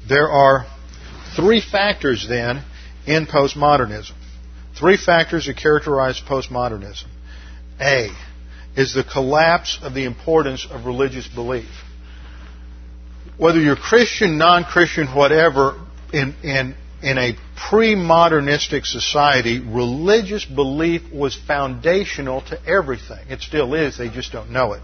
there 0.09 0.30
are 0.30 0.66
three 1.36 1.62
factors 1.62 2.26
then 2.28 2.64
in 3.05 3.28
postmodernism. 3.28 4.14
Three 4.82 4.97
factors 4.97 5.45
that 5.45 5.57
characterize 5.57 6.19
postmodernism. 6.19 7.05
A 7.79 8.09
is 8.75 8.95
the 8.95 9.03
collapse 9.03 9.77
of 9.84 9.93
the 9.93 10.05
importance 10.05 10.67
of 10.67 10.86
religious 10.88 11.27
belief. 11.27 11.69
Whether 13.38 13.59
you're 13.59 13.75
Christian, 13.75 14.39
non-Christian, 14.39 15.05
whatever, 15.15 15.79
in, 16.11 16.34
in, 16.41 16.75
in 17.03 17.17
a 17.19 17.36
pre-modernistic 17.69 18.88
society, 18.88 19.59
religious 19.59 20.45
belief 20.45 21.03
was 21.13 21.36
foundational 21.36 22.41
to 22.49 22.59
everything. 22.67 23.29
It 23.29 23.41
still 23.41 23.75
is, 23.75 23.99
they 23.99 24.09
just 24.09 24.32
don't 24.32 24.49
know 24.49 24.73
it. 24.73 24.82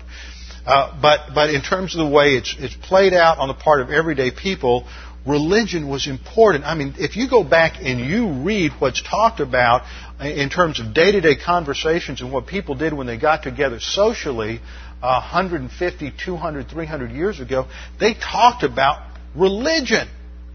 Uh, 0.63 0.99
but, 1.01 1.33
but 1.33 1.49
in 1.49 1.63
terms 1.63 1.95
of 1.95 2.05
the 2.05 2.13
way 2.13 2.35
it's, 2.35 2.55
it's 2.59 2.75
played 2.75 3.13
out 3.13 3.39
on 3.39 3.47
the 3.47 3.55
part 3.55 3.81
of 3.81 3.89
everyday 3.89 4.29
people, 4.29 4.87
religion 5.25 5.87
was 5.87 6.07
important. 6.07 6.65
I 6.65 6.75
mean, 6.75 6.95
if 6.97 7.15
you 7.15 7.29
go 7.29 7.43
back 7.43 7.77
and 7.81 7.99
you 7.99 8.43
read 8.43 8.71
what's 8.79 9.01
talked 9.01 9.39
about 9.39 9.83
in 10.21 10.49
terms 10.49 10.79
of 10.79 10.93
day 10.93 11.11
to 11.11 11.21
day 11.21 11.35
conversations 11.35 12.21
and 12.21 12.31
what 12.31 12.47
people 12.47 12.75
did 12.75 12.93
when 12.93 13.07
they 13.07 13.17
got 13.17 13.43
together 13.43 13.79
socially 13.79 14.59
uh, 15.01 15.21
150, 15.21 16.13
200, 16.23 16.69
300 16.69 17.11
years 17.11 17.39
ago, 17.39 17.67
they 17.99 18.13
talked 18.13 18.63
about 18.63 19.05
religion. 19.35 20.07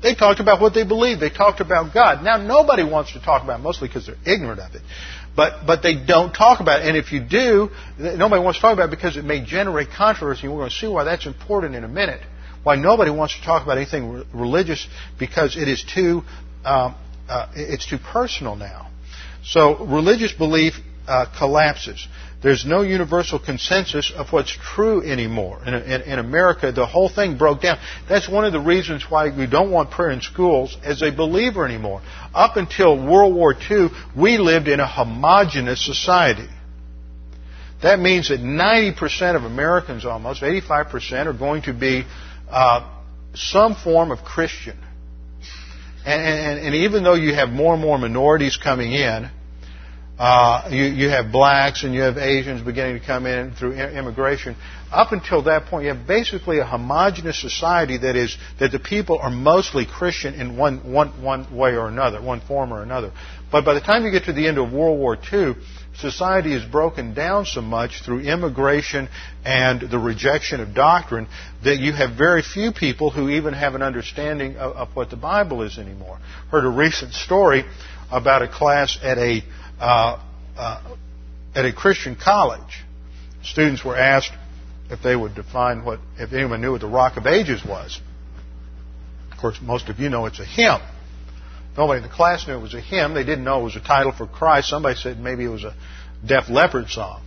They 0.02 0.16
talked 0.16 0.40
about 0.40 0.60
what 0.60 0.74
they 0.74 0.84
believed. 0.84 1.20
They 1.20 1.30
talked 1.30 1.60
about 1.60 1.94
God. 1.94 2.24
Now, 2.24 2.36
nobody 2.36 2.82
wants 2.82 3.12
to 3.12 3.20
talk 3.20 3.44
about 3.44 3.60
it, 3.60 3.62
mostly 3.62 3.86
because 3.86 4.06
they're 4.06 4.16
ignorant 4.26 4.58
of 4.58 4.74
it. 4.74 4.82
But, 5.36 5.64
but 5.64 5.82
they 5.82 5.94
don't 5.94 6.32
talk 6.32 6.60
about 6.60 6.80
it. 6.80 6.88
And 6.88 6.96
if 6.96 7.12
you 7.12 7.20
do, 7.20 7.70
nobody 7.98 8.42
wants 8.42 8.58
to 8.58 8.62
talk 8.62 8.72
about 8.72 8.92
it 8.92 8.96
because 8.96 9.16
it 9.16 9.24
may 9.24 9.44
generate 9.44 9.90
controversy. 9.90 10.48
We're 10.48 10.56
going 10.56 10.70
to 10.70 10.74
see 10.76 10.88
why 10.88 11.04
that's 11.04 11.26
important 11.26 11.76
in 11.76 11.84
a 11.84 11.88
minute 11.88 12.20
why 12.62 12.76
nobody 12.76 13.10
wants 13.10 13.36
to 13.36 13.42
talk 13.42 13.62
about 13.62 13.76
anything 13.76 14.24
religious 14.32 14.86
because 15.18 15.56
it 15.56 15.68
is 15.68 15.82
too 15.82 16.22
um, 16.64 16.94
uh, 17.28 17.48
it's 17.54 17.86
too 17.86 17.98
personal 17.98 18.56
now. 18.56 18.88
So 19.44 19.84
religious 19.84 20.32
belief 20.32 20.74
uh, 21.08 21.26
collapses. 21.36 22.06
There's 22.42 22.66
no 22.66 22.82
universal 22.82 23.38
consensus 23.38 24.12
of 24.14 24.32
what's 24.32 24.50
true 24.50 25.00
anymore. 25.02 25.62
In, 25.64 25.74
in, 25.74 26.02
in, 26.02 26.18
America, 26.18 26.72
the 26.72 26.86
whole 26.86 27.08
thing 27.08 27.38
broke 27.38 27.62
down. 27.62 27.78
That's 28.08 28.28
one 28.28 28.44
of 28.44 28.52
the 28.52 28.60
reasons 28.60 29.04
why 29.08 29.36
we 29.36 29.46
don't 29.46 29.70
want 29.70 29.92
prayer 29.92 30.10
in 30.10 30.20
schools 30.20 30.76
as 30.82 31.02
a 31.02 31.12
believer 31.12 31.64
anymore. 31.64 32.02
Up 32.34 32.56
until 32.56 32.96
World 32.96 33.34
War 33.34 33.54
II, 33.54 33.88
we 34.16 34.38
lived 34.38 34.66
in 34.66 34.80
a 34.80 34.86
homogenous 34.86 35.84
society. 35.84 36.48
That 37.82 38.00
means 38.00 38.28
that 38.28 38.40
90% 38.40 39.36
of 39.36 39.44
Americans, 39.44 40.04
almost 40.04 40.42
85%, 40.42 41.26
are 41.26 41.32
going 41.32 41.62
to 41.62 41.72
be 41.72 42.04
uh, 42.52 42.88
some 43.34 43.74
form 43.74 44.10
of 44.10 44.20
Christian. 44.24 44.78
And, 46.04 46.22
and, 46.22 46.66
and, 46.66 46.74
even 46.74 47.04
though 47.04 47.14
you 47.14 47.32
have 47.34 47.48
more 47.48 47.74
and 47.74 47.82
more 47.82 47.96
minorities 47.96 48.56
coming 48.56 48.92
in, 48.92 49.30
uh, 50.18 50.68
you, 50.70 50.84
you 50.84 51.08
have 51.08 51.32
blacks 51.32 51.84
and 51.84 51.94
you 51.94 52.02
have 52.02 52.18
Asians 52.18 52.60
beginning 52.60 53.00
to 53.00 53.06
come 53.06 53.24
in 53.24 53.52
through 53.52 53.72
immigration. 53.72 54.56
Up 54.90 55.12
until 55.12 55.42
that 55.44 55.66
point, 55.66 55.84
you 55.84 55.94
have 55.94 56.06
basically 56.06 56.58
a 56.58 56.64
homogenous 56.64 57.40
society 57.40 57.98
that 57.98 58.16
is 58.16 58.36
that 58.58 58.72
the 58.72 58.78
people 58.78 59.18
are 59.18 59.30
mostly 59.30 59.86
Christian 59.86 60.34
in 60.34 60.56
one, 60.56 60.92
one, 60.92 61.22
one 61.22 61.56
way 61.56 61.76
or 61.76 61.88
another, 61.88 62.20
one 62.20 62.40
form 62.40 62.72
or 62.72 62.82
another. 62.82 63.12
But 63.50 63.64
by 63.64 63.74
the 63.74 63.80
time 63.80 64.04
you 64.04 64.10
get 64.10 64.24
to 64.24 64.32
the 64.32 64.46
end 64.46 64.58
of 64.58 64.72
World 64.72 64.98
War 64.98 65.16
II, 65.16 65.54
society 65.98 66.54
is 66.54 66.64
broken 66.64 67.14
down 67.14 67.44
so 67.44 67.60
much 67.60 68.02
through 68.04 68.20
immigration 68.20 69.08
and 69.44 69.80
the 69.80 69.98
rejection 69.98 70.60
of 70.60 70.74
doctrine 70.74 71.28
that 71.64 71.78
you 71.78 71.92
have 71.92 72.16
very 72.16 72.42
few 72.42 72.72
people 72.72 73.10
who 73.10 73.28
even 73.28 73.52
have 73.52 73.74
an 73.74 73.82
understanding 73.82 74.56
of, 74.56 74.76
of 74.76 74.96
what 74.96 75.10
the 75.10 75.16
Bible 75.16 75.62
is 75.62 75.78
anymore. 75.78 76.18
Heard 76.50 76.64
a 76.64 76.70
recent 76.70 77.12
story 77.12 77.64
about 78.10 78.42
a 78.42 78.48
class 78.48 78.98
at 79.02 79.18
a 79.18 79.42
uh, 79.80 80.22
uh, 80.56 80.96
at 81.54 81.64
a 81.64 81.72
Christian 81.72 82.16
college. 82.16 82.84
Students 83.42 83.84
were 83.84 83.96
asked 83.96 84.32
if 84.90 85.02
they 85.02 85.16
would 85.16 85.34
define 85.34 85.84
what 85.84 86.00
if 86.18 86.32
anyone 86.32 86.60
knew 86.60 86.72
what 86.72 86.80
the 86.80 86.86
Rock 86.86 87.16
of 87.16 87.26
Ages 87.26 87.64
was. 87.64 88.00
Of 89.32 89.38
course, 89.38 89.58
most 89.60 89.88
of 89.88 89.98
you 89.98 90.08
know 90.08 90.26
it's 90.26 90.40
a 90.40 90.44
hymn. 90.44 90.80
Nobody 91.76 92.02
in 92.02 92.08
the 92.08 92.14
class 92.14 92.46
knew 92.46 92.54
it 92.54 92.60
was 92.60 92.74
a 92.74 92.80
hymn. 92.80 93.14
They 93.14 93.24
didn't 93.24 93.44
know 93.44 93.60
it 93.60 93.64
was 93.64 93.76
a 93.76 93.80
title 93.80 94.12
for 94.12 94.26
Christ. 94.26 94.68
Somebody 94.68 94.96
said 94.96 95.18
maybe 95.18 95.44
it 95.44 95.48
was 95.48 95.64
a 95.64 95.74
Def 96.24 96.50
Leppard 96.50 96.88
song. 96.88 97.22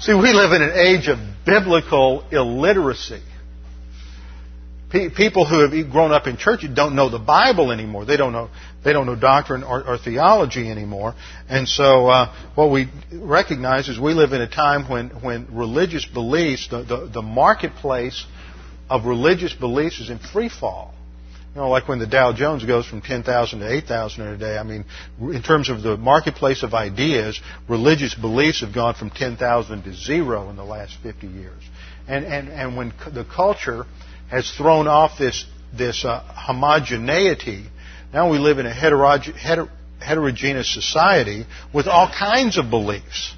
See, 0.00 0.12
we 0.12 0.32
live 0.32 0.52
in 0.52 0.62
an 0.62 0.72
age 0.74 1.08
of 1.08 1.18
biblical 1.46 2.24
illiteracy. 2.30 3.22
People 4.90 5.44
who 5.44 5.68
have 5.68 5.90
grown 5.90 6.12
up 6.12 6.28
in 6.28 6.36
church 6.36 6.64
don't 6.72 6.94
know 6.94 7.08
the 7.08 7.18
Bible 7.18 7.72
anymore. 7.72 8.04
They 8.04 8.16
don't 8.16 8.32
know 8.32 8.48
they 8.84 8.92
don't 8.92 9.06
know 9.06 9.16
doctrine 9.16 9.64
or, 9.64 9.82
or 9.84 9.98
theology 9.98 10.70
anymore. 10.70 11.14
And 11.48 11.66
so, 11.66 12.06
uh, 12.06 12.32
what 12.54 12.70
we 12.70 12.88
recognize 13.12 13.88
is 13.88 13.98
we 13.98 14.14
live 14.14 14.32
in 14.32 14.40
a 14.40 14.48
time 14.48 14.88
when 14.88 15.08
when 15.20 15.48
religious 15.50 16.04
beliefs, 16.04 16.68
the 16.68 16.82
the, 16.84 17.10
the 17.12 17.22
marketplace 17.22 18.24
of 18.88 19.04
religious 19.04 19.52
beliefs 19.52 19.98
is 19.98 20.10
in 20.10 20.20
free 20.20 20.48
fall. 20.48 20.94
You 21.54 21.60
know, 21.60 21.68
like 21.68 21.86
when 21.86 22.00
the 22.00 22.06
Dow 22.06 22.32
Jones 22.32 22.64
goes 22.64 22.84
from 22.84 23.00
10,000 23.00 23.60
to 23.60 23.72
8,000 23.72 24.20
in 24.20 24.26
a 24.26 24.36
day. 24.36 24.58
I 24.58 24.64
mean, 24.64 24.84
in 25.20 25.40
terms 25.40 25.70
of 25.70 25.82
the 25.82 25.96
marketplace 25.96 26.64
of 26.64 26.74
ideas, 26.74 27.40
religious 27.68 28.12
beliefs 28.12 28.62
have 28.62 28.74
gone 28.74 28.94
from 28.94 29.10
10,000 29.10 29.84
to 29.84 29.94
zero 29.94 30.50
in 30.50 30.56
the 30.56 30.64
last 30.64 30.96
50 31.04 31.28
years. 31.28 31.62
And, 32.08 32.24
and, 32.24 32.48
and 32.48 32.76
when 32.76 32.92
the 33.12 33.24
culture 33.24 33.84
has 34.30 34.50
thrown 34.50 34.88
off 34.88 35.16
this, 35.16 35.46
this 35.72 36.04
uh, 36.04 36.20
homogeneity, 36.24 37.66
now 38.12 38.30
we 38.32 38.38
live 38.38 38.58
in 38.58 38.66
a 38.66 38.74
heteroge- 38.74 39.32
heter- 39.34 39.70
heterogeneous 40.00 40.74
society 40.74 41.46
with 41.72 41.86
all 41.86 42.10
kinds 42.10 42.58
of 42.58 42.68
beliefs. 42.68 43.32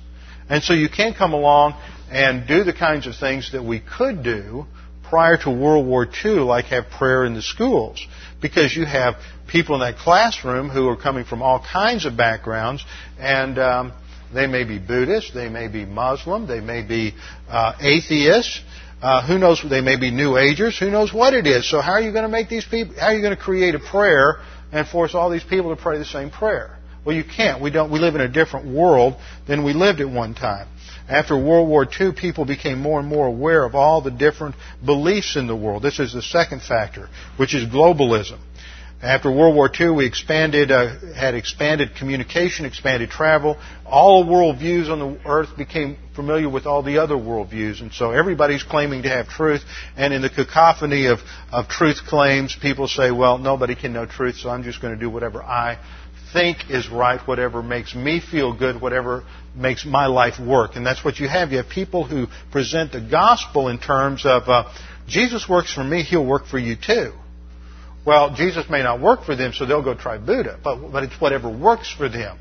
And 0.49 0.63
so 0.63 0.73
you 0.73 0.89
can't 0.89 1.17
come 1.17 1.35
along 1.35 1.75
and 2.11 2.47
do 2.49 2.65
the 2.65 2.73
kinds 2.73 3.07
of 3.07 3.17
things 3.17 3.53
that 3.53 3.63
we 3.63 3.81
could 3.81 4.23
do 4.23 4.65
prior 5.09 5.37
to 5.39 5.51
World 5.51 5.87
War 5.87 6.07
II, 6.25 6.41
like 6.41 6.67
have 6.67 6.89
prayer 6.91 7.25
in 7.25 7.35
the 7.35 7.43
schools, 7.43 8.05
because 8.41 8.75
you 8.77 8.85
have 8.85 9.15
people 9.49 9.75
in 9.77 9.81
that 9.81 9.99
classroom 9.99 10.69
who 10.69 10.89
are 10.89 10.97
coming 10.97 11.25
from 11.25 11.43
all 11.43 11.65
kinds 11.73 12.05
of 12.05 12.17
backgrounds, 12.17 12.85
and 13.19 13.59
um, 13.59 13.93
they 14.35 14.47
may 14.47 14.65
be 14.65 14.79
Buddhist, 14.79 15.35
they 15.35 15.49
may 15.49 15.69
be 15.69 15.85
Muslim, 15.85 16.47
they 16.47 16.61
may 16.61 16.83
be 16.83 17.15
uh, 17.49 17.75
atheists. 17.81 18.61
Uh, 19.01 19.27
who 19.27 19.39
knows? 19.39 19.63
They 19.69 19.83
may 19.83 19.97
be 19.97 20.11
New 20.11 20.39
Agers. 20.39 20.79
Who 20.79 20.91
knows 20.91 21.13
what 21.13 21.35
it 21.35 21.47
is? 21.47 21.71
So 21.71 21.81
how 21.81 21.93
are 21.93 22.01
you 22.01 22.13
going 22.13 22.25
to 22.25 22.31
make 22.31 22.49
these 22.49 22.65
people? 22.65 22.95
How 22.99 23.09
are 23.09 23.15
you 23.15 23.21
going 23.21 23.37
to 23.37 23.43
create 23.43 23.75
a 23.75 23.79
prayer 23.79 24.41
and 24.73 24.89
force 24.89 25.15
all 25.15 25.31
these 25.31 25.45
people 25.45 25.75
to 25.75 25.81
pray 25.81 25.99
the 25.99 26.05
same 26.05 26.31
prayer? 26.31 26.79
Well, 27.05 27.15
you 27.15 27.23
can't. 27.23 27.63
We 27.63 27.71
don't. 27.71 27.93
We 27.93 28.01
live 28.01 28.15
in 28.15 28.23
a 28.23 28.29
different 28.29 28.75
world 28.75 29.15
than 29.47 29.65
we 29.65 29.75
lived 29.75 30.01
at 30.01 30.09
one 30.09 30.35
time. 30.35 30.67
After 31.09 31.37
World 31.37 31.69
War 31.69 31.87
II, 31.89 32.13
people 32.13 32.45
became 32.45 32.81
more 32.81 32.99
and 32.99 33.09
more 33.09 33.27
aware 33.27 33.65
of 33.65 33.75
all 33.75 34.01
the 34.01 34.11
different 34.11 34.57
beliefs 34.85 35.37
in 35.37 35.47
the 35.47 35.57
world. 35.57 35.83
This 35.83 36.01
is 36.01 36.13
the 36.13 36.23
second 36.23 36.63
factor, 36.63 37.09
which 37.37 37.55
is 37.55 37.65
globalism. 37.65 38.39
After 39.03 39.31
World 39.31 39.55
War 39.55 39.71
II, 39.79 39.91
we 39.91 40.07
expanded, 40.07 40.71
uh, 40.71 40.99
had 41.15 41.35
expanded 41.35 41.95
communication, 41.97 42.65
expanded 42.65 43.11
travel. 43.11 43.59
All 43.85 44.25
worldviews 44.25 44.91
on 44.91 44.99
the 44.99 45.21
earth 45.29 45.55
became 45.57 45.99
familiar 46.15 46.49
with 46.49 46.65
all 46.65 46.83
the 46.83 46.99
other 46.99 47.15
worldviews, 47.15 47.83
and 47.83 47.93
so 47.93 48.11
everybody's 48.11 48.63
claiming 48.63 49.03
to 49.03 49.11
have 49.11 49.29
truth. 49.29 49.63
And 49.99 50.15
in 50.15 50.23
the 50.23 50.31
cacophony 50.31 51.07
of, 51.07 51.19
of 51.53 51.69
truth 51.69 51.99
claims, 52.07 52.57
people 52.61 52.89
say, 52.89 53.11
"Well, 53.11 53.37
nobody 53.37 53.75
can 53.75 53.93
know 53.93 54.07
truth, 54.07 54.37
so 54.37 54.49
I'm 54.49 54.63
just 54.63 54.81
going 54.81 54.95
to 54.95 55.01
do 55.01 55.11
whatever 55.11 55.43
I 55.43 55.79
think 56.33 56.71
is 56.71 56.89
right, 56.89 57.21
whatever 57.29 57.63
makes 57.63 57.95
me 57.95 58.21
feel 58.21 58.53
good, 58.57 58.81
whatever 58.81 59.25
makes 59.57 59.85
my 59.85 60.07
life 60.07 60.39
work. 60.39 60.77
And 60.77 60.87
that's 60.87 61.05
what 61.05 61.19
you 61.19 61.29
have. 61.29 61.51
You 61.51 61.59
have 61.59 61.69
people 61.69 62.05
who 62.05 62.27
present 62.51 62.93
the 62.93 63.01
gospel 63.01 63.69
in 63.69 63.79
terms 63.79 64.25
of 64.25 64.49
uh, 64.49 64.73
Jesus 65.07 65.49
works 65.49 65.73
for 65.73 65.85
me, 65.85 66.03
he'll 66.03 66.27
work 66.27 66.47
for 66.47 66.59
you 66.59 66.77
too. 66.77 67.13
Well, 68.05 68.35
Jesus 68.35 68.71
may 68.71 68.83
not 68.83 69.01
work 69.01 69.25
for 69.25 69.35
them, 69.35 69.53
so 69.53 69.67
they'll 69.67 69.83
go 69.83 69.95
try 69.95 70.19
Buddha, 70.19 70.59
but, 70.63 70.93
but 70.93 71.03
it's 71.03 71.21
whatever 71.21 71.49
works 71.49 71.93
for 71.93 72.09
them. 72.09 72.39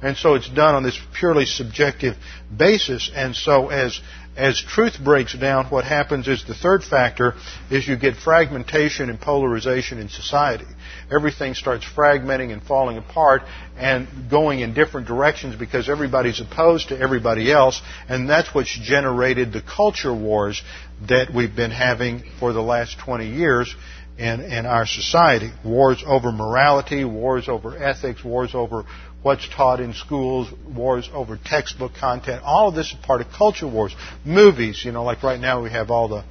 And 0.00 0.16
so 0.16 0.34
it's 0.34 0.48
done 0.48 0.76
on 0.76 0.84
this 0.84 0.98
purely 1.18 1.44
subjective 1.44 2.14
basis. 2.56 3.10
And 3.12 3.34
so 3.34 3.68
as 3.68 4.00
as 4.38 4.62
truth 4.62 4.98
breaks 5.02 5.34
down, 5.36 5.66
what 5.66 5.84
happens 5.84 6.28
is 6.28 6.44
the 6.44 6.54
third 6.54 6.84
factor 6.84 7.34
is 7.72 7.88
you 7.88 7.96
get 7.96 8.14
fragmentation 8.14 9.10
and 9.10 9.20
polarization 9.20 9.98
in 9.98 10.08
society. 10.08 10.64
Everything 11.10 11.54
starts 11.54 11.84
fragmenting 11.84 12.52
and 12.52 12.62
falling 12.62 12.98
apart 12.98 13.42
and 13.76 14.06
going 14.30 14.60
in 14.60 14.74
different 14.74 15.08
directions 15.08 15.56
because 15.56 15.88
everybody's 15.88 16.40
opposed 16.40 16.90
to 16.90 16.98
everybody 16.98 17.50
else, 17.50 17.82
and 18.08 18.30
that's 18.30 18.54
what's 18.54 18.78
generated 18.78 19.52
the 19.52 19.60
culture 19.62 20.14
wars 20.14 20.62
that 21.08 21.34
we've 21.34 21.56
been 21.56 21.72
having 21.72 22.22
for 22.38 22.52
the 22.52 22.62
last 22.62 22.96
20 23.00 23.28
years 23.28 23.74
in, 24.18 24.40
in 24.40 24.66
our 24.66 24.86
society. 24.86 25.50
Wars 25.64 26.02
over 26.06 26.30
morality, 26.30 27.04
wars 27.04 27.48
over 27.48 27.76
ethics, 27.76 28.22
wars 28.24 28.54
over 28.54 28.84
what's 29.22 29.48
taught 29.48 29.80
in 29.80 29.94
schools, 29.94 30.48
wars 30.74 31.08
over 31.12 31.38
textbook 31.44 31.94
content. 31.94 32.42
All 32.44 32.68
of 32.68 32.74
this 32.74 32.92
is 32.92 32.96
part 33.02 33.20
of 33.20 33.28
culture 33.32 33.66
wars. 33.66 33.94
Movies, 34.24 34.84
you 34.84 34.92
know, 34.92 35.04
like 35.04 35.22
right 35.22 35.40
now 35.40 35.62
we 35.62 35.70
have 35.70 35.90
all 35.90 36.08
the 36.08 36.24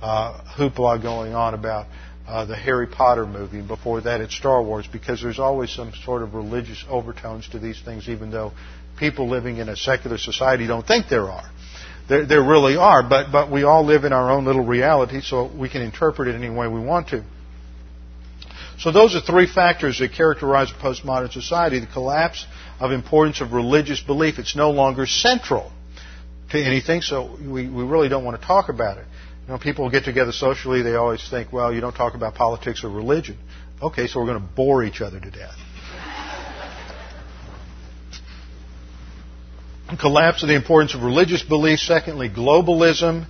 uh, 0.00 0.42
hoopla 0.56 1.02
going 1.02 1.34
on 1.34 1.54
about 1.54 1.86
uh, 2.26 2.44
the 2.44 2.56
Harry 2.56 2.86
Potter 2.86 3.26
movie. 3.26 3.60
Before 3.60 4.00
that, 4.00 4.20
it's 4.20 4.34
Star 4.34 4.62
Wars 4.62 4.86
because 4.90 5.20
there's 5.20 5.38
always 5.38 5.70
some 5.70 5.92
sort 6.04 6.22
of 6.22 6.34
religious 6.34 6.84
overtones 6.88 7.48
to 7.48 7.58
these 7.58 7.80
things, 7.82 8.08
even 8.08 8.30
though 8.30 8.52
people 8.98 9.28
living 9.28 9.58
in 9.58 9.68
a 9.68 9.76
secular 9.76 10.18
society 10.18 10.66
don't 10.66 10.86
think 10.86 11.08
there 11.08 11.30
are. 11.30 11.50
There, 12.08 12.26
there 12.26 12.42
really 12.42 12.76
are, 12.76 13.02
but, 13.08 13.30
but 13.30 13.50
we 13.50 13.62
all 13.62 13.84
live 13.84 14.04
in 14.04 14.12
our 14.12 14.30
own 14.30 14.44
little 14.44 14.64
reality, 14.64 15.20
so 15.20 15.50
we 15.56 15.68
can 15.68 15.82
interpret 15.82 16.28
it 16.28 16.34
any 16.34 16.50
way 16.50 16.66
we 16.66 16.80
want 16.80 17.08
to. 17.08 17.24
So 18.82 18.90
those 18.90 19.14
are 19.14 19.20
three 19.20 19.46
factors 19.46 20.00
that 20.00 20.12
characterize 20.12 20.72
a 20.72 20.74
postmodern 20.74 21.32
society. 21.32 21.78
The 21.78 21.86
collapse 21.86 22.44
of 22.80 22.90
importance 22.90 23.40
of 23.40 23.52
religious 23.52 24.00
belief. 24.00 24.40
It's 24.40 24.56
no 24.56 24.72
longer 24.72 25.06
central 25.06 25.70
to 26.50 26.58
anything, 26.60 27.00
so 27.00 27.38
we, 27.40 27.68
we 27.68 27.84
really 27.84 28.08
don't 28.08 28.24
want 28.24 28.40
to 28.40 28.44
talk 28.44 28.70
about 28.70 28.98
it. 28.98 29.04
You 29.46 29.52
know, 29.52 29.58
people 29.58 29.88
get 29.88 30.04
together 30.04 30.32
socially, 30.32 30.82
they 30.82 30.96
always 30.96 31.24
think, 31.30 31.52
well, 31.52 31.72
you 31.72 31.80
don't 31.80 31.94
talk 31.94 32.14
about 32.16 32.34
politics 32.34 32.82
or 32.82 32.88
religion. 32.88 33.38
Okay, 33.80 34.08
so 34.08 34.18
we're 34.18 34.26
going 34.26 34.40
to 34.40 34.48
bore 34.56 34.82
each 34.82 35.00
other 35.00 35.20
to 35.20 35.30
death. 35.30 35.56
Collapse 40.00 40.42
of 40.42 40.48
the 40.48 40.56
importance 40.56 40.94
of 40.94 41.02
religious 41.02 41.44
belief. 41.44 41.78
Secondly, 41.78 42.28
globalism 42.28 43.26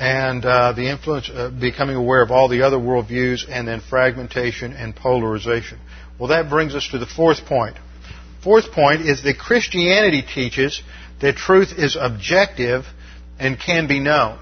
and 0.00 0.46
uh, 0.46 0.72
the 0.72 0.90
influence, 0.90 1.28
uh, 1.28 1.50
becoming 1.50 1.94
aware 1.94 2.22
of 2.22 2.30
all 2.30 2.48
the 2.48 2.62
other 2.62 2.78
worldviews, 2.78 3.44
and 3.46 3.68
then 3.68 3.82
fragmentation 3.82 4.72
and 4.72 4.96
polarization. 4.96 5.78
Well, 6.18 6.30
that 6.30 6.48
brings 6.48 6.74
us 6.74 6.88
to 6.92 6.98
the 6.98 7.04
fourth 7.04 7.44
point. 7.44 7.76
Fourth 8.42 8.72
point 8.72 9.02
is 9.02 9.22
that 9.24 9.38
Christianity 9.38 10.22
teaches 10.22 10.82
that 11.20 11.36
truth 11.36 11.74
is 11.76 11.98
objective 12.00 12.86
and 13.38 13.60
can 13.60 13.88
be 13.88 14.00
known. 14.00 14.38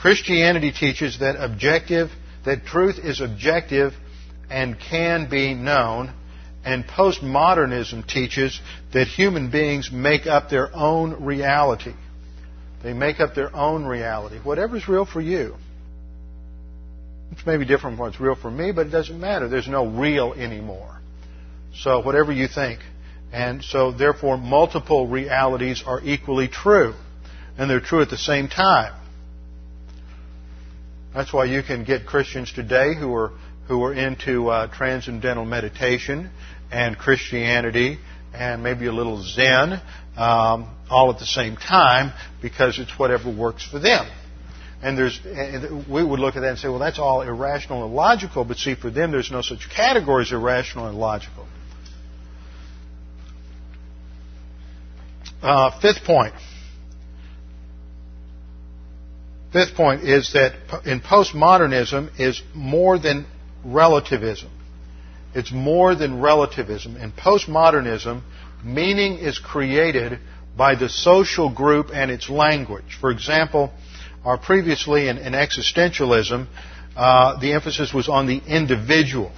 Christianity 0.00 0.70
teaches 0.70 1.18
that 1.18 1.34
objective, 1.34 2.10
that 2.44 2.64
truth 2.64 3.00
is 3.02 3.20
objective 3.20 3.92
and 4.48 4.78
can 4.78 5.28
be 5.28 5.52
known. 5.52 6.12
And 6.64 6.84
postmodernism 6.84 8.06
teaches 8.06 8.60
that 8.92 9.08
human 9.08 9.50
beings 9.50 9.90
make 9.90 10.26
up 10.28 10.48
their 10.48 10.70
own 10.72 11.24
reality. 11.24 11.94
They 12.86 12.92
make 12.92 13.18
up 13.18 13.34
their 13.34 13.52
own 13.52 13.84
reality. 13.84 14.38
Whatever's 14.38 14.86
real 14.86 15.04
for 15.04 15.20
you. 15.20 15.56
It's 17.32 17.44
maybe 17.44 17.64
different 17.64 17.96
from 17.96 18.06
what's 18.06 18.20
real 18.20 18.36
for 18.36 18.48
me, 18.48 18.70
but 18.70 18.86
it 18.86 18.90
doesn't 18.90 19.18
matter. 19.18 19.48
There's 19.48 19.66
no 19.66 19.88
real 19.88 20.34
anymore. 20.34 21.00
So 21.74 21.98
whatever 21.98 22.30
you 22.30 22.46
think. 22.46 22.78
And 23.32 23.64
so 23.64 23.90
therefore 23.90 24.38
multiple 24.38 25.08
realities 25.08 25.82
are 25.84 26.00
equally 26.00 26.46
true. 26.46 26.94
And 27.58 27.68
they're 27.68 27.80
true 27.80 28.02
at 28.02 28.08
the 28.08 28.16
same 28.16 28.46
time. 28.46 28.94
That's 31.12 31.32
why 31.32 31.46
you 31.46 31.64
can 31.64 31.82
get 31.82 32.06
Christians 32.06 32.52
today 32.52 32.94
who 32.94 33.12
are 33.16 33.32
who 33.66 33.82
are 33.82 33.94
into 33.94 34.48
uh, 34.48 34.68
transcendental 34.68 35.44
meditation 35.44 36.30
and 36.70 36.96
Christianity 36.96 37.98
and 38.32 38.62
maybe 38.62 38.86
a 38.86 38.92
little 38.92 39.20
Zen 39.24 39.80
um, 40.16 40.74
all 40.90 41.10
at 41.12 41.18
the 41.18 41.26
same 41.26 41.56
time 41.56 42.12
because 42.42 42.78
it's 42.78 42.98
whatever 42.98 43.30
works 43.30 43.66
for 43.66 43.78
them. 43.78 44.06
And 44.82 44.96
there's, 44.96 45.18
and 45.24 45.88
we 45.88 46.04
would 46.04 46.20
look 46.20 46.36
at 46.36 46.40
that 46.40 46.50
and 46.50 46.58
say, 46.58 46.68
well, 46.68 46.78
that's 46.78 46.98
all 46.98 47.22
irrational 47.22 47.84
and 47.84 47.92
illogical. 47.92 48.44
But 48.44 48.58
see, 48.58 48.74
for 48.74 48.90
them, 48.90 49.10
there's 49.10 49.30
no 49.30 49.42
such 49.42 49.68
category 49.74 50.24
as 50.24 50.32
irrational 50.32 50.86
and 50.86 50.96
illogical. 50.96 51.46
Uh, 55.42 55.78
fifth 55.80 56.04
point. 56.04 56.34
Fifth 59.52 59.74
point 59.74 60.02
is 60.02 60.32
that 60.34 60.54
in 60.84 61.00
postmodernism 61.00 62.20
is 62.20 62.42
more 62.54 62.98
than 62.98 63.26
relativism. 63.64 64.50
It's 65.34 65.52
more 65.52 65.94
than 65.94 66.20
relativism. 66.20 66.96
In 66.96 67.12
postmodernism, 67.12 68.22
meaning 68.64 69.18
is 69.18 69.38
created 69.38 70.18
by 70.56 70.74
the 70.74 70.88
social 70.88 71.52
group 71.52 71.90
and 71.92 72.10
its 72.10 72.28
language. 72.30 72.96
For 73.00 73.10
example, 73.10 73.72
or 74.24 74.38
previously 74.38 75.08
in, 75.08 75.18
in 75.18 75.34
existentialism, 75.34 76.46
uh, 76.96 77.38
the 77.38 77.52
emphasis 77.52 77.92
was 77.92 78.08
on 78.08 78.26
the 78.26 78.40
individual. 78.46 79.30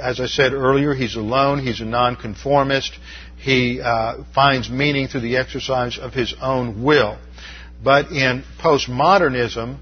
As 0.00 0.20
I 0.20 0.26
said 0.26 0.52
earlier, 0.52 0.94
he's 0.94 1.14
alone, 1.14 1.60
he's 1.60 1.80
a 1.80 1.84
nonconformist, 1.84 2.98
he 3.38 3.80
uh, 3.80 4.24
finds 4.34 4.68
meaning 4.68 5.08
through 5.08 5.20
the 5.20 5.36
exercise 5.36 5.98
of 5.98 6.12
his 6.12 6.34
own 6.40 6.82
will. 6.82 7.18
But 7.82 8.10
in 8.10 8.44
postmodernism, 8.60 9.78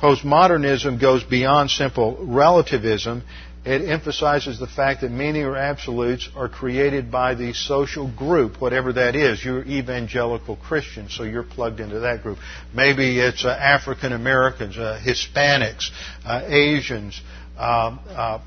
postmodernism 0.00 1.00
goes 1.00 1.22
beyond 1.24 1.70
simple 1.70 2.16
relativism 2.20 3.22
it 3.64 3.86
emphasizes 3.86 4.58
the 4.58 4.66
fact 4.66 5.02
that 5.02 5.10
meaning 5.10 5.44
or 5.44 5.54
absolutes 5.54 6.28
are 6.34 6.48
created 6.48 7.10
by 7.10 7.34
the 7.34 7.52
social 7.52 8.10
group, 8.10 8.58
whatever 8.60 8.94
that 8.94 9.14
is. 9.14 9.44
You're 9.44 9.62
evangelical 9.64 10.56
Christian, 10.56 11.10
so 11.10 11.24
you're 11.24 11.42
plugged 11.42 11.78
into 11.78 12.00
that 12.00 12.22
group. 12.22 12.38
Maybe 12.74 13.20
it's 13.20 13.44
uh, 13.44 13.50
African 13.50 14.14
Americans, 14.14 14.78
uh, 14.78 14.98
Hispanics, 15.04 15.90
uh, 16.24 16.42
Asians, 16.46 17.20
um, 17.58 18.00
uh, 18.08 18.38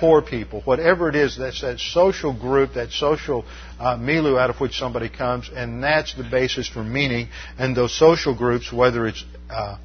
poor 0.00 0.22
people, 0.22 0.60
whatever 0.62 1.08
it 1.08 1.14
is, 1.14 1.38
that's 1.38 1.60
that 1.60 1.78
social 1.78 2.32
group, 2.32 2.74
that 2.74 2.90
social 2.90 3.44
uh, 3.78 3.96
milieu 3.96 4.36
out 4.36 4.50
of 4.50 4.56
which 4.56 4.76
somebody 4.76 5.08
comes, 5.08 5.48
and 5.54 5.80
that's 5.80 6.14
the 6.14 6.24
basis 6.24 6.68
for 6.68 6.82
meaning. 6.82 7.28
And 7.58 7.76
those 7.76 7.96
social 7.96 8.34
groups, 8.34 8.72
whether 8.72 9.06
it's 9.06 9.24
uh, 9.48 9.78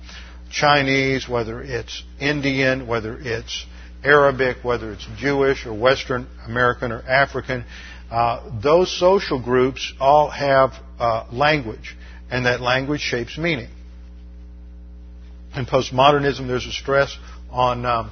Chinese, 0.50 1.30
whether 1.30 1.62
it's 1.62 2.04
Indian, 2.20 2.88
whether 2.88 3.16
it's 3.20 3.68
Arabic, 4.08 4.64
whether 4.64 4.94
it's 4.94 5.06
Jewish 5.18 5.66
or 5.66 5.74
Western 5.74 6.28
American 6.46 6.94
or 6.94 7.02
African, 7.02 7.66
uh, 8.10 8.50
those 8.64 8.98
social 8.98 9.42
groups 9.42 9.94
all 10.00 10.30
have 10.30 10.72
uh, 10.98 11.28
language, 11.32 11.96
and 12.32 12.46
that 12.46 12.62
language 12.62 13.02
shapes 13.02 13.38
meaning. 13.38 13.70
In 15.56 15.66
postmodernism, 15.66 16.48
there's 16.48 16.66
a 16.66 16.72
stress 16.72 17.18
on 17.52 17.86
um, 17.86 18.12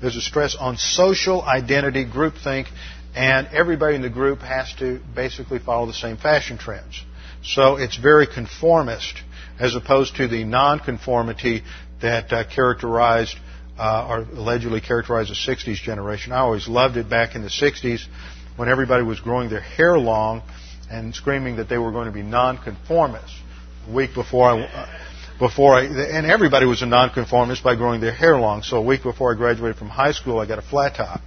there's 0.00 0.16
a 0.16 0.20
stress 0.20 0.54
on 0.54 0.76
social 0.76 1.42
identity, 1.42 2.04
groupthink, 2.04 2.66
and 3.14 3.48
everybody 3.48 3.96
in 3.96 4.02
the 4.02 4.10
group 4.10 4.40
has 4.40 4.72
to 4.78 5.00
basically 5.14 5.58
follow 5.58 5.86
the 5.86 5.94
same 5.94 6.16
fashion 6.16 6.58
trends. 6.58 7.02
So 7.42 7.76
it's 7.76 7.96
very 7.96 8.26
conformist 8.26 9.14
as 9.58 9.74
opposed 9.74 10.16
to 10.16 10.28
the 10.28 10.44
nonconformity 10.44 11.62
that 12.02 12.32
uh, 12.32 12.44
characterized 12.54 13.36
uh, 13.78 14.06
or 14.08 14.18
allegedly 14.38 14.80
characterized 14.80 15.30
the 15.30 15.34
60s 15.34 15.76
generation. 15.76 16.32
I 16.32 16.38
always 16.38 16.68
loved 16.68 16.96
it 16.96 17.08
back 17.08 17.34
in 17.34 17.42
the 17.42 17.48
60s 17.48 18.06
when 18.56 18.68
everybody 18.68 19.02
was 19.02 19.20
growing 19.20 19.50
their 19.50 19.60
hair 19.60 19.98
long 19.98 20.42
and 20.90 21.14
screaming 21.14 21.56
that 21.56 21.68
they 21.68 21.78
were 21.78 21.92
going 21.92 22.06
to 22.06 22.12
be 22.12 22.22
nonconformists. 22.22 23.36
A 23.88 23.92
week 23.92 24.14
before 24.14 24.48
I, 24.48 24.60
uh, 24.60 24.98
before 25.38 25.74
I, 25.74 25.84
and 25.84 26.26
everybody 26.26 26.66
was 26.66 26.82
a 26.82 26.86
nonconformist 26.86 27.62
by 27.64 27.74
growing 27.74 28.00
their 28.00 28.14
hair 28.14 28.38
long. 28.38 28.62
So 28.62 28.78
a 28.78 28.82
week 28.82 29.02
before 29.02 29.32
I 29.32 29.36
graduated 29.36 29.76
from 29.76 29.88
high 29.88 30.12
school, 30.12 30.38
I 30.38 30.46
got 30.46 30.58
a 30.58 30.62
flat 30.62 30.94
top. 30.96 31.20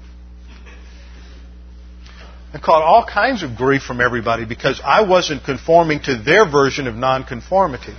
I 2.53 2.59
caught 2.59 2.81
all 2.81 3.05
kinds 3.05 3.43
of 3.43 3.57
grief 3.57 3.83
from 3.83 3.99
everybody 3.99 4.45
because 4.45 4.81
I 4.83 5.01
wasn't 5.01 5.43
conforming 5.43 6.01
to 6.03 6.15
their 6.15 6.49
version 6.49 6.87
of 6.87 6.95
nonconformity. 6.95 7.93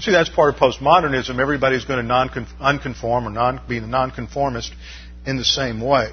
See, 0.00 0.10
that's 0.10 0.28
part 0.28 0.54
of 0.54 0.60
postmodernism. 0.60 1.38
Everybody's 1.38 1.84
going 1.84 2.04
to 2.04 2.12
unconform 2.60 3.26
or 3.26 3.30
non, 3.30 3.60
be 3.68 3.78
a 3.78 3.80
nonconformist 3.80 4.74
in 5.24 5.36
the 5.36 5.44
same 5.44 5.80
way. 5.80 6.10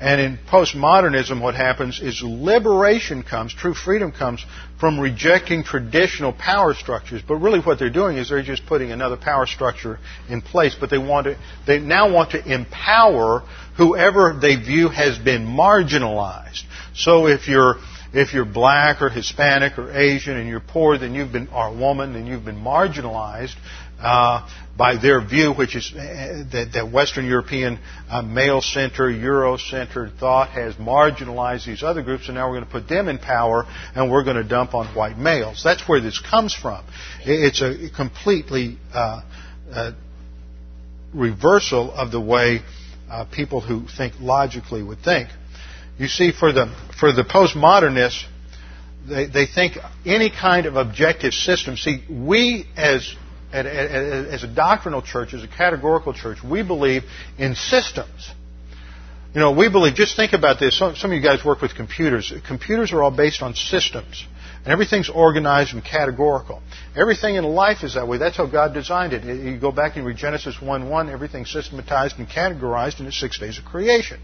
And 0.00 0.20
in 0.20 0.38
postmodernism, 0.48 1.40
what 1.40 1.54
happens 1.54 2.00
is 2.00 2.22
liberation 2.22 3.22
comes, 3.22 3.54
true 3.54 3.74
freedom 3.74 4.10
comes 4.10 4.44
from 4.80 4.98
rejecting 4.98 5.62
traditional 5.64 6.32
power 6.32 6.74
structures. 6.74 7.22
But 7.26 7.36
really, 7.36 7.60
what 7.60 7.78
they're 7.78 7.90
doing 7.90 8.16
is 8.16 8.30
they're 8.30 8.42
just 8.42 8.66
putting 8.66 8.90
another 8.90 9.16
power 9.16 9.46
structure 9.46 9.98
in 10.28 10.40
place. 10.40 10.76
But 10.78 10.90
they 10.90 10.98
want 10.98 11.26
to, 11.26 11.36
they 11.66 11.78
now 11.78 12.12
want 12.12 12.32
to 12.32 12.52
empower 12.52 13.44
whoever 13.76 14.38
they 14.40 14.56
view 14.56 14.88
has 14.88 15.18
been 15.18 15.46
marginalized. 15.46 16.62
So 16.94 17.26
if 17.26 17.46
you're 17.48 17.76
if 18.12 18.32
you're 18.32 18.44
black 18.44 19.02
or 19.02 19.10
Hispanic 19.10 19.78
or 19.78 19.90
Asian 19.92 20.36
and 20.36 20.48
you're 20.48 20.60
poor, 20.60 20.98
then 20.98 21.14
you've 21.14 21.32
been, 21.32 21.48
or 21.48 21.68
a 21.68 21.72
woman, 21.72 22.14
then 22.14 22.26
you've 22.26 22.44
been 22.44 22.60
marginalized 22.60 23.54
uh, 24.00 24.48
by 24.76 24.96
their 24.96 25.20
view, 25.20 25.52
which 25.52 25.74
is 25.74 25.92
uh, 25.92 26.44
that, 26.52 26.70
that 26.74 26.92
Western 26.92 27.26
European 27.26 27.78
uh, 28.08 28.22
male-centered, 28.22 29.10
Euro-centered 29.10 30.12
thought 30.18 30.50
has 30.50 30.74
marginalized 30.76 31.66
these 31.66 31.82
other 31.82 32.02
groups, 32.02 32.28
and 32.28 32.36
now 32.36 32.48
we're 32.48 32.60
going 32.60 32.64
to 32.64 32.70
put 32.70 32.88
them 32.88 33.08
in 33.08 33.18
power, 33.18 33.66
and 33.94 34.10
we're 34.10 34.24
going 34.24 34.36
to 34.36 34.44
dump 34.44 34.74
on 34.74 34.86
white 34.94 35.18
males. 35.18 35.62
That's 35.64 35.86
where 35.88 36.00
this 36.00 36.20
comes 36.20 36.54
from. 36.54 36.84
It's 37.24 37.60
a 37.60 37.90
completely 37.94 38.78
uh, 38.94 39.22
uh, 39.72 39.92
reversal 41.12 41.92
of 41.92 42.12
the 42.12 42.20
way 42.20 42.60
uh, 43.10 43.24
people 43.24 43.60
who 43.60 43.86
think 43.88 44.14
logically 44.20 44.82
would 44.82 45.00
think. 45.00 45.28
You 45.98 46.08
see, 46.08 46.32
for 46.32 46.52
the 46.52 46.74
for 46.98 47.12
the 47.12 47.24
postmodernists, 47.24 48.24
they, 49.08 49.26
they 49.26 49.46
think 49.46 49.76
any 50.06 50.30
kind 50.30 50.66
of 50.66 50.76
objective 50.76 51.34
system. 51.34 51.76
See, 51.76 52.04
we 52.08 52.66
as 52.76 53.14
as 53.52 54.44
a 54.44 54.46
doctrinal 54.54 55.02
church, 55.02 55.32
as 55.34 55.42
a 55.42 55.48
categorical 55.48 56.12
church, 56.12 56.38
we 56.44 56.62
believe 56.62 57.02
in 57.38 57.54
systems. 57.54 58.30
You 59.34 59.40
know, 59.40 59.52
we 59.52 59.68
believe, 59.68 59.94
just 59.94 60.16
think 60.16 60.32
about 60.32 60.58
this. 60.58 60.78
Some, 60.78 60.94
of 60.94 61.12
you 61.12 61.20
guys 61.20 61.44
work 61.44 61.60
with 61.60 61.74
computers. 61.74 62.32
Computers 62.46 62.92
are 62.92 63.02
all 63.02 63.10
based 63.10 63.42
on 63.42 63.54
systems. 63.54 64.26
And 64.64 64.72
everything's 64.72 65.08
organized 65.08 65.74
and 65.74 65.84
categorical. 65.84 66.62
Everything 66.96 67.36
in 67.36 67.44
life 67.44 67.84
is 67.84 67.94
that 67.94 68.08
way. 68.08 68.18
That's 68.18 68.36
how 68.36 68.46
God 68.46 68.74
designed 68.74 69.12
it. 69.12 69.24
You 69.24 69.58
go 69.58 69.70
back 69.70 69.96
and 69.96 70.04
read 70.04 70.16
Genesis 70.16 70.60
1 70.60 70.88
1, 70.88 71.08
everything's 71.08 71.50
systematized 71.50 72.18
and 72.18 72.28
categorized 72.28 73.00
in 73.00 73.06
the 73.06 73.12
six 73.12 73.38
days 73.38 73.58
of 73.58 73.64
creation. 73.64 74.18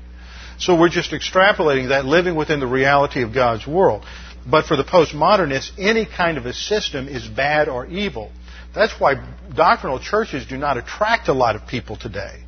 So 0.59 0.79
we're 0.79 0.89
just 0.89 1.11
extrapolating 1.11 1.89
that, 1.89 2.05
living 2.05 2.37
within 2.37 2.61
the 2.61 2.67
reality 2.67 3.23
of 3.23 3.35
God's 3.35 3.67
world. 3.67 4.05
But 4.47 4.67
for 4.67 4.77
the 4.77 4.85
postmodernists, 4.85 5.73
any 5.79 6.07
kind 6.07 6.39
of 6.39 6.47
a 6.47 6.53
system 6.53 7.09
is 7.09 7.27
bad 7.27 7.69
or 7.69 7.87
evil. 7.87 8.31
That's 8.75 8.99
why 8.99 9.15
doctrinal 9.55 10.01
churches 10.01 10.47
do 10.47 10.57
not 10.57 10.77
attract 10.77 11.29
a 11.29 11.33
lot 11.33 11.57
of 11.57 11.67
people 11.67 11.97
today. 11.97 12.41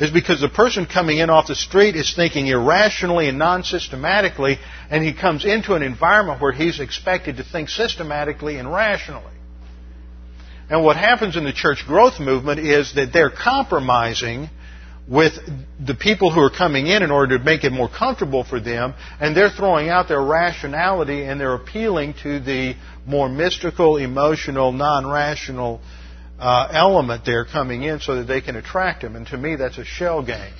Is 0.00 0.10
because 0.10 0.40
the 0.40 0.48
person 0.48 0.86
coming 0.86 1.18
in 1.18 1.30
off 1.30 1.46
the 1.46 1.54
street 1.54 1.94
is 1.94 2.14
thinking 2.14 2.46
irrationally 2.46 3.28
and 3.28 3.38
non-systematically, 3.38 4.58
and 4.90 5.04
he 5.04 5.12
comes 5.12 5.44
into 5.44 5.74
an 5.74 5.82
environment 5.82 6.40
where 6.40 6.52
he's 6.52 6.80
expected 6.80 7.36
to 7.36 7.44
think 7.44 7.68
systematically 7.68 8.56
and 8.56 8.72
rationally. 8.72 9.32
And 10.70 10.82
what 10.82 10.96
happens 10.96 11.36
in 11.36 11.44
the 11.44 11.52
church 11.52 11.84
growth 11.86 12.18
movement 12.18 12.58
is 12.60 12.94
that 12.94 13.12
they're 13.12 13.30
compromising 13.30 14.48
with 15.08 15.32
the 15.84 15.94
people 15.94 16.32
who 16.32 16.40
are 16.40 16.50
coming 16.50 16.86
in 16.86 17.02
in 17.02 17.10
order 17.10 17.36
to 17.36 17.44
make 17.44 17.64
it 17.64 17.72
more 17.72 17.88
comfortable 17.88 18.44
for 18.44 18.60
them, 18.60 18.94
and 19.20 19.36
they're 19.36 19.50
throwing 19.50 19.88
out 19.88 20.08
their 20.08 20.22
rationality 20.22 21.24
and 21.24 21.40
they're 21.40 21.54
appealing 21.54 22.14
to 22.22 22.38
the 22.40 22.74
more 23.04 23.28
mystical, 23.28 23.96
emotional, 23.96 24.72
non-rational 24.72 25.80
uh, 26.38 26.68
element 26.72 27.24
there 27.24 27.44
coming 27.44 27.82
in 27.82 28.00
so 28.00 28.16
that 28.16 28.24
they 28.24 28.40
can 28.40 28.56
attract 28.56 29.02
them. 29.02 29.16
And 29.16 29.26
to 29.28 29.36
me, 29.36 29.56
that's 29.56 29.78
a 29.78 29.84
shell 29.84 30.24
game. 30.24 30.54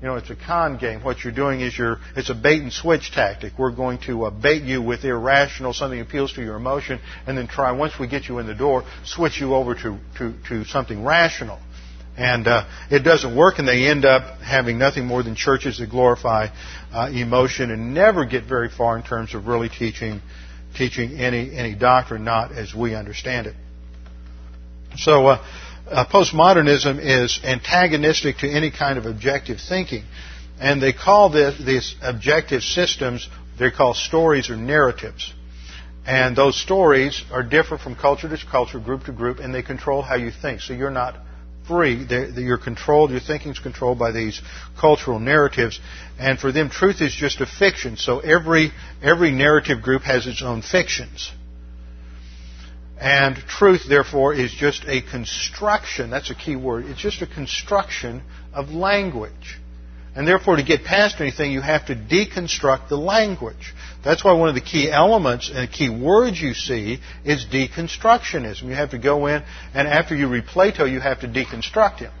You 0.00 0.08
know, 0.08 0.16
it's 0.16 0.30
a 0.30 0.36
con 0.36 0.78
game. 0.78 1.02
What 1.02 1.22
you're 1.22 1.32
doing 1.32 1.60
is 1.60 1.76
you're, 1.76 1.98
it's 2.16 2.30
a 2.30 2.34
bait 2.34 2.62
and 2.62 2.72
switch 2.72 3.12
tactic. 3.12 3.52
We're 3.58 3.70
going 3.74 3.98
to 4.06 4.24
uh, 4.24 4.30
bait 4.30 4.62
you 4.62 4.80
with 4.80 5.04
irrational, 5.04 5.74
something 5.74 6.00
appeals 6.00 6.32
to 6.34 6.42
your 6.42 6.56
emotion, 6.56 7.00
and 7.26 7.36
then 7.36 7.46
try, 7.46 7.70
once 7.72 7.98
we 8.00 8.08
get 8.08 8.26
you 8.26 8.38
in 8.38 8.46
the 8.46 8.54
door, 8.54 8.84
switch 9.04 9.38
you 9.38 9.54
over 9.54 9.74
to, 9.74 9.98
to, 10.16 10.34
to 10.48 10.64
something 10.64 11.04
rational. 11.04 11.58
And 12.16 12.46
uh, 12.46 12.66
it 12.90 13.00
doesn't 13.00 13.34
work, 13.34 13.58
and 13.58 13.66
they 13.66 13.86
end 13.86 14.04
up 14.04 14.40
having 14.40 14.78
nothing 14.78 15.06
more 15.06 15.22
than 15.22 15.34
churches 15.34 15.78
that 15.78 15.88
glorify 15.88 16.48
uh, 16.92 17.10
emotion 17.12 17.70
and 17.70 17.94
never 17.94 18.26
get 18.26 18.44
very 18.44 18.68
far 18.68 18.96
in 18.96 19.02
terms 19.02 19.34
of 19.34 19.46
really 19.46 19.68
teaching 19.68 20.20
teaching 20.76 21.18
any 21.18 21.54
any 21.56 21.74
doctrine, 21.74 22.24
not 22.24 22.52
as 22.52 22.74
we 22.74 22.94
understand 22.94 23.46
it. 23.46 23.54
So, 24.96 25.26
uh, 25.28 25.44
uh, 25.88 26.04
postmodernism 26.06 26.98
is 27.00 27.40
antagonistic 27.42 28.38
to 28.38 28.48
any 28.48 28.70
kind 28.70 28.98
of 28.98 29.06
objective 29.06 29.58
thinking, 29.60 30.04
and 30.60 30.82
they 30.82 30.92
call 30.92 31.30
this, 31.30 31.58
these 31.64 31.94
objective 32.02 32.62
systems 32.62 33.28
they 33.58 33.70
call 33.70 33.94
stories 33.94 34.50
or 34.50 34.56
narratives. 34.56 35.32
And 36.06 36.34
those 36.34 36.56
stories 36.60 37.22
are 37.30 37.42
different 37.42 37.82
from 37.82 37.94
culture 37.94 38.28
to 38.28 38.46
culture, 38.50 38.80
group 38.80 39.04
to 39.04 39.12
group, 39.12 39.38
and 39.38 39.54
they 39.54 39.62
control 39.62 40.00
how 40.00 40.16
you 40.16 40.30
think. 40.30 40.62
So 40.62 40.72
you're 40.72 40.90
not 40.90 41.16
free. 41.70 42.04
They're, 42.04 42.28
you're 42.30 42.58
controlled, 42.58 43.12
your 43.12 43.20
thinking's 43.20 43.60
controlled 43.60 43.98
by 43.98 44.10
these 44.10 44.42
cultural 44.78 45.20
narratives. 45.20 45.78
And 46.18 46.38
for 46.38 46.50
them, 46.50 46.68
truth 46.68 47.00
is 47.00 47.14
just 47.14 47.40
a 47.40 47.46
fiction. 47.46 47.96
So 47.96 48.18
every, 48.18 48.72
every 49.00 49.30
narrative 49.30 49.80
group 49.80 50.02
has 50.02 50.26
its 50.26 50.42
own 50.42 50.62
fictions. 50.62 51.30
And 52.98 53.36
truth, 53.36 53.84
therefore, 53.88 54.34
is 54.34 54.52
just 54.52 54.84
a 54.86 55.00
construction. 55.00 56.10
That's 56.10 56.30
a 56.30 56.34
key 56.34 56.56
word. 56.56 56.86
It's 56.86 57.00
just 57.00 57.22
a 57.22 57.26
construction 57.26 58.22
of 58.52 58.70
language. 58.70 59.58
And 60.14 60.26
therefore, 60.26 60.56
to 60.56 60.64
get 60.64 60.84
past 60.84 61.20
anything, 61.20 61.52
you 61.52 61.60
have 61.60 61.86
to 61.86 61.94
deconstruct 61.94 62.88
the 62.88 62.96
language. 62.96 63.74
That's 64.04 64.24
why 64.24 64.32
one 64.32 64.48
of 64.48 64.56
the 64.56 64.60
key 64.60 64.90
elements 64.90 65.50
and 65.54 65.70
key 65.70 65.88
words 65.88 66.40
you 66.40 66.54
see 66.54 66.98
is 67.24 67.46
deconstructionism. 67.46 68.64
You 68.64 68.74
have 68.74 68.90
to 68.90 68.98
go 68.98 69.26
in, 69.26 69.42
and 69.72 69.86
after 69.86 70.16
you 70.16 70.28
read 70.28 70.46
Plato, 70.46 70.84
you 70.84 71.00
have 71.00 71.20
to 71.20 71.28
deconstruct 71.28 71.98
him. 71.98 72.12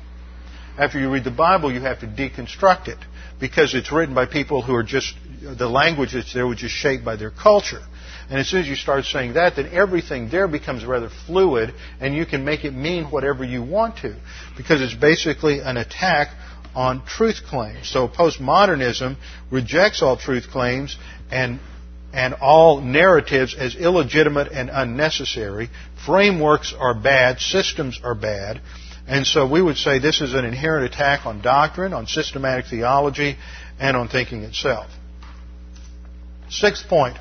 After 0.78 1.00
you 1.00 1.12
read 1.12 1.24
the 1.24 1.32
Bible, 1.32 1.72
you 1.72 1.80
have 1.80 2.00
to 2.00 2.06
deconstruct 2.06 2.88
it 2.88 2.98
because 3.40 3.74
it's 3.74 3.90
written 3.90 4.14
by 4.14 4.26
people 4.26 4.62
who 4.62 4.74
are 4.74 4.82
just, 4.84 5.14
the 5.42 5.68
language 5.68 6.12
that's 6.12 6.32
there 6.32 6.46
was 6.46 6.58
just 6.58 6.74
shaped 6.74 7.04
by 7.04 7.16
their 7.16 7.30
culture. 7.30 7.80
And 8.30 8.38
as 8.38 8.48
soon 8.48 8.60
as 8.60 8.68
you 8.68 8.76
start 8.76 9.06
saying 9.06 9.34
that, 9.34 9.56
then 9.56 9.70
everything 9.72 10.28
there 10.30 10.46
becomes 10.46 10.84
rather 10.84 11.10
fluid 11.26 11.74
and 12.00 12.14
you 12.14 12.24
can 12.24 12.44
make 12.44 12.64
it 12.64 12.72
mean 12.72 13.06
whatever 13.06 13.42
you 13.42 13.62
want 13.62 13.96
to. 13.98 14.14
Because 14.56 14.80
it's 14.80 14.94
basically 14.94 15.58
an 15.58 15.76
attack 15.76 16.28
on 16.74 17.04
truth 17.04 17.42
claims. 17.46 17.88
So 17.88 18.08
postmodernism 18.08 19.16
rejects 19.50 20.02
all 20.02 20.16
truth 20.16 20.48
claims 20.50 20.96
and 21.30 21.60
and 22.12 22.34
all 22.34 22.80
narratives 22.80 23.54
as 23.54 23.76
illegitimate 23.76 24.50
and 24.52 24.68
unnecessary. 24.68 25.70
Frameworks 26.04 26.74
are 26.76 26.94
bad, 26.94 27.40
systems 27.40 28.00
are 28.02 28.16
bad. 28.16 28.60
And 29.06 29.26
so 29.26 29.46
we 29.46 29.62
would 29.62 29.76
say 29.76 29.98
this 29.98 30.20
is 30.20 30.34
an 30.34 30.44
inherent 30.44 30.92
attack 30.92 31.26
on 31.26 31.40
doctrine, 31.40 31.92
on 31.92 32.06
systematic 32.06 32.66
theology, 32.66 33.36
and 33.78 33.96
on 33.96 34.08
thinking 34.08 34.42
itself. 34.42 34.90
Sixth 36.48 36.88
point. 36.88 37.16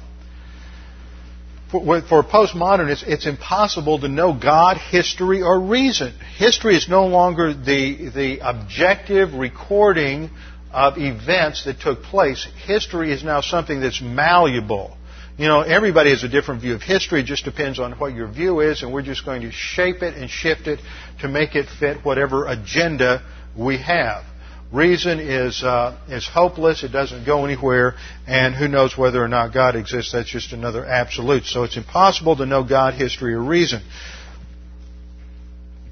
For, 1.71 2.01
for 2.01 2.23
postmodernists, 2.23 3.07
it's 3.07 3.27
impossible 3.27 3.99
to 3.99 4.07
know 4.07 4.33
God, 4.33 4.77
history, 4.77 5.43
or 5.43 5.59
reason. 5.59 6.13
History 6.37 6.75
is 6.75 6.89
no 6.89 7.05
longer 7.05 7.53
the, 7.53 8.09
the 8.09 8.39
objective 8.41 9.35
recording 9.35 10.31
of 10.71 10.97
events 10.97 11.65
that 11.65 11.79
took 11.79 12.01
place. 12.01 12.47
History 12.65 13.11
is 13.11 13.23
now 13.23 13.41
something 13.41 13.81
that's 13.81 14.01
malleable. 14.01 14.97
You 15.37 15.47
know, 15.47 15.61
everybody 15.61 16.09
has 16.09 16.23
a 16.23 16.27
different 16.27 16.61
view 16.61 16.73
of 16.73 16.81
history. 16.81 17.21
It 17.21 17.25
just 17.27 17.45
depends 17.45 17.79
on 17.79 17.93
what 17.93 18.13
your 18.13 18.27
view 18.27 18.61
is, 18.61 18.81
and 18.81 18.91
we're 18.91 19.03
just 19.03 19.23
going 19.23 19.43
to 19.43 19.51
shape 19.51 20.01
it 20.01 20.15
and 20.15 20.29
shift 20.29 20.67
it 20.67 20.79
to 21.21 21.27
make 21.27 21.55
it 21.55 21.67
fit 21.79 22.03
whatever 22.03 22.47
agenda 22.47 23.23
we 23.55 23.77
have. 23.77 24.23
Reason 24.71 25.19
is 25.19 25.63
uh, 25.63 25.97
is 26.09 26.27
hopeless. 26.27 26.83
It 26.83 26.91
doesn't 26.91 27.25
go 27.25 27.43
anywhere, 27.45 27.95
and 28.27 28.53
who 28.53 28.67
knows 28.67 28.95
whether 28.95 29.23
or 29.23 29.27
not 29.27 29.51
God 29.51 29.75
exists? 29.75 30.11
That's 30.11 30.29
just 30.29 30.53
another 30.53 30.85
absolute. 30.85 31.45
So 31.45 31.63
it's 31.63 31.75
impossible 31.75 32.35
to 32.35 32.45
know 32.45 32.63
God, 32.63 32.93
history, 32.93 33.33
or 33.33 33.43
reason. 33.43 33.81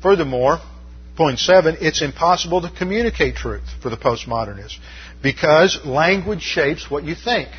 Furthermore, 0.04 0.60
point 1.16 1.40
seven, 1.40 1.78
it's 1.82 2.04
impossible 2.04 2.62
to 2.62 2.70
communicate 2.70 3.36
truth 3.36 3.64
for 3.82 3.90
the 3.90 3.98
postmodernist 3.98 4.78
because 5.24 5.84
language 5.84 6.44
shapes 6.44 6.90
what 6.90 7.04
you 7.04 7.16
think. 7.16 7.50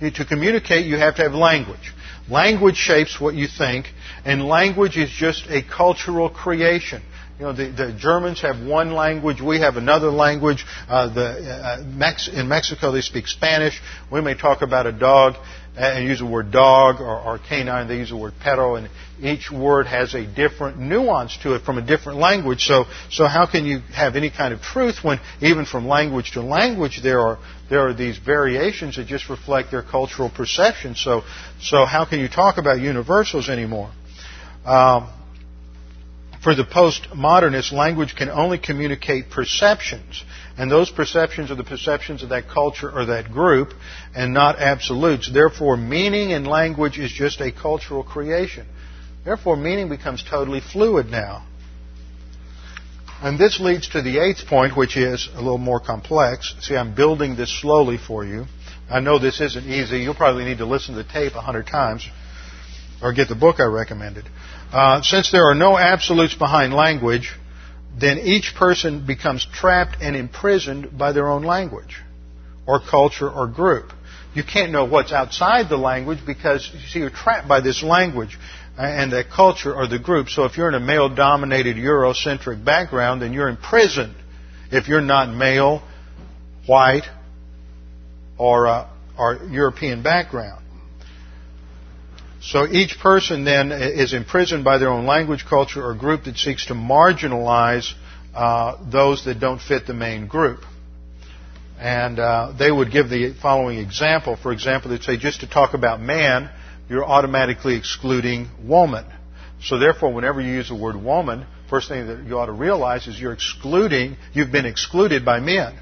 To 0.00 0.24
communicate, 0.24 0.86
you 0.86 0.96
have 0.96 1.16
to 1.16 1.22
have 1.22 1.34
language. 1.34 1.92
Language 2.30 2.76
shapes 2.76 3.20
what 3.20 3.34
you 3.34 3.46
think, 3.46 3.86
and 4.24 4.42
language 4.44 4.96
is 4.96 5.10
just 5.10 5.46
a 5.48 5.62
cultural 5.62 6.30
creation. 6.30 7.02
You 7.38 7.46
know, 7.46 7.52
the, 7.52 7.70
the 7.70 7.92
Germans 7.98 8.40
have 8.42 8.64
one 8.64 8.92
language, 8.92 9.40
we 9.40 9.60
have 9.60 9.76
another 9.76 10.10
language. 10.10 10.64
Uh, 10.88 11.12
the, 11.12 11.28
uh, 11.28 11.82
Mex- 11.84 12.28
in 12.28 12.46
Mexico, 12.46 12.92
they 12.92 13.00
speak 13.00 13.26
Spanish. 13.26 13.80
We 14.12 14.20
may 14.20 14.34
talk 14.34 14.62
about 14.62 14.86
a 14.86 14.92
dog 14.92 15.34
and 15.74 16.06
use 16.06 16.18
the 16.18 16.26
word 16.26 16.50
dog 16.50 17.00
or, 17.00 17.18
or 17.18 17.38
canine, 17.38 17.88
they 17.88 17.96
use 17.96 18.10
the 18.10 18.16
word 18.16 18.34
perro, 18.40 18.76
and 18.76 18.90
each 19.20 19.50
word 19.50 19.86
has 19.86 20.14
a 20.14 20.26
different 20.26 20.78
nuance 20.78 21.36
to 21.38 21.54
it 21.54 21.62
from 21.62 21.78
a 21.78 21.82
different 21.82 22.18
language. 22.18 22.64
So, 22.64 22.84
so 23.10 23.26
how 23.26 23.46
can 23.46 23.64
you 23.64 23.78
have 23.94 24.14
any 24.14 24.30
kind 24.30 24.52
of 24.52 24.60
truth 24.60 25.02
when 25.02 25.18
even 25.40 25.64
from 25.64 25.88
language 25.88 26.32
to 26.32 26.42
language 26.42 27.00
there 27.02 27.20
are 27.20 27.38
there 27.70 27.88
are 27.88 27.94
these 27.94 28.18
variations 28.18 28.96
that 28.96 29.06
just 29.06 29.30
reflect 29.30 29.70
their 29.70 29.82
cultural 29.82 30.28
perception. 30.28 30.94
So, 30.94 31.22
so 31.58 31.86
how 31.86 32.04
can 32.04 32.20
you 32.20 32.28
talk 32.28 32.58
about 32.58 32.78
universals 32.80 33.48
anymore? 33.48 33.90
Um, 34.66 35.08
for 36.42 36.56
the 36.56 36.64
postmodernist, 36.64 37.72
language 37.72 38.16
can 38.16 38.28
only 38.28 38.58
communicate 38.58 39.30
perceptions. 39.30 40.24
And 40.58 40.70
those 40.70 40.90
perceptions 40.90 41.50
are 41.52 41.54
the 41.54 41.64
perceptions 41.64 42.22
of 42.22 42.30
that 42.30 42.48
culture 42.48 42.90
or 42.90 43.06
that 43.06 43.30
group 43.30 43.72
and 44.14 44.34
not 44.34 44.58
absolutes. 44.58 45.30
Therefore, 45.32 45.76
meaning 45.76 46.30
in 46.30 46.44
language 46.44 46.98
is 46.98 47.12
just 47.12 47.40
a 47.40 47.52
cultural 47.52 48.02
creation. 48.02 48.66
Therefore, 49.24 49.56
meaning 49.56 49.88
becomes 49.88 50.24
totally 50.28 50.60
fluid 50.60 51.06
now. 51.06 51.46
And 53.22 53.38
this 53.38 53.60
leads 53.60 53.88
to 53.90 54.02
the 54.02 54.18
eighth 54.18 54.48
point, 54.48 54.76
which 54.76 54.96
is 54.96 55.28
a 55.32 55.36
little 55.36 55.58
more 55.58 55.78
complex. 55.78 56.56
See, 56.60 56.74
I'm 56.74 56.92
building 56.96 57.36
this 57.36 57.60
slowly 57.60 57.98
for 57.98 58.24
you. 58.24 58.46
I 58.90 58.98
know 58.98 59.20
this 59.20 59.40
isn't 59.40 59.64
easy. 59.64 60.00
You'll 60.00 60.16
probably 60.16 60.44
need 60.44 60.58
to 60.58 60.66
listen 60.66 60.96
to 60.96 61.04
the 61.04 61.08
tape 61.08 61.36
a 61.36 61.40
hundred 61.40 61.68
times 61.68 62.04
or 63.02 63.12
get 63.12 63.28
the 63.28 63.34
book 63.34 63.56
I 63.58 63.64
recommended. 63.64 64.24
Uh, 64.72 65.02
since 65.02 65.30
there 65.30 65.44
are 65.50 65.54
no 65.54 65.76
absolutes 65.76 66.34
behind 66.34 66.72
language, 66.72 67.32
then 67.98 68.18
each 68.18 68.54
person 68.56 69.06
becomes 69.06 69.44
trapped 69.52 69.96
and 70.00 70.16
imprisoned 70.16 70.96
by 70.96 71.12
their 71.12 71.28
own 71.28 71.42
language 71.42 72.00
or 72.66 72.80
culture 72.80 73.30
or 73.30 73.46
group. 73.46 73.92
You 74.34 74.42
can't 74.44 74.72
know 74.72 74.86
what's 74.86 75.12
outside 75.12 75.68
the 75.68 75.76
language 75.76 76.20
because 76.24 76.70
you 76.72 76.80
see 76.88 77.00
you're 77.00 77.10
trapped 77.10 77.46
by 77.46 77.60
this 77.60 77.82
language 77.82 78.38
and 78.78 79.12
the 79.12 79.24
culture 79.24 79.74
or 79.74 79.86
the 79.86 79.98
group. 79.98 80.30
So 80.30 80.44
if 80.44 80.56
you're 80.56 80.68
in 80.68 80.74
a 80.74 80.80
male 80.80 81.14
dominated 81.14 81.76
Eurocentric 81.76 82.64
background, 82.64 83.20
then 83.20 83.34
you're 83.34 83.48
imprisoned. 83.48 84.14
If 84.70 84.88
you're 84.88 85.02
not 85.02 85.28
male, 85.28 85.82
white, 86.66 87.04
or, 88.38 88.66
uh, 88.66 88.88
or 89.18 89.34
European 89.50 90.02
background. 90.02 90.61
So 92.42 92.66
each 92.66 92.98
person 92.98 93.44
then 93.44 93.70
is 93.70 94.12
imprisoned 94.12 94.64
by 94.64 94.78
their 94.78 94.90
own 94.90 95.06
language, 95.06 95.44
culture, 95.48 95.84
or 95.84 95.94
group 95.94 96.24
that 96.24 96.36
seeks 96.36 96.66
to 96.66 96.74
marginalize 96.74 97.92
uh, 98.34 98.78
those 98.90 99.24
that 99.26 99.38
don't 99.38 99.60
fit 99.60 99.86
the 99.86 99.94
main 99.94 100.26
group. 100.26 100.64
And 101.78 102.18
uh, 102.18 102.52
they 102.58 102.70
would 102.70 102.90
give 102.90 103.08
the 103.08 103.34
following 103.40 103.78
example. 103.78 104.36
For 104.36 104.52
example, 104.52 104.90
they'd 104.90 105.04
say 105.04 105.16
just 105.16 105.40
to 105.40 105.46
talk 105.48 105.74
about 105.74 106.00
man, 106.00 106.50
you're 106.88 107.04
automatically 107.04 107.76
excluding 107.76 108.48
woman. 108.64 109.04
So 109.62 109.78
therefore, 109.78 110.12
whenever 110.12 110.40
you 110.40 110.52
use 110.52 110.68
the 110.68 110.74
word 110.74 110.96
woman, 110.96 111.46
first 111.70 111.88
thing 111.88 112.08
that 112.08 112.24
you 112.24 112.38
ought 112.38 112.46
to 112.46 112.52
realize 112.52 113.06
is 113.06 113.20
you're 113.20 113.32
excluding, 113.32 114.16
you've 114.32 114.50
been 114.50 114.66
excluded 114.66 115.24
by 115.24 115.38
men. 115.38 115.78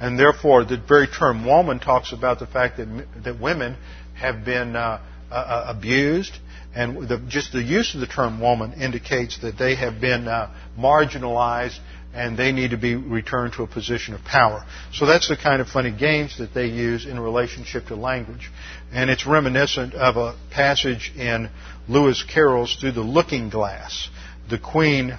And 0.00 0.18
therefore, 0.18 0.64
the 0.64 0.78
very 0.78 1.08
term 1.08 1.44
woman 1.44 1.78
talks 1.78 2.14
about 2.14 2.38
the 2.38 2.46
fact 2.46 2.78
that, 2.78 3.06
that 3.24 3.38
women 3.38 3.76
have 4.14 4.46
been 4.46 4.76
uh, 4.76 5.02
uh, 5.30 5.34
uh, 5.34 5.64
abused, 5.76 6.38
and 6.74 7.08
the, 7.08 7.18
just 7.28 7.52
the 7.52 7.62
use 7.62 7.94
of 7.94 8.00
the 8.00 8.06
term 8.06 8.40
woman 8.40 8.72
indicates 8.74 9.38
that 9.42 9.58
they 9.58 9.76
have 9.76 10.00
been 10.00 10.26
uh, 10.28 10.52
marginalized 10.78 11.78
and 12.14 12.38
they 12.38 12.52
need 12.52 12.70
to 12.70 12.76
be 12.76 12.94
returned 12.94 13.52
to 13.54 13.64
a 13.64 13.66
position 13.66 14.14
of 14.14 14.22
power. 14.22 14.64
So 14.92 15.04
that's 15.04 15.28
the 15.28 15.36
kind 15.36 15.60
of 15.60 15.68
funny 15.68 15.90
games 15.90 16.38
that 16.38 16.54
they 16.54 16.66
use 16.66 17.06
in 17.06 17.18
relationship 17.18 17.86
to 17.86 17.96
language. 17.96 18.50
And 18.92 19.10
it's 19.10 19.26
reminiscent 19.26 19.94
of 19.94 20.16
a 20.16 20.36
passage 20.52 21.12
in 21.16 21.50
Lewis 21.88 22.22
Carroll's 22.22 22.76
Through 22.76 22.92
the 22.92 23.00
Looking 23.02 23.50
Glass. 23.50 24.08
The 24.48 24.58
Queen, 24.58 25.18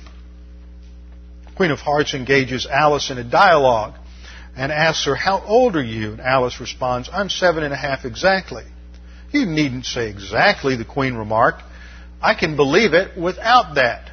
Queen 1.57 1.71
of 1.71 1.79
Hearts 1.79 2.13
engages 2.13 2.65
Alice 2.65 3.09
in 3.11 3.17
a 3.17 3.23
dialogue 3.23 3.95
and 4.55 4.71
asks 4.71 5.05
her, 5.05 5.15
How 5.15 5.43
old 5.43 5.75
are 5.75 5.83
you? 5.83 6.13
And 6.13 6.21
Alice 6.21 6.61
responds, 6.61 7.09
I'm 7.11 7.29
seven 7.29 7.63
and 7.63 7.73
a 7.73 7.77
half 7.77 8.05
exactly. 8.05 8.63
You 9.36 9.45
needn't 9.45 9.86
say 9.86 10.09
exactly, 10.09 10.77
the 10.77 10.86
Queen 10.86 11.15
remarked. 11.15 11.61
I 12.21 12.36
can 12.36 12.55
believe 12.55 12.93
it 12.93 13.17
without 13.19 13.75
that. 13.75 14.09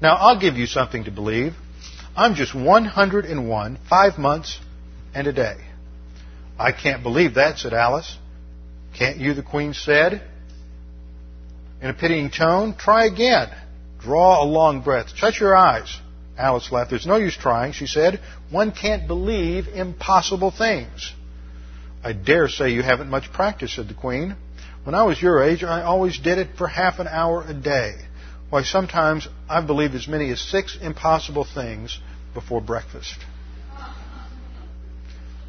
Now, 0.00 0.14
I'll 0.14 0.38
give 0.38 0.54
you 0.54 0.66
something 0.66 1.04
to 1.04 1.10
believe. 1.10 1.54
I'm 2.16 2.36
just 2.36 2.54
101, 2.54 3.78
five 3.88 4.16
months 4.16 4.60
and 5.12 5.26
a 5.26 5.32
day. 5.32 5.56
I 6.56 6.70
can't 6.70 7.02
believe 7.02 7.34
that, 7.34 7.58
said 7.58 7.74
Alice. 7.74 8.16
Can't 8.96 9.16
you, 9.16 9.34
the 9.34 9.42
Queen 9.42 9.74
said. 9.74 10.22
In 11.82 11.90
a 11.90 11.94
pitying 11.94 12.30
tone, 12.30 12.76
try 12.76 13.06
again. 13.06 13.48
Draw 13.98 14.44
a 14.44 14.46
long 14.46 14.82
breath. 14.82 15.16
Shut 15.16 15.40
your 15.40 15.56
eyes. 15.56 15.98
Alice 16.38 16.70
laughed. 16.70 16.90
There's 16.90 17.06
no 17.06 17.16
use 17.16 17.36
trying, 17.36 17.72
she 17.72 17.88
said. 17.88 18.20
One 18.50 18.70
can't 18.70 19.08
believe 19.08 19.66
impossible 19.66 20.52
things. 20.52 21.12
I 22.04 22.12
dare 22.12 22.48
say 22.48 22.70
you 22.70 22.82
haven't 22.82 23.10
much 23.10 23.32
practice, 23.32 23.74
said 23.74 23.88
the 23.88 23.94
Queen. 23.94 24.36
When 24.84 24.94
I 24.94 25.02
was 25.02 25.20
your 25.20 25.42
age, 25.42 25.62
I 25.62 25.82
always 25.82 26.18
did 26.18 26.38
it 26.38 26.56
for 26.56 26.66
half 26.66 26.98
an 26.98 27.06
hour 27.06 27.44
a 27.46 27.54
day. 27.54 27.96
Why, 28.48 28.62
sometimes 28.62 29.28
I've 29.48 29.66
believed 29.66 29.94
as 29.94 30.08
many 30.08 30.30
as 30.30 30.40
six 30.40 30.76
impossible 30.80 31.44
things 31.44 31.98
before 32.34 32.60
breakfast. 32.60 33.16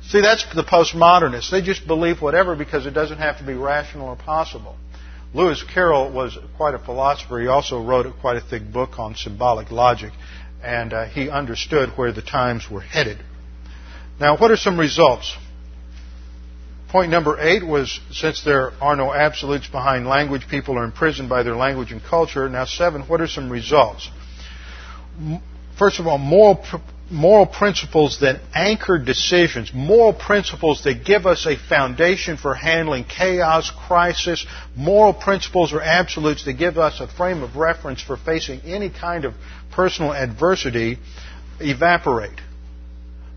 See, 0.03 0.21
that's 0.21 0.45
the 0.53 0.63
postmodernists. 0.63 1.49
They 1.49 1.61
just 1.61 1.87
believe 1.87 2.21
whatever 2.21 2.55
because 2.55 2.85
it 2.85 2.91
doesn't 2.91 3.19
have 3.19 3.37
to 3.37 3.45
be 3.45 3.53
rational 3.53 4.09
or 4.09 4.17
possible. 4.17 4.75
Lewis 5.33 5.63
Carroll 5.63 6.11
was 6.11 6.37
quite 6.57 6.75
a 6.75 6.79
philosopher. 6.79 7.39
He 7.39 7.47
also 7.47 7.81
wrote 7.81 8.05
quite 8.19 8.35
a 8.35 8.41
thick 8.41 8.69
book 8.71 8.99
on 8.99 9.15
symbolic 9.15 9.71
logic, 9.71 10.11
and 10.61 10.91
uh, 10.91 11.05
he 11.05 11.29
understood 11.29 11.89
where 11.95 12.11
the 12.11 12.21
times 12.21 12.69
were 12.69 12.81
headed. 12.81 13.17
Now, 14.19 14.37
what 14.37 14.51
are 14.51 14.57
some 14.57 14.77
results? 14.77 15.35
Point 16.91 17.09
number 17.09 17.37
eight 17.39 17.65
was 17.65 18.01
since 18.11 18.43
there 18.43 18.73
are 18.81 18.97
no 18.97 19.13
absolutes 19.13 19.65
behind 19.69 20.05
language, 20.05 20.45
people 20.49 20.77
are 20.77 20.83
imprisoned 20.83 21.29
by 21.29 21.41
their 21.41 21.55
language 21.55 21.93
and 21.93 22.03
culture. 22.03 22.49
Now, 22.49 22.65
seven, 22.65 23.03
what 23.03 23.21
are 23.21 23.27
some 23.27 23.49
results? 23.49 24.09
First 25.79 26.01
of 26.01 26.07
all, 26.07 26.17
moral 26.17 26.61
moral 27.09 27.45
principles 27.45 28.19
that 28.19 28.41
anchor 28.53 28.97
decisions, 28.97 29.71
moral 29.73 30.11
principles 30.13 30.83
that 30.83 31.05
give 31.05 31.25
us 31.25 31.45
a 31.45 31.55
foundation 31.55 32.35
for 32.35 32.53
handling 32.53 33.05
chaos, 33.05 33.71
crisis, 33.87 34.45
moral 34.75 35.13
principles 35.13 35.71
or 35.71 35.81
absolutes 35.81 36.43
that 36.43 36.53
give 36.53 36.77
us 36.77 36.99
a 36.99 37.07
frame 37.07 37.41
of 37.41 37.55
reference 37.55 38.01
for 38.01 38.17
facing 38.17 38.59
any 38.61 38.89
kind 38.89 39.23
of 39.23 39.33
personal 39.71 40.11
adversity 40.13 40.97
evaporate. 41.61 42.39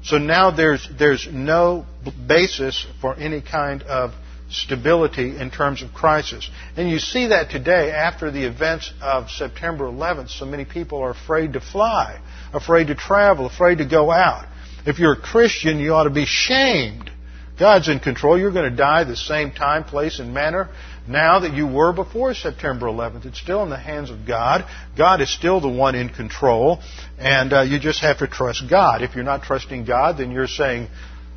So 0.04 0.18
now 0.18 0.50
there's, 0.50 0.86
there's 0.98 1.26
no 1.32 1.86
basis 2.26 2.86
for 3.00 3.14
any 3.14 3.40
kind 3.40 3.82
of 3.84 4.12
stability 4.50 5.38
in 5.38 5.50
terms 5.50 5.82
of 5.82 5.94
crisis. 5.94 6.48
And 6.76 6.90
you 6.90 6.98
see 6.98 7.28
that 7.28 7.50
today 7.50 7.90
after 7.90 8.30
the 8.30 8.44
events 8.44 8.92
of 9.00 9.30
September 9.30 9.84
11th. 9.84 10.28
So 10.28 10.44
many 10.44 10.66
people 10.66 11.02
are 11.02 11.10
afraid 11.10 11.54
to 11.54 11.60
fly, 11.60 12.20
afraid 12.52 12.88
to 12.88 12.94
travel, 12.94 13.46
afraid 13.46 13.78
to 13.78 13.86
go 13.86 14.10
out. 14.10 14.46
If 14.86 14.98
you're 14.98 15.14
a 15.14 15.20
Christian, 15.20 15.78
you 15.78 15.94
ought 15.94 16.04
to 16.04 16.10
be 16.10 16.26
shamed. 16.26 17.10
God's 17.58 17.88
in 17.88 18.00
control. 18.00 18.38
You're 18.38 18.52
going 18.52 18.70
to 18.70 18.76
die 18.76 19.04
the 19.04 19.16
same 19.16 19.52
time, 19.52 19.84
place, 19.84 20.18
and 20.18 20.34
manner 20.34 20.68
now 21.06 21.40
that 21.40 21.54
you 21.54 21.66
were 21.66 21.92
before 21.92 22.34
September 22.34 22.86
11th. 22.86 23.26
It's 23.26 23.40
still 23.40 23.62
in 23.62 23.70
the 23.70 23.78
hands 23.78 24.10
of 24.10 24.26
God. 24.26 24.64
God 24.96 25.20
is 25.20 25.32
still 25.32 25.60
the 25.60 25.68
one 25.68 25.94
in 25.94 26.08
control, 26.08 26.80
and 27.18 27.52
uh, 27.52 27.62
you 27.62 27.78
just 27.78 28.00
have 28.00 28.18
to 28.18 28.26
trust 28.26 28.64
God. 28.68 29.02
If 29.02 29.14
you're 29.14 29.24
not 29.24 29.42
trusting 29.42 29.84
God, 29.84 30.18
then 30.18 30.30
you're 30.30 30.46
saying, 30.46 30.88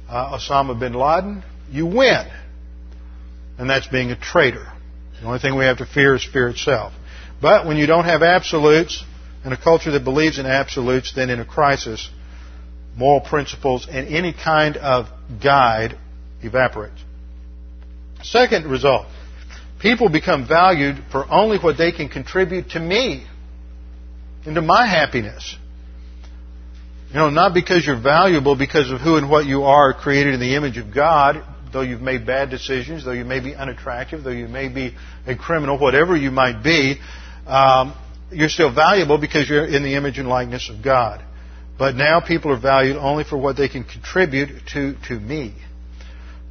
uh, 0.09 0.37
Osama 0.37 0.79
bin 0.79 0.93
Laden, 0.93 1.43
you 1.69 1.85
win. 1.85 2.27
And 3.57 3.69
that's 3.69 3.87
being 3.87 4.11
a 4.11 4.15
traitor. 4.15 4.71
The 5.19 5.27
only 5.27 5.39
thing 5.39 5.57
we 5.57 5.65
have 5.65 5.79
to 5.79 5.85
fear 5.85 6.15
is 6.15 6.23
fear 6.23 6.49
itself. 6.49 6.93
But 7.41 7.65
when 7.65 7.77
you 7.77 7.87
don't 7.87 8.05
have 8.05 8.21
absolutes, 8.21 9.03
in 9.43 9.53
a 9.53 9.57
culture 9.57 9.91
that 9.91 10.03
believes 10.03 10.39
in 10.39 10.45
absolutes, 10.45 11.13
then 11.13 11.29
in 11.29 11.39
a 11.39 11.45
crisis, 11.45 12.09
moral 12.95 13.21
principles 13.21 13.87
and 13.89 14.07
any 14.07 14.33
kind 14.33 14.75
of 14.77 15.07
guide 15.41 15.97
evaporates. 16.41 16.99
Second 18.23 18.65
result, 18.65 19.05
people 19.79 20.09
become 20.09 20.47
valued 20.47 21.03
for 21.11 21.25
only 21.29 21.57
what 21.57 21.77
they 21.77 21.91
can 21.91 22.09
contribute 22.09 22.71
to 22.71 22.79
me 22.79 23.25
and 24.45 24.55
to 24.55 24.61
my 24.61 24.87
happiness. 24.87 25.57
You 27.09 27.15
know, 27.15 27.29
not 27.29 27.53
because 27.53 27.85
you're 27.85 28.01
valuable 28.01 28.55
because 28.55 28.91
of 28.91 28.99
who 28.99 29.15
and 29.15 29.29
what 29.29 29.45
you 29.45 29.63
are 29.63 29.93
created 29.93 30.33
in 30.33 30.39
the 30.39 30.55
image 30.55 30.77
of 30.77 30.93
God, 30.93 31.43
though 31.71 31.81
you've 31.81 32.01
made 32.01 32.25
bad 32.25 32.49
decisions, 32.49 33.05
though 33.05 33.11
you 33.11 33.25
may 33.25 33.39
be 33.39 33.55
unattractive, 33.55 34.23
though 34.23 34.29
you 34.31 34.47
may 34.47 34.67
be 34.67 34.93
a 35.25 35.35
criminal, 35.35 35.77
whatever 35.79 36.17
you 36.17 36.31
might 36.31 36.63
be, 36.63 36.99
um, 37.45 37.95
you're 38.31 38.49
still 38.49 38.73
valuable 38.73 39.17
because 39.17 39.49
you're 39.49 39.65
in 39.65 39.83
the 39.83 39.95
image 39.95 40.17
and 40.17 40.27
likeness 40.27 40.69
of 40.69 40.83
God. 40.83 41.23
But 41.77 41.95
now 41.95 42.19
people 42.19 42.51
are 42.51 42.59
valued 42.59 42.97
only 42.97 43.23
for 43.23 43.37
what 43.37 43.55
they 43.55 43.69
can 43.69 43.83
contribute 43.83 44.49
to, 44.73 44.95
to 45.07 45.19
me. 45.19 45.53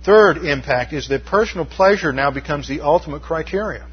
Third 0.07 0.38
impact 0.38 0.92
is 0.92 1.09
that 1.09 1.26
personal 1.26 1.66
pleasure 1.66 2.12
now 2.12 2.30
becomes 2.30 2.68
the 2.68 2.80
ultimate 2.80 3.22
criteria. 3.22 3.88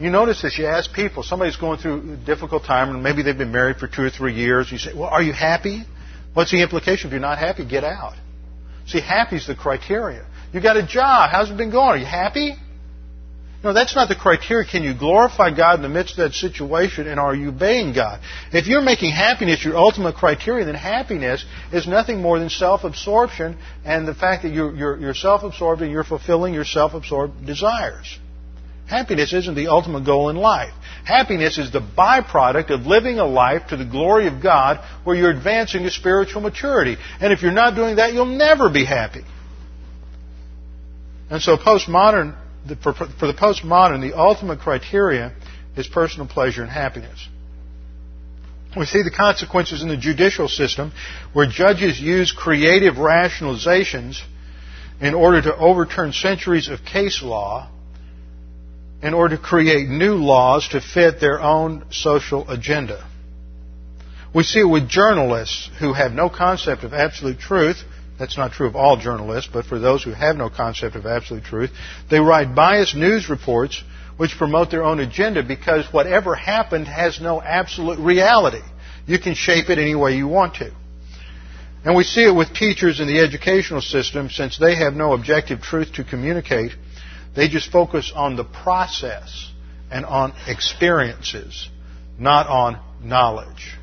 You 0.00 0.08
notice 0.10 0.40
this, 0.40 0.56
you 0.58 0.64
ask 0.64 0.90
people, 0.94 1.22
somebody's 1.22 1.56
going 1.56 1.78
through 1.78 2.14
a 2.14 2.16
difficult 2.16 2.64
time 2.64 2.94
and 2.94 3.02
maybe 3.02 3.22
they've 3.22 3.36
been 3.36 3.52
married 3.52 3.76
for 3.76 3.86
two 3.86 4.02
or 4.02 4.10
three 4.10 4.32
years. 4.32 4.72
You 4.72 4.78
say, 4.78 4.94
well, 4.94 5.10
are 5.10 5.22
you 5.22 5.34
happy? 5.34 5.82
What's 6.32 6.52
the 6.52 6.62
implication? 6.62 7.08
If 7.08 7.12
you're 7.12 7.20
not 7.20 7.36
happy, 7.36 7.66
get 7.66 7.84
out. 7.84 8.14
See, 8.86 9.00
happy 9.00 9.36
is 9.36 9.46
the 9.46 9.54
criteria. 9.54 10.24
You 10.54 10.62
got 10.62 10.78
a 10.78 10.86
job. 10.86 11.30
How's 11.30 11.50
it 11.50 11.58
been 11.58 11.70
going? 11.70 11.88
Are 11.88 11.98
you 11.98 12.06
happy? 12.06 12.54
No, 13.62 13.72
that's 13.72 13.96
not 13.96 14.08
the 14.08 14.14
criteria. 14.14 14.68
Can 14.68 14.84
you 14.84 14.94
glorify 14.94 15.50
God 15.50 15.76
in 15.76 15.82
the 15.82 15.88
midst 15.88 16.12
of 16.16 16.30
that 16.30 16.34
situation 16.34 17.08
and 17.08 17.18
are 17.18 17.34
you 17.34 17.48
obeying 17.48 17.92
God? 17.92 18.20
If 18.52 18.68
you're 18.68 18.82
making 18.82 19.10
happiness 19.10 19.64
your 19.64 19.76
ultimate 19.76 20.14
criteria, 20.14 20.64
then 20.64 20.76
happiness 20.76 21.44
is 21.72 21.88
nothing 21.88 22.22
more 22.22 22.38
than 22.38 22.50
self-absorption 22.50 23.58
and 23.84 24.06
the 24.06 24.14
fact 24.14 24.44
that 24.44 24.52
you're, 24.52 24.74
you're, 24.76 25.00
you're 25.00 25.14
self-absorbed 25.14 25.82
and 25.82 25.90
you're 25.90 26.04
fulfilling 26.04 26.54
your 26.54 26.64
self-absorbed 26.64 27.46
desires. 27.46 28.18
Happiness 28.86 29.32
isn't 29.32 29.56
the 29.56 29.66
ultimate 29.66 30.04
goal 30.04 30.28
in 30.28 30.36
life. 30.36 30.72
Happiness 31.04 31.58
is 31.58 31.72
the 31.72 31.80
byproduct 31.80 32.70
of 32.70 32.86
living 32.86 33.18
a 33.18 33.26
life 33.26 33.68
to 33.68 33.76
the 33.76 33.84
glory 33.84 34.28
of 34.28 34.40
God 34.40 34.78
where 35.02 35.16
you're 35.16 35.30
advancing 35.30 35.82
to 35.82 35.90
spiritual 35.90 36.42
maturity. 36.42 36.96
And 37.20 37.32
if 37.32 37.42
you're 37.42 37.50
not 37.50 37.74
doing 37.74 37.96
that, 37.96 38.12
you'll 38.12 38.24
never 38.24 38.70
be 38.70 38.84
happy. 38.84 39.24
And 41.28 41.42
so 41.42 41.56
postmodern 41.56 42.36
for, 42.82 42.92
for 42.92 43.26
the 43.26 43.34
postmodern, 43.34 44.00
the 44.00 44.16
ultimate 44.16 44.60
criteria 44.60 45.32
is 45.76 45.86
personal 45.86 46.26
pleasure 46.26 46.62
and 46.62 46.70
happiness. 46.70 47.28
We 48.76 48.84
see 48.84 49.02
the 49.02 49.10
consequences 49.10 49.82
in 49.82 49.88
the 49.88 49.96
judicial 49.96 50.48
system 50.48 50.92
where 51.32 51.46
judges 51.46 52.00
use 52.00 52.32
creative 52.32 52.94
rationalizations 52.94 54.20
in 55.00 55.14
order 55.14 55.40
to 55.42 55.56
overturn 55.56 56.12
centuries 56.12 56.68
of 56.68 56.84
case 56.84 57.22
law 57.22 57.70
in 59.02 59.14
order 59.14 59.36
to 59.36 59.42
create 59.42 59.88
new 59.88 60.16
laws 60.16 60.68
to 60.68 60.80
fit 60.80 61.20
their 61.20 61.40
own 61.40 61.84
social 61.90 62.48
agenda. 62.50 63.08
We 64.34 64.42
see 64.42 64.60
it 64.60 64.64
with 64.64 64.88
journalists 64.88 65.70
who 65.80 65.92
have 65.92 66.12
no 66.12 66.28
concept 66.28 66.84
of 66.84 66.92
absolute 66.92 67.38
truth 67.38 67.82
that's 68.18 68.36
not 68.36 68.52
true 68.52 68.66
of 68.66 68.76
all 68.76 68.96
journalists, 68.96 69.50
but 69.52 69.64
for 69.64 69.78
those 69.78 70.02
who 70.02 70.12
have 70.12 70.36
no 70.36 70.50
concept 70.50 70.96
of 70.96 71.06
absolute 71.06 71.44
truth, 71.44 71.70
they 72.10 72.20
write 72.20 72.54
biased 72.54 72.96
news 72.96 73.28
reports 73.30 73.82
which 74.16 74.36
promote 74.36 74.70
their 74.70 74.82
own 74.82 74.98
agenda 74.98 75.42
because 75.42 75.86
whatever 75.92 76.34
happened 76.34 76.88
has 76.88 77.20
no 77.20 77.40
absolute 77.40 77.98
reality. 78.00 78.62
You 79.06 79.18
can 79.18 79.34
shape 79.34 79.70
it 79.70 79.78
any 79.78 79.94
way 79.94 80.16
you 80.16 80.26
want 80.26 80.56
to. 80.56 80.72
And 81.84 81.96
we 81.96 82.02
see 82.02 82.24
it 82.24 82.34
with 82.34 82.52
teachers 82.52 82.98
in 82.98 83.06
the 83.06 83.20
educational 83.20 83.80
system 83.80 84.28
since 84.28 84.58
they 84.58 84.74
have 84.74 84.94
no 84.94 85.12
objective 85.12 85.62
truth 85.62 85.92
to 85.94 86.04
communicate. 86.04 86.72
They 87.36 87.48
just 87.48 87.70
focus 87.70 88.12
on 88.14 88.34
the 88.34 88.44
process 88.44 89.52
and 89.90 90.04
on 90.04 90.34
experiences, 90.48 91.68
not 92.18 92.48
on 92.48 92.80
knowledge, 93.00 93.78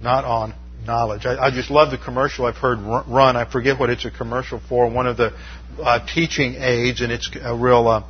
not 0.00 0.24
on 0.24 0.54
knowledge. 0.88 1.24
I, 1.24 1.36
I, 1.36 1.50
just 1.52 1.70
love 1.70 1.92
the 1.92 1.98
commercial 1.98 2.46
I've 2.46 2.56
heard 2.56 2.80
run. 2.80 3.36
I 3.36 3.48
forget 3.48 3.78
what 3.78 3.90
it's 3.90 4.04
a 4.04 4.10
commercial 4.10 4.60
for. 4.68 4.90
One 4.90 5.06
of 5.06 5.16
the 5.16 5.32
uh, 5.80 6.04
teaching 6.12 6.56
aids, 6.56 7.00
and 7.00 7.12
it's 7.12 7.30
a 7.40 7.54
real 7.54 7.86
uh, 7.86 8.04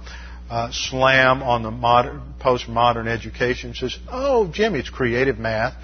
uh, 0.49 0.71
slam 0.73 1.43
on 1.43 1.63
the 1.63 1.71
modern, 1.71 2.23
postmodern 2.41 3.07
education. 3.07 3.75
Says, 3.75 3.99
"Oh, 4.11 4.51
Jimmy, 4.51 4.79
it's 4.79 4.89
creative 4.89 5.39
math. 5.39 5.75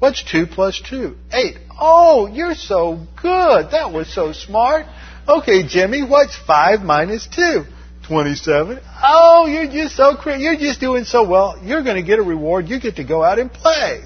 What's 0.00 0.24
two 0.24 0.46
plus 0.46 0.80
two? 0.80 1.16
Eight. 1.30 1.58
Oh, 1.78 2.26
you're 2.26 2.54
so 2.54 3.06
good. 3.22 3.70
That 3.70 3.92
was 3.92 4.12
so 4.12 4.32
smart. 4.32 4.86
Okay, 5.28 5.68
Jimmy, 5.68 6.02
what's 6.02 6.36
five 6.36 6.80
minus 6.80 7.28
two? 7.28 7.64
27. 8.08 8.80
Oh, 9.04 9.46
you're 9.46 9.70
just 9.70 9.94
so 9.94 10.16
creative. 10.16 10.42
You're 10.42 10.56
just 10.56 10.80
doing 10.80 11.04
so 11.04 11.28
well. 11.28 11.60
You're 11.62 11.84
going 11.84 11.96
to 11.96 12.02
get 12.02 12.18
a 12.18 12.22
reward. 12.22 12.66
You 12.66 12.80
get 12.80 12.96
to 12.96 13.04
go 13.04 13.22
out 13.22 13.38
and 13.38 13.52
play. 13.52 14.00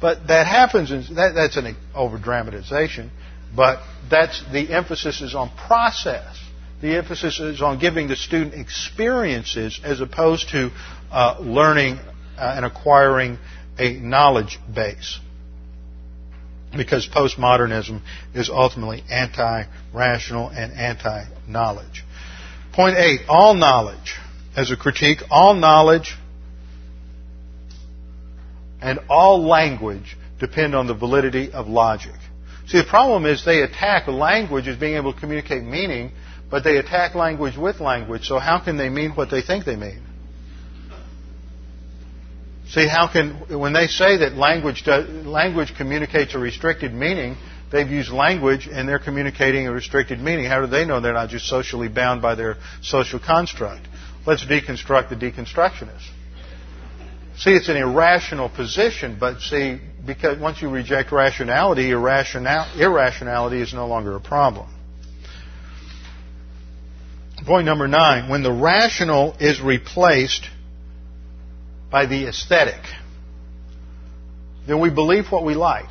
But 0.00 0.28
that 0.28 0.46
happens, 0.46 0.90
in, 0.90 1.14
that, 1.16 1.32
that's 1.34 1.56
an 1.56 1.76
over 1.94 2.18
dramatization, 2.18 3.10
but 3.54 3.80
that's, 4.10 4.42
the 4.52 4.72
emphasis 4.72 5.20
is 5.20 5.34
on 5.34 5.50
process. 5.66 6.38
The 6.80 6.96
emphasis 6.96 7.40
is 7.40 7.60
on 7.60 7.80
giving 7.80 8.06
the 8.06 8.14
student 8.14 8.54
experiences 8.54 9.80
as 9.82 10.00
opposed 10.00 10.50
to 10.50 10.70
uh, 11.10 11.38
learning 11.40 11.98
uh, 12.36 12.54
and 12.56 12.64
acquiring 12.64 13.38
a 13.78 13.94
knowledge 13.94 14.58
base. 14.72 15.18
Because 16.76 17.08
postmodernism 17.08 18.02
is 18.34 18.50
ultimately 18.50 19.02
anti-rational 19.10 20.50
and 20.50 20.72
anti-knowledge. 20.72 22.04
Point 22.72 22.96
eight, 22.96 23.22
all 23.28 23.54
knowledge. 23.54 24.16
As 24.54 24.70
a 24.70 24.76
critique, 24.76 25.22
all 25.30 25.54
knowledge 25.54 26.16
and 28.80 28.98
all 29.08 29.46
language 29.46 30.16
depend 30.38 30.74
on 30.74 30.86
the 30.86 30.94
validity 30.94 31.52
of 31.52 31.66
logic. 31.66 32.14
See, 32.66 32.78
the 32.78 32.84
problem 32.84 33.24
is 33.26 33.44
they 33.44 33.62
attack 33.62 34.06
language 34.08 34.68
as 34.68 34.76
being 34.76 34.94
able 34.94 35.12
to 35.14 35.20
communicate 35.20 35.62
meaning, 35.62 36.12
but 36.50 36.64
they 36.64 36.76
attack 36.76 37.14
language 37.14 37.56
with 37.56 37.80
language, 37.80 38.26
so 38.26 38.38
how 38.38 38.60
can 38.62 38.76
they 38.76 38.88
mean 38.88 39.12
what 39.12 39.30
they 39.30 39.42
think 39.42 39.64
they 39.64 39.76
mean? 39.76 40.02
See, 42.68 42.86
how 42.86 43.10
can, 43.10 43.58
when 43.58 43.72
they 43.72 43.86
say 43.86 44.18
that 44.18 44.34
language, 44.34 44.84
does, 44.84 45.08
language 45.24 45.72
communicates 45.76 46.34
a 46.34 46.38
restricted 46.38 46.92
meaning, 46.92 47.36
they've 47.72 47.88
used 47.88 48.10
language 48.10 48.68
and 48.70 48.86
they're 48.86 48.98
communicating 48.98 49.66
a 49.66 49.72
restricted 49.72 50.20
meaning. 50.20 50.44
How 50.44 50.60
do 50.60 50.66
they 50.66 50.84
know 50.84 51.00
they're 51.00 51.14
not 51.14 51.30
just 51.30 51.46
socially 51.46 51.88
bound 51.88 52.20
by 52.20 52.34
their 52.34 52.58
social 52.82 53.18
construct? 53.18 53.88
Let's 54.26 54.44
deconstruct 54.44 55.08
the 55.08 55.16
deconstructionists. 55.16 56.10
See, 57.38 57.52
it's 57.52 57.68
an 57.68 57.76
irrational 57.76 58.48
position, 58.48 59.16
but 59.18 59.40
see, 59.40 59.78
because 60.04 60.38
once 60.40 60.60
you 60.60 60.68
reject 60.68 61.12
rationality, 61.12 61.90
irrational, 61.90 62.66
irrationality 62.76 63.60
is 63.60 63.72
no 63.72 63.86
longer 63.86 64.16
a 64.16 64.20
problem. 64.20 64.68
Point 67.46 67.64
number 67.64 67.86
nine, 67.86 68.28
when 68.28 68.42
the 68.42 68.52
rational 68.52 69.36
is 69.38 69.60
replaced 69.60 70.48
by 71.92 72.06
the 72.06 72.26
aesthetic, 72.26 72.82
then 74.66 74.80
we 74.80 74.90
believe 74.90 75.30
what 75.30 75.44
we 75.44 75.54
like. 75.54 75.90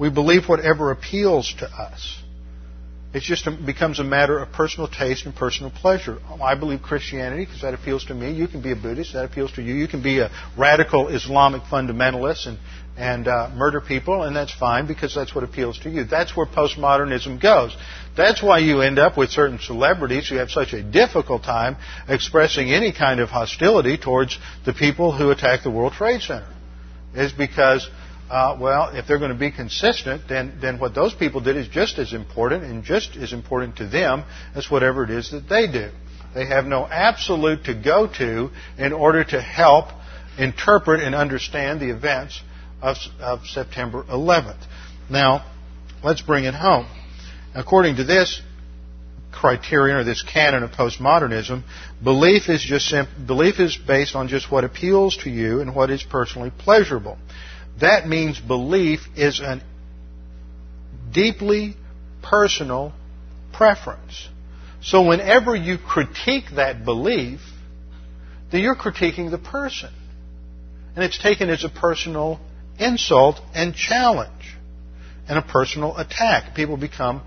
We 0.00 0.10
believe 0.10 0.48
whatever 0.48 0.90
appeals 0.90 1.54
to 1.60 1.66
us. 1.66 2.21
It 3.14 3.20
just 3.20 3.46
becomes 3.66 3.98
a 3.98 4.04
matter 4.04 4.38
of 4.38 4.52
personal 4.52 4.88
taste 4.88 5.26
and 5.26 5.34
personal 5.34 5.70
pleasure. 5.70 6.18
I 6.42 6.54
believe 6.54 6.80
Christianity 6.80 7.44
because 7.44 7.60
that 7.60 7.74
appeals 7.74 8.06
to 8.06 8.14
me. 8.14 8.32
You 8.32 8.48
can 8.48 8.62
be 8.62 8.72
a 8.72 8.76
Buddhist, 8.76 9.12
that 9.12 9.26
appeals 9.26 9.52
to 9.52 9.62
you. 9.62 9.74
You 9.74 9.86
can 9.86 10.02
be 10.02 10.20
a 10.20 10.30
radical 10.56 11.08
Islamic 11.08 11.62
fundamentalist 11.64 12.46
and, 12.46 12.58
and 12.96 13.28
uh, 13.28 13.50
murder 13.54 13.82
people, 13.82 14.22
and 14.22 14.34
that's 14.34 14.54
fine 14.54 14.86
because 14.86 15.14
that's 15.14 15.34
what 15.34 15.44
appeals 15.44 15.78
to 15.80 15.90
you. 15.90 16.04
That's 16.04 16.34
where 16.34 16.46
postmodernism 16.46 17.40
goes. 17.40 17.76
That's 18.16 18.42
why 18.42 18.60
you 18.60 18.80
end 18.80 18.98
up 18.98 19.18
with 19.18 19.28
certain 19.28 19.58
celebrities 19.58 20.30
who 20.30 20.36
have 20.36 20.50
such 20.50 20.72
a 20.72 20.82
difficult 20.82 21.42
time 21.44 21.76
expressing 22.08 22.72
any 22.72 22.92
kind 22.92 23.20
of 23.20 23.28
hostility 23.28 23.98
towards 23.98 24.38
the 24.64 24.72
people 24.72 25.12
who 25.12 25.30
attack 25.30 25.64
the 25.64 25.70
World 25.70 25.92
Trade 25.92 26.22
Center. 26.22 26.48
Is 27.14 27.30
because 27.30 27.86
uh, 28.32 28.56
well, 28.58 28.88
if 28.94 29.06
they're 29.06 29.18
going 29.18 29.30
to 29.30 29.38
be 29.38 29.52
consistent, 29.52 30.22
then, 30.26 30.56
then 30.58 30.78
what 30.78 30.94
those 30.94 31.12
people 31.12 31.42
did 31.42 31.54
is 31.54 31.68
just 31.68 31.98
as 31.98 32.14
important 32.14 32.64
and 32.64 32.82
just 32.82 33.14
as 33.14 33.34
important 33.34 33.76
to 33.76 33.86
them 33.86 34.24
as 34.54 34.70
whatever 34.70 35.04
it 35.04 35.10
is 35.10 35.32
that 35.32 35.50
they 35.50 35.66
do. 35.70 35.90
They 36.34 36.46
have 36.46 36.64
no 36.64 36.86
absolute 36.86 37.64
to 37.64 37.74
go 37.74 38.10
to 38.16 38.48
in 38.78 38.94
order 38.94 39.22
to 39.22 39.42
help 39.42 39.88
interpret 40.38 41.02
and 41.02 41.14
understand 41.14 41.78
the 41.78 41.90
events 41.90 42.40
of, 42.80 42.96
of 43.20 43.44
September 43.44 44.02
11th. 44.04 44.64
Now, 45.10 45.44
let's 46.02 46.22
bring 46.22 46.44
it 46.44 46.54
home. 46.54 46.86
According 47.54 47.96
to 47.96 48.04
this 48.04 48.40
criterion 49.30 49.98
or 49.98 50.04
this 50.04 50.22
canon 50.22 50.62
of 50.62 50.70
postmodernism, 50.70 51.64
belief 52.02 52.48
is 52.48 52.62
just 52.62 52.94
belief 53.26 53.60
is 53.60 53.76
based 53.76 54.14
on 54.14 54.28
just 54.28 54.50
what 54.50 54.64
appeals 54.64 55.18
to 55.18 55.28
you 55.28 55.60
and 55.60 55.74
what 55.74 55.90
is 55.90 56.02
personally 56.02 56.50
pleasurable. 56.50 57.18
That 57.80 58.06
means 58.06 58.38
belief 58.38 59.00
is 59.16 59.40
a 59.40 59.60
deeply 61.10 61.76
personal 62.22 62.92
preference. 63.52 64.28
So 64.82 65.06
whenever 65.06 65.54
you 65.54 65.78
critique 65.78 66.44
that 66.56 66.84
belief, 66.84 67.40
then 68.50 68.62
you're 68.62 68.76
critiquing 68.76 69.30
the 69.30 69.38
person. 69.38 69.90
And 70.94 71.04
it's 71.04 71.18
taken 71.18 71.48
as 71.48 71.64
a 71.64 71.68
personal 71.68 72.40
insult 72.78 73.40
and 73.54 73.74
challenge 73.74 74.56
and 75.28 75.38
a 75.38 75.42
personal 75.42 75.96
attack. 75.96 76.54
People 76.54 76.76
become 76.76 77.22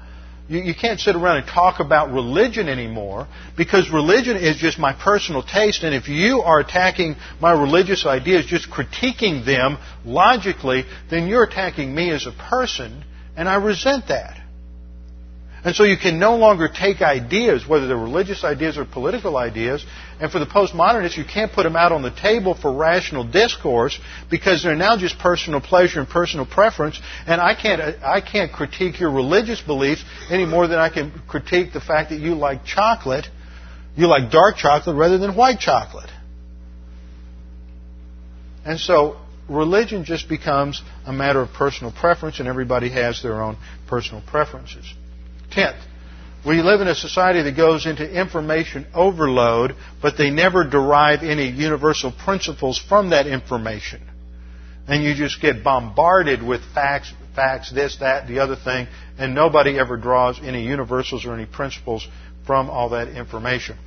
you, 0.47 0.59
you 0.59 0.75
can't 0.75 0.99
sit 0.99 1.15
around 1.15 1.37
and 1.37 1.47
talk 1.47 1.79
about 1.79 2.11
religion 2.11 2.69
anymore 2.69 3.27
because 3.57 3.89
religion 3.89 4.37
is 4.37 4.57
just 4.57 4.77
my 4.77 4.93
personal 4.93 5.41
taste. 5.43 5.83
And 5.83 5.95
if 5.95 6.07
you 6.07 6.41
are 6.41 6.59
attacking 6.59 7.15
my 7.39 7.51
religious 7.51 8.05
ideas, 8.05 8.45
just 8.45 8.69
critiquing 8.69 9.45
them 9.45 9.77
logically, 10.03 10.85
then 11.09 11.27
you're 11.27 11.43
attacking 11.43 11.93
me 11.93 12.11
as 12.11 12.27
a 12.27 12.31
person, 12.31 13.03
and 13.35 13.49
I 13.49 13.55
resent 13.55 14.07
that. 14.09 14.39
And 15.65 15.75
so 15.75 15.83
you 15.83 15.97
can 15.97 16.19
no 16.19 16.35
longer 16.35 16.67
take 16.67 17.01
ideas, 17.01 17.67
whether 17.67 17.87
they're 17.87 17.97
religious 17.97 18.43
ideas 18.43 18.77
or 18.77 18.85
political 18.85 19.35
ideas, 19.35 19.83
and 20.19 20.31
for 20.31 20.37
the 20.37 20.45
postmodernists, 20.45 21.17
you 21.17 21.25
can't 21.25 21.51
put 21.51 21.63
them 21.63 21.75
out 21.75 21.91
on 21.91 22.03
the 22.03 22.11
table 22.11 22.53
for 22.53 22.71
rational 22.71 23.23
discourse 23.23 23.99
because 24.29 24.61
they're 24.61 24.75
now 24.75 24.95
just 24.95 25.17
personal 25.17 25.59
pleasure 25.59 25.99
and 25.99 26.07
personal 26.07 26.45
preference, 26.45 27.01
and 27.25 27.41
I 27.41 27.55
can't, 27.55 27.81
I 28.03 28.21
can't 28.21 28.51
critique 28.53 28.99
your 28.99 29.09
religious 29.09 29.59
beliefs 29.59 30.05
any 30.29 30.45
more 30.45 30.67
than 30.67 30.77
I 30.77 30.89
can 30.89 31.11
critique 31.27 31.73
the 31.73 31.81
fact 31.81 32.11
that 32.11 32.19
you 32.19 32.35
like 32.35 32.63
chocolate, 32.63 33.27
you 33.95 34.05
like 34.05 34.29
dark 34.29 34.57
chocolate 34.57 34.95
rather 34.95 35.17
than 35.17 35.35
white 35.35 35.59
chocolate. 35.59 36.11
And 38.63 38.79
so 38.79 39.17
religion 39.49 40.05
just 40.05 40.29
becomes 40.29 40.83
a 41.07 41.11
matter 41.11 41.41
of 41.41 41.53
personal 41.53 41.91
preference, 41.91 42.37
and 42.37 42.47
everybody 42.47 42.89
has 42.89 43.23
their 43.23 43.41
own 43.41 43.57
personal 43.87 44.21
preferences. 44.21 44.85
Tenth, 45.55 45.77
we 46.45 46.61
live 46.61 46.81
in 46.81 46.87
a 46.89 46.93
society 46.95 47.41
that 47.43 47.55
goes 47.55 47.85
into 47.85 48.07
information 48.07 48.85
overload, 48.93 49.73
but 50.01 50.17
they 50.17 50.29
never 50.29 50.69
derive 50.69 51.23
any 51.23 51.47
universal 51.47 52.11
principles 52.11 52.77
from 52.77 53.11
that 53.11 53.25
information. 53.25 54.01
And 54.87 55.01
you 55.01 55.15
just 55.15 55.41
get 55.41 55.63
bombarded 55.63 56.43
with 56.43 56.61
facts, 56.73 57.11
facts, 57.35 57.71
this, 57.71 57.95
that, 58.01 58.27
the 58.27 58.39
other 58.39 58.57
thing, 58.57 58.87
and 59.17 59.33
nobody 59.33 59.79
ever 59.79 59.95
draws 59.97 60.37
any 60.43 60.63
universals 60.63 61.25
or 61.25 61.33
any 61.33 61.45
principles 61.45 62.05
from 62.45 62.69
all 62.69 62.89
that 62.89 63.07
information. 63.07 63.77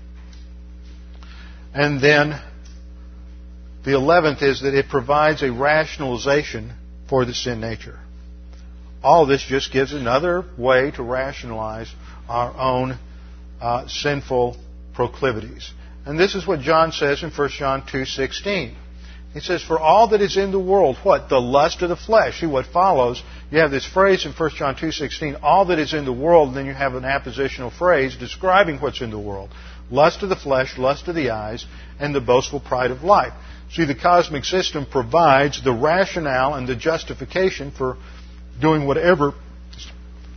And 1.75 2.01
then 2.01 2.41
the 3.85 3.95
eleventh 3.95 4.43
is 4.43 4.63
that 4.63 4.75
it 4.75 4.89
provides 4.89 5.43
a 5.43 5.53
rationalization 5.53 6.73
for 7.11 7.27
the 7.27 7.35
sin 7.35 7.61
nature 7.61 8.01
all 9.03 9.27
this 9.27 9.43
just 9.43 9.73
gives 9.73 9.93
another 9.93 10.45
way 10.57 10.91
to 10.93 11.03
rationalize 11.03 11.93
our 12.29 12.53
own 12.57 12.99
uh, 13.61 13.87
sinful 13.89 14.57
proclivities. 14.95 15.73
And 16.05 16.19
this 16.19 16.35
is 16.35 16.47
what 16.47 16.61
John 16.61 16.93
says 16.93 17.23
in 17.23 17.31
1 17.31 17.49
John 17.51 17.83
2:16. 17.83 18.75
He 19.35 19.41
says, 19.41 19.63
"For 19.63 19.79
all 19.79 20.09
that 20.09 20.23
is 20.23 20.37
in 20.37 20.53
the 20.53 20.59
world, 20.59 20.97
what 21.03 21.29
the 21.29 21.41
lust 21.41 21.83
of 21.83 21.91
the 21.91 21.97
flesh." 21.97 22.41
See 22.41 22.47
what 22.47 22.67
follows. 22.67 23.23
You 23.51 23.59
have 23.61 23.71
this 23.71 23.85
phrase 23.85 24.25
in 24.25 24.33
1 24.33 24.51
John 24.57 24.75
2:16, 24.75 25.37
"All 25.43 25.67
that 25.67 25.79
is 25.79 25.93
in 25.93 26.05
the 26.05 26.13
world." 26.13 26.49
And 26.49 26.57
then 26.57 26.67
you 26.67 26.75
have 26.75 26.95
an 26.95 27.05
appositional 27.05 27.71
phrase 27.71 28.17
describing 28.17 28.79
what's 28.79 29.03
in 29.03 29.11
the 29.11 29.19
world: 29.19 29.51
lust 29.91 30.23
of 30.23 30.31
the 30.31 30.37
flesh, 30.37 30.79
lust 30.79 31.09
of 31.09 31.15
the 31.15 31.31
eyes, 31.31 31.67
and 32.01 32.15
the 32.15 32.21
boastful 32.21 32.61
pride 32.61 32.91
of 32.91 33.05
life. 33.05 33.35
See, 33.71 33.85
the 33.85 33.95
cosmic 33.95 34.47
system 34.47 34.87
provides 34.87 35.63
the 35.63 35.73
rationale 35.73 36.55
and 36.55 36.67
the 36.67 36.75
justification 36.75 37.71
for 37.71 37.99
doing 38.61 38.87
whatever, 38.87 39.33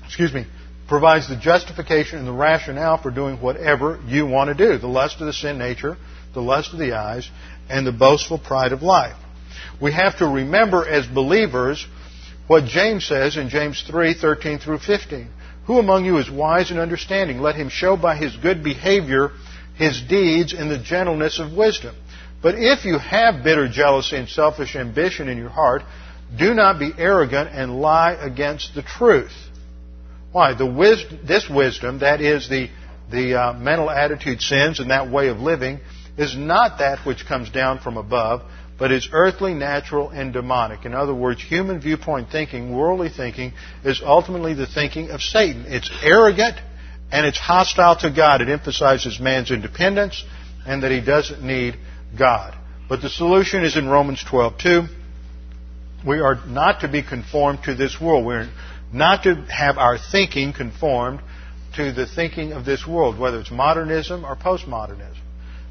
excuse 0.05 0.33
me, 0.33 0.45
provides 0.87 1.29
the 1.29 1.37
justification 1.37 2.19
and 2.19 2.27
the 2.27 2.33
rationale 2.33 3.01
for 3.01 3.11
doing 3.11 3.41
whatever 3.41 3.99
you 4.05 4.25
want 4.25 4.49
to 4.49 4.53
do. 4.53 4.77
The 4.77 4.87
lust 4.87 5.19
of 5.21 5.27
the 5.27 5.33
sin 5.33 5.57
nature, 5.57 5.97
the 6.33 6.41
lust 6.41 6.73
of 6.73 6.79
the 6.79 6.93
eyes, 6.93 7.29
and 7.69 7.87
the 7.87 7.91
boastful 7.91 8.37
pride 8.37 8.73
of 8.73 8.81
life. 8.81 9.15
We 9.81 9.93
have 9.93 10.17
to 10.19 10.27
remember 10.27 10.87
as 10.87 11.07
believers 11.07 11.85
what 12.47 12.65
James 12.65 13.05
says 13.05 13.37
in 13.37 13.49
James 13.49 13.83
3, 13.89 14.13
13 14.13 14.59
through 14.59 14.79
15. 14.79 15.29
Who 15.67 15.79
among 15.79 16.05
you 16.05 16.17
is 16.17 16.29
wise 16.29 16.71
and 16.71 16.79
understanding? 16.79 17.39
Let 17.39 17.55
him 17.55 17.69
show 17.69 17.95
by 17.95 18.17
his 18.17 18.35
good 18.35 18.63
behavior 18.63 19.31
his 19.75 20.01
deeds 20.01 20.53
in 20.53 20.69
the 20.69 20.77
gentleness 20.77 21.39
of 21.39 21.53
wisdom. 21.53 21.95
But 22.41 22.55
if 22.57 22.85
you 22.85 22.97
have 22.97 23.43
bitter 23.43 23.69
jealousy 23.69 24.17
and 24.17 24.27
selfish 24.27 24.75
ambition 24.75 25.29
in 25.29 25.37
your 25.37 25.49
heart, 25.49 25.83
do 26.37 26.53
not 26.53 26.79
be 26.79 26.91
arrogant 26.97 27.49
and 27.51 27.81
lie 27.81 28.13
against 28.13 28.73
the 28.73 28.81
truth. 28.81 29.33
Why? 30.31 30.53
The 30.53 30.65
wis- 30.65 31.05
this 31.27 31.49
wisdom, 31.49 31.99
that 31.99 32.21
is 32.21 32.47
the, 32.47 32.69
the 33.11 33.35
uh, 33.35 33.53
mental 33.53 33.89
attitude 33.89 34.41
sins 34.41 34.79
and 34.79 34.91
that 34.91 35.11
way 35.11 35.27
of 35.27 35.39
living, 35.39 35.81
is 36.17 36.37
not 36.37 36.79
that 36.79 37.05
which 37.05 37.25
comes 37.25 37.49
down 37.49 37.79
from 37.79 37.97
above, 37.97 38.43
but 38.77 38.91
is 38.91 39.09
earthly, 39.11 39.53
natural, 39.53 40.09
and 40.09 40.31
demonic. 40.31 40.85
In 40.85 40.93
other 40.93 41.13
words, 41.13 41.41
human 41.41 41.81
viewpoint 41.81 42.29
thinking, 42.31 42.75
worldly 42.75 43.09
thinking, 43.09 43.53
is 43.83 44.01
ultimately 44.03 44.53
the 44.53 44.67
thinking 44.67 45.09
of 45.09 45.21
Satan. 45.21 45.65
It's 45.67 45.91
arrogant 46.01 46.57
and 47.11 47.25
it's 47.25 47.37
hostile 47.37 47.97
to 47.97 48.09
God. 48.09 48.41
It 48.41 48.49
emphasizes 48.49 49.19
man's 49.19 49.51
independence 49.51 50.23
and 50.65 50.83
that 50.83 50.91
he 50.91 51.01
doesn't 51.01 51.43
need 51.43 51.77
God. 52.17 52.57
But 52.87 53.01
the 53.01 53.09
solution 53.09 53.63
is 53.63 53.75
in 53.75 53.87
Romans 53.87 54.23
12:2 54.23 55.00
we 56.05 56.19
are 56.19 56.43
not 56.47 56.81
to 56.81 56.87
be 56.87 57.03
conformed 57.03 57.63
to 57.63 57.75
this 57.75 57.99
world. 57.99 58.25
We're 58.25 58.49
not 58.93 59.23
to 59.23 59.35
have 59.49 59.77
our 59.77 59.97
thinking 59.97 60.53
conformed 60.53 61.21
to 61.75 61.91
the 61.91 62.05
thinking 62.05 62.53
of 62.53 62.65
this 62.65 62.85
world, 62.85 63.17
whether 63.17 63.39
it's 63.39 63.51
modernism 63.51 64.25
or 64.25 64.35
postmodernism. 64.35 65.17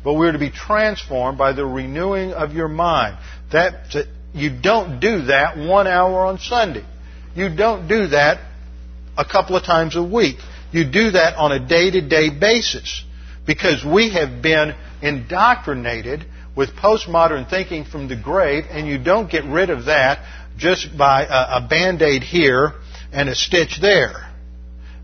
But 0.02 0.14
we're 0.14 0.32
to 0.32 0.38
be 0.38 0.50
transformed 0.50 1.36
by 1.36 1.52
the 1.52 1.66
renewing 1.66 2.32
of 2.32 2.52
your 2.52 2.68
mind. 2.68 3.18
That 3.52 3.94
you 4.32 4.50
don't 4.62 5.00
do 5.00 5.22
that 5.26 5.58
one 5.58 5.86
hour 5.86 6.24
on 6.24 6.38
Sunday. 6.38 6.84
You 7.34 7.54
don't 7.54 7.86
do 7.86 8.06
that 8.08 8.40
a 9.18 9.24
couple 9.24 9.56
of 9.56 9.64
times 9.64 9.96
a 9.96 10.02
week. 10.02 10.36
You 10.72 10.90
do 10.90 11.10
that 11.10 11.36
on 11.36 11.52
a 11.52 11.66
day-to-day 11.66 12.38
basis 12.38 13.04
because 13.46 13.84
we 13.84 14.10
have 14.14 14.40
been 14.40 14.74
indoctrinated 15.02 16.24
with 16.57 16.70
postmodern 16.76 17.48
thinking 17.48 17.84
from 17.84 18.09
the 18.09 18.16
grave, 18.16 18.64
and 18.70 18.86
you 18.86 18.98
don't 18.98 19.30
get 19.30 19.44
rid 19.44 19.70
of 19.70 19.86
that 19.86 20.24
just 20.57 20.96
by 20.96 21.24
a, 21.24 21.64
a 21.64 21.66
band 21.68 22.03
aid 22.03 22.22
here 22.22 22.72
and 23.12 23.28
a 23.28 23.34
stitch 23.34 23.78
there. 23.80 24.26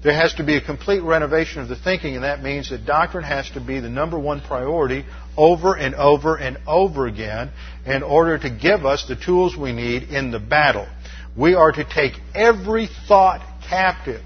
There 0.03 0.15
has 0.15 0.35
to 0.35 0.45
be 0.45 0.57
a 0.57 0.61
complete 0.61 1.03
renovation 1.03 1.63
of 1.63 1.69
the 1.69 1.77
thinking, 1.77 2.15
and 2.15 2.25
that 2.25 2.43
means 2.43 2.71
that 2.71 2.85
doctrine 2.87 3.25
has 3.25 3.51
to 3.51 3.61
be 3.61 3.81
the 3.81 3.89
number 3.89 4.19
one 4.19 4.41
priority 4.41 5.05
over 5.37 5.75
and 5.75 5.95
over 5.95 6.37
and 6.37 6.59
over 6.67 7.07
again 7.07 7.51
in 7.85 8.03
order 8.03 8.39
to 8.39 8.51
give 8.51 8.85
us 8.85 9.07
the 9.09 9.17
tools 9.17 9.57
we 9.57 9.73
need 9.73 10.05
in 10.05 10.31
the 10.31 10.39
battle. 10.39 10.87
We 11.37 11.55
are 11.55 11.73
to 11.73 11.85
take 11.85 12.13
every 12.35 12.89
thought 13.09 13.41
captive, 13.69 14.23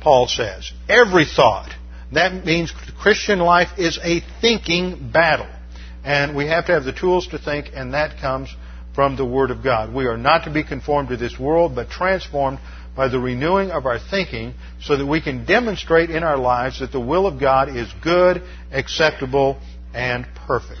Paul 0.00 0.28
says. 0.28 0.70
Every 0.88 1.24
thought. 1.24 1.70
That 2.12 2.44
means 2.44 2.72
Christian 3.00 3.38
life 3.38 3.78
is 3.78 3.98
a 4.02 4.20
thinking 4.40 5.10
battle. 5.12 5.48
And 6.04 6.36
we 6.36 6.46
have 6.46 6.66
to 6.66 6.72
have 6.72 6.84
the 6.84 6.92
tools 6.92 7.28
to 7.28 7.38
think, 7.38 7.70
and 7.74 7.94
that 7.94 8.20
comes 8.20 8.54
from 8.94 9.16
the 9.16 9.24
Word 9.24 9.50
of 9.50 9.62
God. 9.62 9.94
We 9.94 10.06
are 10.06 10.16
not 10.16 10.44
to 10.44 10.50
be 10.50 10.64
conformed 10.64 11.10
to 11.10 11.16
this 11.16 11.38
world, 11.38 11.74
but 11.74 11.90
transformed 11.90 12.58
by 12.96 13.08
the 13.08 13.18
renewing 13.20 13.70
of 13.70 13.86
our 13.86 13.98
thinking 13.98 14.54
so 14.82 14.96
that 14.96 15.06
we 15.06 15.20
can 15.20 15.44
demonstrate 15.44 16.10
in 16.10 16.24
our 16.24 16.36
lives 16.36 16.80
that 16.80 16.90
the 16.90 17.00
will 17.00 17.26
of 17.26 17.38
God 17.38 17.68
is 17.68 17.88
good, 18.02 18.42
acceptable, 18.72 19.60
and 19.94 20.26
perfect. 20.46 20.80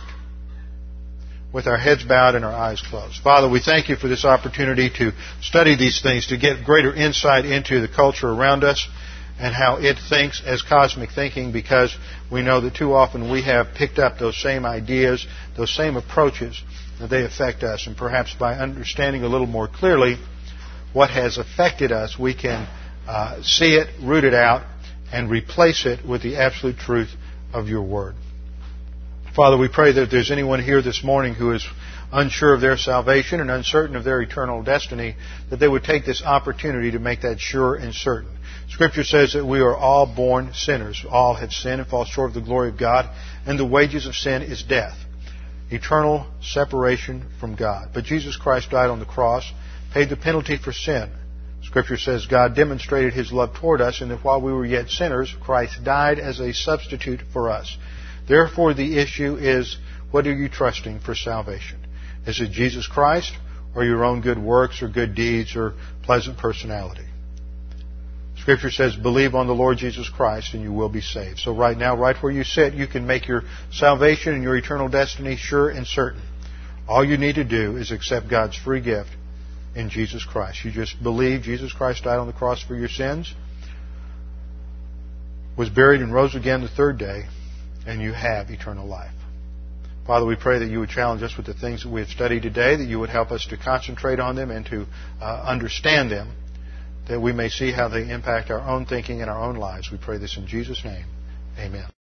With 1.52 1.66
our 1.66 1.78
heads 1.78 2.02
bowed 2.02 2.34
and 2.34 2.44
our 2.44 2.52
eyes 2.52 2.82
closed. 2.82 3.22
Father, 3.22 3.48
we 3.48 3.60
thank 3.60 3.88
you 3.88 3.96
for 3.96 4.08
this 4.08 4.24
opportunity 4.24 4.90
to 4.98 5.12
study 5.40 5.76
these 5.76 6.02
things, 6.02 6.26
to 6.26 6.36
get 6.36 6.64
greater 6.64 6.92
insight 6.92 7.44
into 7.44 7.80
the 7.80 7.88
culture 7.88 8.28
around 8.28 8.64
us 8.64 8.86
and 9.38 9.54
how 9.54 9.76
it 9.76 9.96
thinks 10.08 10.42
as 10.44 10.62
cosmic 10.62 11.10
thinking 11.10 11.52
because 11.52 11.96
we 12.30 12.42
know 12.42 12.60
that 12.60 12.74
too 12.74 12.92
often 12.92 13.30
we 13.30 13.42
have 13.42 13.68
picked 13.74 13.98
up 13.98 14.18
those 14.18 14.36
same 14.36 14.66
ideas, 14.66 15.26
those 15.56 15.74
same 15.74 15.96
approaches, 15.96 16.60
that 16.98 17.08
they 17.08 17.24
affect 17.24 17.62
us. 17.62 17.86
And 17.86 17.96
perhaps 17.96 18.34
by 18.34 18.54
understanding 18.54 19.22
a 19.22 19.28
little 19.28 19.46
more 19.46 19.68
clearly 19.68 20.16
what 20.92 21.10
has 21.10 21.38
affected 21.38 21.92
us, 21.92 22.18
we 22.18 22.34
can 22.34 22.68
uh, 23.06 23.42
see 23.42 23.76
it, 23.76 23.88
root 24.02 24.24
it 24.24 24.34
out, 24.34 24.66
and 25.12 25.30
replace 25.30 25.86
it 25.86 26.04
with 26.04 26.22
the 26.22 26.36
absolute 26.36 26.76
truth 26.76 27.10
of 27.52 27.68
your 27.68 27.82
word. 27.82 28.14
Father, 29.34 29.56
we 29.56 29.68
pray 29.68 29.92
that 29.92 30.02
if 30.02 30.10
there's 30.10 30.32
anyone 30.32 30.60
here 30.60 30.82
this 30.82 31.04
morning 31.04 31.34
who 31.34 31.52
is 31.52 31.66
unsure 32.12 32.54
of 32.54 32.60
their 32.60 32.76
salvation 32.76 33.40
and 33.40 33.50
uncertain 33.50 33.94
of 33.94 34.02
their 34.02 34.20
eternal 34.20 34.62
destiny, 34.62 35.14
that 35.50 35.58
they 35.58 35.68
would 35.68 35.84
take 35.84 36.04
this 36.04 36.22
opportunity 36.22 36.90
to 36.90 36.98
make 36.98 37.22
that 37.22 37.38
sure 37.38 37.76
and 37.76 37.94
certain. 37.94 38.37
Scripture 38.70 39.04
says 39.04 39.32
that 39.32 39.46
we 39.46 39.60
are 39.60 39.76
all 39.76 40.06
born 40.06 40.52
sinners. 40.52 41.04
All 41.08 41.34
have 41.34 41.52
sinned 41.52 41.80
and 41.80 41.88
fall 41.88 42.04
short 42.04 42.30
of 42.30 42.34
the 42.34 42.40
glory 42.40 42.68
of 42.68 42.78
God, 42.78 43.08
and 43.46 43.58
the 43.58 43.64
wages 43.64 44.06
of 44.06 44.14
sin 44.14 44.42
is 44.42 44.62
death. 44.62 44.96
Eternal 45.70 46.26
separation 46.40 47.28
from 47.40 47.56
God. 47.56 47.90
But 47.94 48.04
Jesus 48.04 48.36
Christ 48.36 48.70
died 48.70 48.90
on 48.90 49.00
the 49.00 49.06
cross, 49.06 49.50
paid 49.92 50.10
the 50.10 50.16
penalty 50.16 50.58
for 50.58 50.72
sin. 50.72 51.10
Scripture 51.62 51.96
says 51.96 52.26
God 52.26 52.54
demonstrated 52.54 53.12
His 53.14 53.32
love 53.32 53.54
toward 53.54 53.80
us, 53.80 54.00
and 54.00 54.10
that 54.10 54.22
while 54.22 54.40
we 54.40 54.52
were 54.52 54.64
yet 54.64 54.88
sinners, 54.88 55.34
Christ 55.42 55.82
died 55.82 56.18
as 56.18 56.38
a 56.38 56.52
substitute 56.52 57.20
for 57.32 57.50
us. 57.50 57.76
Therefore, 58.28 58.74
the 58.74 58.98
issue 58.98 59.36
is, 59.36 59.76
what 60.10 60.26
are 60.26 60.34
you 60.34 60.48
trusting 60.48 61.00
for 61.00 61.14
salvation? 61.14 61.78
Is 62.26 62.40
it 62.40 62.50
Jesus 62.52 62.86
Christ, 62.86 63.32
or 63.74 63.84
your 63.84 64.04
own 64.04 64.20
good 64.20 64.38
works, 64.38 64.82
or 64.82 64.88
good 64.88 65.14
deeds, 65.14 65.56
or 65.56 65.74
pleasant 66.02 66.38
personality? 66.38 67.07
Scripture 68.48 68.70
says, 68.70 68.96
believe 68.96 69.34
on 69.34 69.46
the 69.46 69.52
Lord 69.52 69.76
Jesus 69.76 70.08
Christ 70.08 70.54
and 70.54 70.62
you 70.62 70.72
will 70.72 70.88
be 70.88 71.02
saved. 71.02 71.38
So 71.38 71.54
right 71.54 71.76
now, 71.76 71.98
right 71.98 72.16
where 72.22 72.32
you 72.32 72.44
sit, 72.44 72.72
you 72.72 72.86
can 72.86 73.06
make 73.06 73.28
your 73.28 73.42
salvation 73.70 74.32
and 74.32 74.42
your 74.42 74.56
eternal 74.56 74.88
destiny 74.88 75.36
sure 75.36 75.68
and 75.68 75.86
certain. 75.86 76.22
All 76.88 77.04
you 77.04 77.18
need 77.18 77.34
to 77.34 77.44
do 77.44 77.76
is 77.76 77.92
accept 77.92 78.30
God's 78.30 78.56
free 78.56 78.80
gift 78.80 79.10
in 79.76 79.90
Jesus 79.90 80.24
Christ. 80.24 80.64
You 80.64 80.70
just 80.70 81.02
believe 81.02 81.42
Jesus 81.42 81.74
Christ 81.74 82.04
died 82.04 82.16
on 82.16 82.26
the 82.26 82.32
cross 82.32 82.62
for 82.62 82.74
your 82.74 82.88
sins, 82.88 83.34
was 85.58 85.68
buried 85.68 86.00
and 86.00 86.10
rose 86.10 86.34
again 86.34 86.62
the 86.62 86.68
third 86.68 86.96
day, 86.96 87.24
and 87.86 88.00
you 88.00 88.14
have 88.14 88.48
eternal 88.48 88.86
life. 88.86 89.12
Father, 90.06 90.24
we 90.24 90.36
pray 90.36 90.60
that 90.60 90.70
you 90.70 90.80
would 90.80 90.88
challenge 90.88 91.22
us 91.22 91.36
with 91.36 91.44
the 91.44 91.52
things 91.52 91.82
that 91.82 91.90
we 91.90 92.00
have 92.00 92.08
studied 92.08 92.44
today, 92.44 92.76
that 92.76 92.86
you 92.86 92.98
would 92.98 93.10
help 93.10 93.30
us 93.30 93.46
to 93.50 93.58
concentrate 93.58 94.18
on 94.18 94.36
them 94.36 94.50
and 94.50 94.64
to 94.64 94.86
uh, 95.20 95.44
understand 95.46 96.10
them 96.10 96.32
that 97.08 97.20
we 97.20 97.32
may 97.32 97.48
see 97.48 97.72
how 97.72 97.88
they 97.88 98.10
impact 98.10 98.50
our 98.50 98.60
own 98.60 98.86
thinking 98.86 99.20
and 99.20 99.30
our 99.30 99.40
own 99.40 99.56
lives. 99.56 99.90
We 99.90 99.98
pray 99.98 100.18
this 100.18 100.36
in 100.36 100.46
Jesus' 100.46 100.84
name. 100.84 101.06
Amen. 101.58 101.88